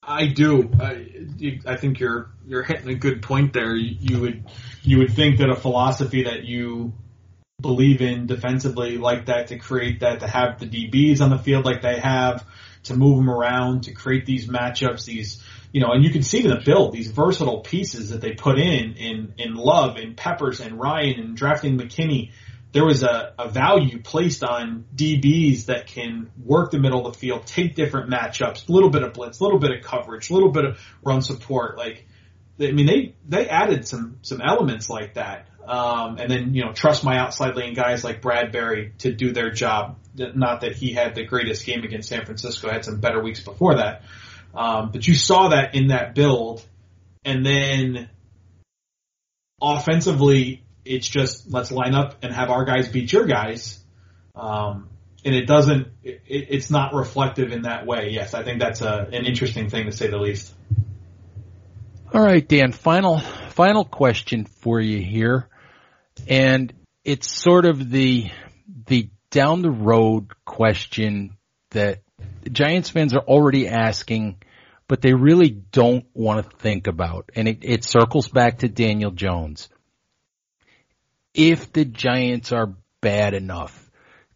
I 0.02 0.26
do. 0.26 0.70
I, 0.80 1.06
I 1.66 1.76
think 1.76 2.00
you're 2.00 2.30
you're 2.46 2.62
hitting 2.62 2.88
a 2.88 2.94
good 2.94 3.22
point 3.22 3.52
there. 3.52 3.76
You, 3.76 3.96
you 4.00 4.20
would 4.20 4.44
you 4.82 4.98
would 4.98 5.12
think 5.12 5.38
that 5.38 5.50
a 5.50 5.56
philosophy 5.56 6.24
that 6.24 6.44
you 6.44 6.92
believe 7.60 8.00
in 8.00 8.26
defensively 8.26 8.98
like 8.98 9.26
that 9.26 9.48
to 9.48 9.58
create 9.58 10.00
that 10.00 10.20
to 10.20 10.28
have 10.28 10.60
the 10.60 10.66
DBs 10.66 11.20
on 11.20 11.28
the 11.28 11.38
field 11.38 11.64
like 11.64 11.82
they 11.82 11.98
have 11.98 12.46
to 12.84 12.94
move 12.94 13.16
them 13.16 13.28
around 13.28 13.82
to 13.82 13.92
create 13.92 14.24
these 14.26 14.46
matchups 14.46 15.04
these 15.04 15.42
you 15.72 15.80
know 15.80 15.90
and 15.90 16.04
you 16.04 16.10
can 16.10 16.22
see 16.22 16.44
in 16.44 16.50
the 16.50 16.62
build 16.64 16.92
these 16.92 17.10
versatile 17.10 17.58
pieces 17.58 18.10
that 18.10 18.20
they 18.20 18.31
put 18.31 18.60
in 18.60 18.92
in 18.92 19.35
in 19.38 19.54
Love 19.56 19.96
and 19.96 20.16
Peppers 20.16 20.60
and 20.60 20.79
Ryan 20.79 21.18
and 21.18 21.37
drafting 21.37 21.76
McKinney 21.76 22.31
there 22.73 22.85
was 22.85 23.02
a, 23.02 23.33
a 23.38 23.48
value 23.48 24.00
placed 24.02 24.44
on 24.44 24.85
DBs 24.94 25.66
that 25.66 25.87
can 25.87 26.31
work 26.44 26.71
the 26.71 26.79
middle 26.79 27.06
of 27.06 27.14
the 27.14 27.19
field, 27.19 27.46
take 27.46 27.75
different 27.75 28.10
matchups, 28.10 28.69
a 28.69 28.73
little 28.73 28.90
bit 28.90 29.02
of 29.02 29.14
blitz, 29.14 29.40
a 29.40 29.44
little 29.44 29.58
bit 29.58 29.71
of 29.71 29.83
coverage, 29.83 30.29
a 30.31 30.35
little 30.35 30.50
bit 30.50 30.64
of 30.64 30.81
run 31.02 31.23
support. 31.23 31.79
Like, 31.79 32.06
I 32.60 32.73
mean, 32.73 32.87
they 32.87 33.14
they 33.27 33.48
added 33.48 33.87
some 33.87 34.19
some 34.23 34.40
elements 34.42 34.90
like 34.90 35.14
that, 35.14 35.48
um, 35.64 36.19
and 36.19 36.31
then 36.31 36.54
you 36.54 36.64
know 36.64 36.73
trust 36.73 37.04
my 37.04 37.16
outside 37.19 37.56
lane 37.56 37.75
guys 37.75 38.04
like 38.04 38.21
Bradberry 38.21 38.96
to 38.98 39.12
do 39.12 39.33
their 39.33 39.50
job. 39.50 39.96
Not 40.14 40.62
that 40.62 40.73
he 40.73 40.92
had 40.92 41.14
the 41.14 41.25
greatest 41.25 41.64
game 41.64 41.85
against 41.85 42.08
San 42.08 42.25
Francisco, 42.25 42.69
had 42.69 42.85
some 42.85 43.00
better 43.00 43.23
weeks 43.23 43.40
before 43.40 43.77
that, 43.77 44.02
Um, 44.52 44.90
but 44.90 45.06
you 45.06 45.14
saw 45.14 45.48
that 45.50 45.75
in 45.75 45.88
that 45.88 46.14
build, 46.14 46.66
and 47.25 47.46
then 47.46 48.10
offensively, 49.62 50.64
it's 50.88 51.08
just 51.08 51.50
let's 51.50 51.70
line 51.70 51.94
up 51.94 52.16
and 52.22 52.32
have 52.32 52.50
our 52.50 52.64
guys 52.64 52.88
beat 52.88 53.12
your 53.12 53.26
guys. 53.26 53.78
Um, 54.34 54.88
and 55.24 55.34
it 55.34 55.46
doesn't, 55.46 55.88
it, 56.02 56.22
it's 56.26 56.70
not 56.70 56.94
reflective 56.94 57.52
in 57.52 57.62
that 57.62 57.86
way. 57.86 58.10
Yes, 58.10 58.34
I 58.34 58.44
think 58.44 58.60
that's 58.60 58.80
a, 58.80 59.08
an 59.12 59.26
interesting 59.26 59.68
thing 59.68 59.86
to 59.86 59.92
say 59.92 60.08
the 60.08 60.18
least. 60.18 60.54
All 62.14 62.22
right, 62.22 62.46
Dan, 62.46 62.72
final, 62.72 63.18
final 63.50 63.84
question 63.84 64.46
for 64.46 64.80
you 64.80 65.02
here. 65.02 65.48
And 66.26 66.72
it's 67.04 67.30
sort 67.30 67.66
of 67.66 67.90
the, 67.90 68.30
the 68.86 69.10
down 69.30 69.62
the 69.62 69.70
road 69.70 70.32
question 70.44 71.36
that 71.70 72.00
Giants 72.50 72.88
fans 72.88 73.12
are 73.12 73.20
already 73.20 73.68
asking, 73.68 74.40
but 74.86 75.02
they 75.02 75.12
really 75.12 75.50
don't 75.50 76.06
want 76.14 76.48
to 76.48 76.56
think 76.56 76.86
about. 76.86 77.30
And 77.34 77.46
it, 77.46 77.58
it 77.60 77.84
circles 77.84 78.28
back 78.28 78.60
to 78.60 78.68
Daniel 78.68 79.10
Jones. 79.10 79.68
If 81.38 81.72
the 81.72 81.84
Giants 81.84 82.50
are 82.50 82.74
bad 83.00 83.32
enough 83.32 83.88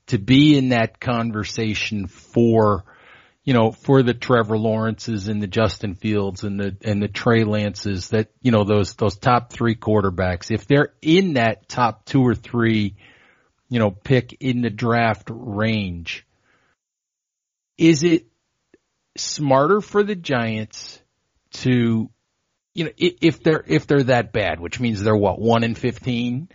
to 0.07 0.19
be 0.19 0.57
in 0.57 0.69
that 0.69 1.01
conversation 1.01 2.07
for, 2.07 2.85
you 3.43 3.55
know, 3.55 3.73
for 3.73 4.05
the 4.05 4.15
Trevor 4.15 4.57
Lawrences 4.57 5.27
and 5.27 5.43
the 5.43 5.49
Justin 5.49 5.97
Fields 5.97 6.45
and 6.45 6.61
the, 6.61 6.77
and 6.85 7.03
the 7.03 7.09
Trey 7.09 7.43
Lances 7.43 8.11
that, 8.11 8.29
you 8.41 8.53
know, 8.53 8.63
those, 8.63 8.95
those 8.95 9.17
top 9.17 9.53
three 9.53 9.75
quarterbacks, 9.75 10.53
if 10.53 10.69
they're 10.69 10.93
in 11.03 11.33
that 11.33 11.69
top 11.69 12.05
two 12.05 12.23
or 12.25 12.37
three, 12.37 12.95
you 13.69 13.81
know, 13.81 13.91
pick 13.91 14.37
in 14.39 14.61
the 14.61 14.71
draft 14.71 15.29
range, 15.29 16.25
is 17.79 18.05
it 18.05 18.27
smarter 19.17 19.81
for 19.81 20.05
the 20.05 20.15
Giants 20.15 21.01
to, 21.51 22.09
you 22.75 22.85
know, 22.85 22.91
if 22.97 23.43
they're, 23.43 23.65
if 23.67 23.89
they're 23.89 24.05
that 24.05 24.33
bad, 24.33 24.61
which 24.61 24.79
means 24.79 25.03
they're 25.03 25.17
what, 25.17 25.41
one 25.41 25.65
in 25.65 25.75
15? 25.75 26.49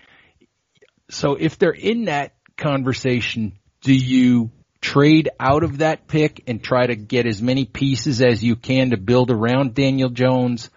So 1.10 1.36
if 1.36 1.58
they're 1.58 1.72
in 1.72 2.06
that 2.06 2.34
conversation, 2.58 3.58
do 3.82 3.94
you 3.94 4.52
trade 4.82 5.30
out 5.40 5.64
of 5.64 5.80
that 5.80 6.08
pick 6.08 6.44
and 6.48 6.64
try 6.64 6.88
to 6.88 6.96
get 6.96 7.26
as 7.26 7.42
many 7.42 7.66
pieces 7.66 8.22
as 8.22 8.44
you 8.44 8.56
can 8.56 8.92
to 8.92 8.98
build 8.98 9.32
around 9.32 9.74
Daniel 9.74 10.10
Jones? 10.10 10.70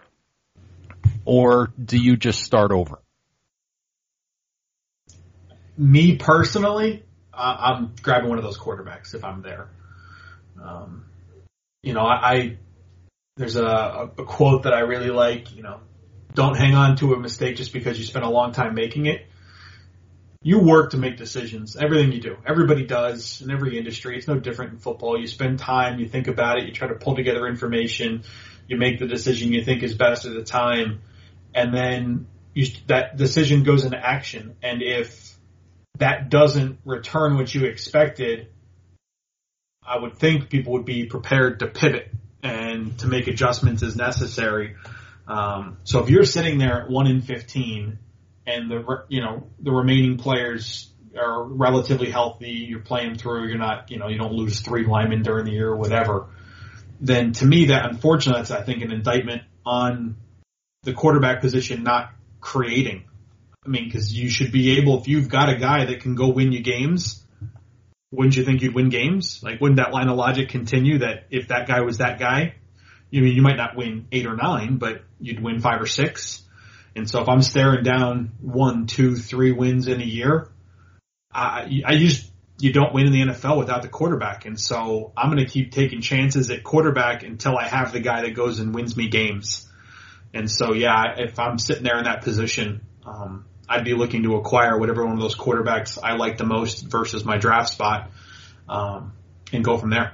Or 1.25 1.71
do 1.83 1.97
you 1.97 2.15
just 2.15 2.43
start 2.43 2.71
over? 2.71 2.99
Me 5.77 6.15
personally, 6.17 7.03
I'm 7.33 7.93
grabbing 8.01 8.29
one 8.29 8.37
of 8.37 8.43
those 8.43 8.57
quarterbacks 8.57 9.15
if 9.15 9.23
I'm 9.23 9.41
there. 9.41 9.69
Um, 10.61 11.05
you 11.81 11.93
know, 11.93 12.01
I, 12.01 12.31
I 12.31 12.57
there's 13.37 13.55
a, 13.55 14.11
a 14.17 14.23
quote 14.23 14.63
that 14.63 14.73
I 14.73 14.81
really 14.81 15.09
like. 15.09 15.55
You 15.55 15.63
know, 15.63 15.79
don't 16.33 16.55
hang 16.55 16.75
on 16.75 16.97
to 16.97 17.13
a 17.13 17.19
mistake 17.19 17.55
just 17.55 17.73
because 17.73 17.97
you 17.97 18.05
spent 18.05 18.25
a 18.25 18.29
long 18.29 18.51
time 18.51 18.75
making 18.75 19.07
it 19.07 19.25
you 20.43 20.59
work 20.59 20.91
to 20.91 20.97
make 20.97 21.17
decisions. 21.17 21.75
Everything 21.75 22.11
you 22.11 22.19
do, 22.19 22.37
everybody 22.45 22.85
does 22.85 23.41
in 23.41 23.51
every 23.51 23.77
industry. 23.77 24.17
It's 24.17 24.27
no 24.27 24.39
different 24.39 24.73
in 24.73 24.79
football. 24.79 25.19
You 25.19 25.27
spend 25.27 25.59
time, 25.59 25.99
you 25.99 26.07
think 26.07 26.27
about 26.27 26.57
it, 26.57 26.65
you 26.65 26.71
try 26.71 26.87
to 26.87 26.95
pull 26.95 27.15
together 27.15 27.45
information, 27.47 28.23
you 28.67 28.77
make 28.77 28.99
the 28.99 29.07
decision 29.07 29.53
you 29.53 29.63
think 29.63 29.83
is 29.83 29.93
best 29.93 30.25
at 30.25 30.33
the 30.33 30.43
time, 30.43 31.01
and 31.53 31.73
then 31.73 32.27
you, 32.53 32.65
that 32.87 33.17
decision 33.17 33.63
goes 33.63 33.85
into 33.85 33.97
action. 33.97 34.55
And 34.63 34.81
if 34.81 35.37
that 35.99 36.29
doesn't 36.29 36.79
return 36.85 37.37
what 37.37 37.53
you 37.53 37.65
expected, 37.65 38.47
I 39.85 39.99
would 39.99 40.17
think 40.17 40.49
people 40.49 40.73
would 40.73 40.85
be 40.85 41.05
prepared 41.05 41.59
to 41.59 41.67
pivot 41.67 42.09
and 42.41 42.97
to 42.99 43.07
make 43.07 43.27
adjustments 43.27 43.83
as 43.83 43.95
necessary. 43.95 44.75
Um, 45.27 45.77
so 45.83 46.03
if 46.03 46.09
you're 46.09 46.25
sitting 46.25 46.57
there 46.57 46.81
at 46.83 46.89
one 46.89 47.05
in 47.05 47.21
fifteen 47.21 47.99
and 48.45 48.69
the 48.69 49.03
you 49.07 49.21
know 49.21 49.47
the 49.59 49.71
remaining 49.71 50.17
players 50.17 50.89
are 51.17 51.43
relatively 51.43 52.09
healthy, 52.09 52.65
you're 52.69 52.79
playing 52.79 53.15
through, 53.15 53.47
you're 53.47 53.57
not 53.57 53.91
you 53.91 53.99
know 53.99 54.07
you 54.07 54.17
don't 54.17 54.33
lose 54.33 54.61
three 54.61 54.85
linemen 54.85 55.23
during 55.23 55.45
the 55.45 55.51
year 55.51 55.69
or 55.69 55.75
whatever. 55.75 56.27
Then 56.99 57.33
to 57.33 57.45
me, 57.45 57.65
that 57.65 57.85
unfortunately, 57.85 58.41
that's 58.41 58.51
I 58.51 58.63
think 58.63 58.83
an 58.83 58.91
indictment 58.91 59.43
on 59.65 60.17
the 60.83 60.93
quarterback 60.93 61.41
position 61.41 61.83
not 61.83 62.11
creating. 62.39 63.05
I 63.65 63.69
mean, 63.69 63.85
because 63.85 64.13
you 64.13 64.29
should 64.29 64.51
be 64.51 64.77
able 64.79 64.99
if 64.99 65.07
you've 65.07 65.29
got 65.29 65.49
a 65.49 65.55
guy 65.55 65.85
that 65.85 66.01
can 66.01 66.15
go 66.15 66.29
win 66.29 66.51
you 66.51 66.61
games. 66.61 67.23
Wouldn't 68.11 68.35
you 68.35 68.43
think 68.43 68.61
you'd 68.61 68.75
win 68.75 68.89
games? 68.89 69.41
Like, 69.41 69.61
wouldn't 69.61 69.77
that 69.77 69.93
line 69.93 70.09
of 70.09 70.17
logic 70.17 70.49
continue 70.49 70.97
that 70.99 71.27
if 71.29 71.47
that 71.47 71.67
guy 71.67 71.81
was 71.81 71.99
that 71.99 72.19
guy, 72.19 72.55
you 73.09 73.21
mean 73.21 73.35
you 73.35 73.41
might 73.41 73.55
not 73.55 73.75
win 73.75 74.07
eight 74.11 74.25
or 74.25 74.35
nine, 74.35 74.77
but 74.77 75.03
you'd 75.19 75.41
win 75.41 75.59
five 75.61 75.81
or 75.81 75.85
six? 75.85 76.41
And 76.95 77.09
so 77.09 77.21
if 77.21 77.29
I'm 77.29 77.41
staring 77.41 77.83
down 77.83 78.31
one, 78.41 78.87
two, 78.87 79.15
three 79.15 79.51
wins 79.51 79.87
in 79.87 80.01
a 80.01 80.05
year, 80.05 80.49
I, 81.31 81.81
I 81.85 81.97
just, 81.97 82.29
you 82.59 82.73
don't 82.73 82.93
win 82.93 83.07
in 83.07 83.13
the 83.13 83.21
NFL 83.21 83.57
without 83.57 83.81
the 83.81 83.87
quarterback. 83.87 84.45
And 84.45 84.59
so 84.59 85.13
I'm 85.15 85.31
going 85.31 85.43
to 85.43 85.51
keep 85.51 85.71
taking 85.71 86.01
chances 86.01 86.49
at 86.51 86.63
quarterback 86.63 87.23
until 87.23 87.57
I 87.57 87.67
have 87.67 87.91
the 87.93 88.01
guy 88.01 88.23
that 88.23 88.35
goes 88.35 88.59
and 88.59 88.75
wins 88.75 88.95
me 88.95 89.07
games. 89.07 89.67
And 90.33 90.49
so, 90.49 90.73
yeah, 90.73 91.15
if 91.17 91.39
I'm 91.39 91.57
sitting 91.57 91.83
there 91.83 91.97
in 91.97 92.05
that 92.05 92.23
position, 92.23 92.81
um, 93.05 93.45
I'd 93.67 93.85
be 93.85 93.93
looking 93.93 94.23
to 94.23 94.35
acquire 94.35 94.77
whatever 94.77 95.05
one 95.05 95.15
of 95.15 95.21
those 95.21 95.35
quarterbacks 95.35 95.97
I 96.01 96.15
like 96.15 96.37
the 96.37 96.45
most 96.45 96.81
versus 96.81 97.23
my 97.23 97.37
draft 97.37 97.69
spot, 97.69 98.11
um, 98.67 99.13
and 99.53 99.63
go 99.63 99.77
from 99.77 99.89
there. 99.89 100.13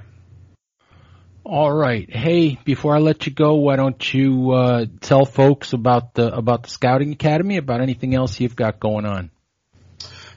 All 1.48 1.72
right. 1.72 2.14
Hey, 2.14 2.58
before 2.62 2.94
I 2.94 2.98
let 2.98 3.24
you 3.24 3.32
go, 3.32 3.54
why 3.54 3.76
don't 3.76 4.12
you 4.12 4.50
uh, 4.50 4.84
tell 5.00 5.24
folks 5.24 5.72
about 5.72 6.12
the 6.12 6.30
about 6.36 6.64
the 6.64 6.68
Scouting 6.68 7.10
Academy, 7.12 7.56
about 7.56 7.80
anything 7.80 8.14
else 8.14 8.38
you've 8.38 8.54
got 8.54 8.78
going 8.78 9.06
on? 9.06 9.30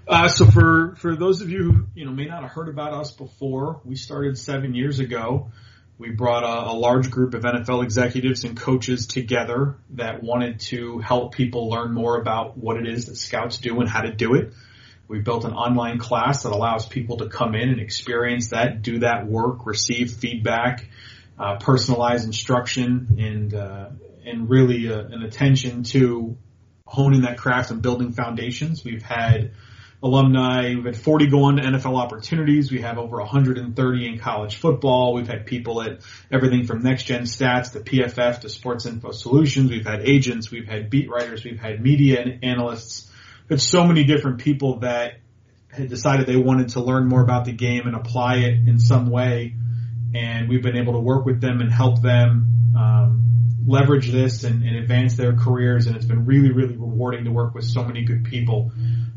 Uh, 0.07 0.29
so 0.29 0.45
for 0.45 0.95
for 0.95 1.17
those 1.17 1.41
of 1.41 1.49
you 1.49 1.63
who 1.63 1.85
you 1.95 2.05
know 2.05 2.13
may 2.13 2.27
not 2.27 2.43
have 2.43 2.51
heard 2.51 2.69
about 2.69 2.93
us 2.93 3.11
before, 3.11 3.81
we 3.83 3.97
started 3.97 4.37
seven 4.37 4.73
years 4.73 4.99
ago. 4.99 5.51
We 5.97 6.11
brought 6.11 6.45
a, 6.45 6.71
a 6.71 6.75
large 6.75 7.11
group 7.11 7.33
of 7.33 7.43
NFL 7.43 7.83
executives 7.83 8.45
and 8.45 8.55
coaches 8.55 9.05
together 9.05 9.75
that 9.89 10.23
wanted 10.23 10.61
to 10.61 10.99
help 10.99 11.35
people 11.35 11.69
learn 11.69 11.93
more 11.93 12.21
about 12.21 12.57
what 12.57 12.77
it 12.77 12.87
is 12.87 13.07
that 13.07 13.17
scouts 13.17 13.57
do 13.57 13.81
and 13.81 13.89
how 13.89 14.03
to 14.03 14.13
do 14.13 14.35
it. 14.35 14.53
We 15.11 15.19
built 15.19 15.43
an 15.43 15.51
online 15.51 15.99
class 15.99 16.43
that 16.43 16.53
allows 16.53 16.85
people 16.85 17.17
to 17.17 17.27
come 17.27 17.53
in 17.53 17.67
and 17.67 17.81
experience 17.81 18.51
that, 18.51 18.81
do 18.81 18.99
that 18.99 19.27
work, 19.27 19.65
receive 19.65 20.13
feedback, 20.13 20.87
uh, 21.41 21.57
personalized 21.57 22.25
instruction, 22.25 23.15
and 23.19 23.53
uh, 23.53 23.89
and 24.25 24.49
really 24.49 24.91
uh, 24.91 24.99
an 24.99 25.23
attention 25.23 25.83
to 25.83 26.37
honing 26.85 27.21
that 27.21 27.37
craft 27.37 27.71
and 27.71 27.81
building 27.81 28.11
foundations. 28.11 28.83
We've 28.83 29.01
had 29.01 29.53
alumni, 30.03 30.73
we've 30.75 30.85
had 30.85 30.97
40 30.97 31.27
go 31.27 31.43
on 31.43 31.55
to 31.57 31.63
NFL 31.63 31.97
opportunities. 31.97 32.71
We 32.71 32.81
have 32.81 32.97
over 32.97 33.17
130 33.17 34.07
in 34.07 34.19
college 34.19 34.55
football. 34.57 35.13
We've 35.13 35.27
had 35.27 35.45
people 35.45 35.81
at 35.81 36.01
everything 36.31 36.65
from 36.65 36.81
next 36.81 37.03
gen 37.03 37.23
stats 37.23 37.73
to 37.73 37.79
PFF 37.79 38.41
to 38.41 38.49
sports 38.49 38.85
info 38.85 39.11
solutions. 39.11 39.69
We've 39.69 39.85
had 39.85 40.01
agents, 40.01 40.51
we've 40.51 40.67
had 40.67 40.89
beat 40.89 41.09
writers, 41.09 41.43
we've 41.43 41.59
had 41.59 41.81
media 41.81 42.39
analysts 42.41 43.11
but 43.51 43.59
so 43.59 43.85
many 43.85 44.05
different 44.05 44.39
people 44.39 44.79
that 44.79 45.15
had 45.67 45.89
decided 45.89 46.25
they 46.25 46.37
wanted 46.37 46.69
to 46.69 46.79
learn 46.79 47.05
more 47.05 47.21
about 47.21 47.43
the 47.43 47.51
game 47.51 47.85
and 47.85 47.97
apply 47.97 48.37
it 48.37 48.65
in 48.65 48.79
some 48.79 49.09
way. 49.09 49.55
And 50.13 50.49
we've 50.49 50.61
been 50.61 50.77
able 50.77 50.93
to 50.93 50.99
work 50.99 51.25
with 51.25 51.41
them 51.41 51.61
and 51.61 51.71
help 51.71 52.01
them 52.01 52.73
um, 52.77 53.57
leverage 53.65 54.11
this 54.11 54.43
and, 54.43 54.63
and, 54.63 54.75
advance 54.77 55.15
their 55.15 55.35
careers. 55.35 55.87
And 55.87 55.95
it's 55.95 56.05
been 56.05 56.25
really, 56.25 56.51
really 56.51 56.75
rewarding 56.75 57.25
to 57.25 57.31
work 57.31 57.53
with 57.53 57.65
so 57.65 57.83
many 57.83 58.03
good 58.03 58.25
people 58.25 58.71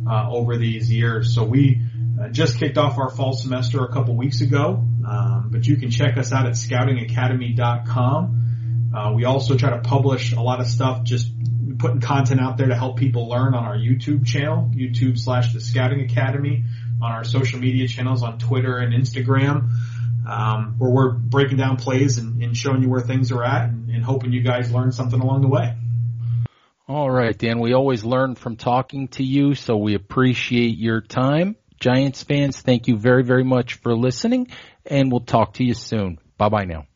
uh, 0.09 0.30
over 0.30 0.57
these 0.57 0.90
years. 0.90 1.34
So 1.34 1.45
we 1.45 1.82
uh, 2.20 2.28
just 2.28 2.59
kicked 2.59 2.78
off 2.78 2.99
our 2.99 3.11
fall 3.11 3.32
semester 3.32 3.84
a 3.84 3.92
couple 3.92 4.16
weeks 4.16 4.40
ago, 4.40 4.84
um, 5.07 5.49
but 5.51 5.66
you 5.66 5.76
can 5.76 5.90
check 5.90 6.16
us 6.16 6.32
out 6.32 6.47
at 6.47 6.53
scoutingacademy.com. 6.53 8.90
Uh, 8.95 9.12
we 9.12 9.24
also 9.24 9.57
try 9.57 9.70
to 9.70 9.80
publish 9.80 10.32
a 10.32 10.40
lot 10.40 10.61
of 10.61 10.68
stuff 10.68 11.03
just 11.03 11.28
putting 11.78 12.01
content 12.01 12.40
out 12.40 12.57
there 12.57 12.68
to 12.68 12.76
help 12.76 12.97
people 12.97 13.28
learn 13.28 13.55
on 13.55 13.64
our 13.64 13.76
YouTube 13.76 14.26
channel, 14.26 14.70
YouTube 14.74 15.18
slash 15.18 15.53
the 15.53 15.61
Scouting 15.61 16.03
Academy, 16.03 16.64
on 17.03 17.12
our 17.12 17.24
social 17.24 17.59
media 17.59 17.88
channels 17.88 18.22
on 18.22 18.38
Twitter 18.38 18.78
and 18.78 18.95
Instagram, 18.95 19.70
um, 20.27 20.77
where 20.79 20.91
we're 20.91 21.12
breaking 21.12 21.59
down 21.59 21.77
plays 21.77 22.18
and, 22.18 22.43
and, 22.43 22.57
showing 22.57 22.83
you 22.83 22.89
where 22.89 23.01
things 23.01 23.31
are 23.33 23.45
at 23.45 23.68
and, 23.68 23.91
and 23.91 24.05
hoping 24.05 24.33
you 24.33 24.43
guys 24.43 24.72
learn 24.72 24.93
something 24.93 25.20
along 25.20 25.43
the 25.43 25.49
way. 25.49 25.77
All 26.87 27.11
right, 27.11 27.37
Dan. 27.37 27.61
We 27.61 27.72
always 27.72 28.05
learn 28.05 28.35
from 28.35 28.57
talking 28.57 29.09
to 29.09 29.22
you, 29.22 29.55
so 29.55 29.77
we 29.77 29.95
appreciate 29.95 30.77
your 30.77 31.01
time. 31.01 31.57
Giants 31.81 32.22
fans, 32.22 32.61
thank 32.61 32.89
you 32.89 32.97
very, 32.97 33.25
very 33.25 33.45
much 33.45 33.75
for 33.75 33.95
listening, 33.97 34.49
and 34.87 35.11
we'll 35.11 35.20
talk 35.20 35.55
to 35.55 35.64
you 35.64 35.75
soon. 35.75 36.18
Bye 36.37 36.49
bye 36.49 36.64
now. 36.64 36.87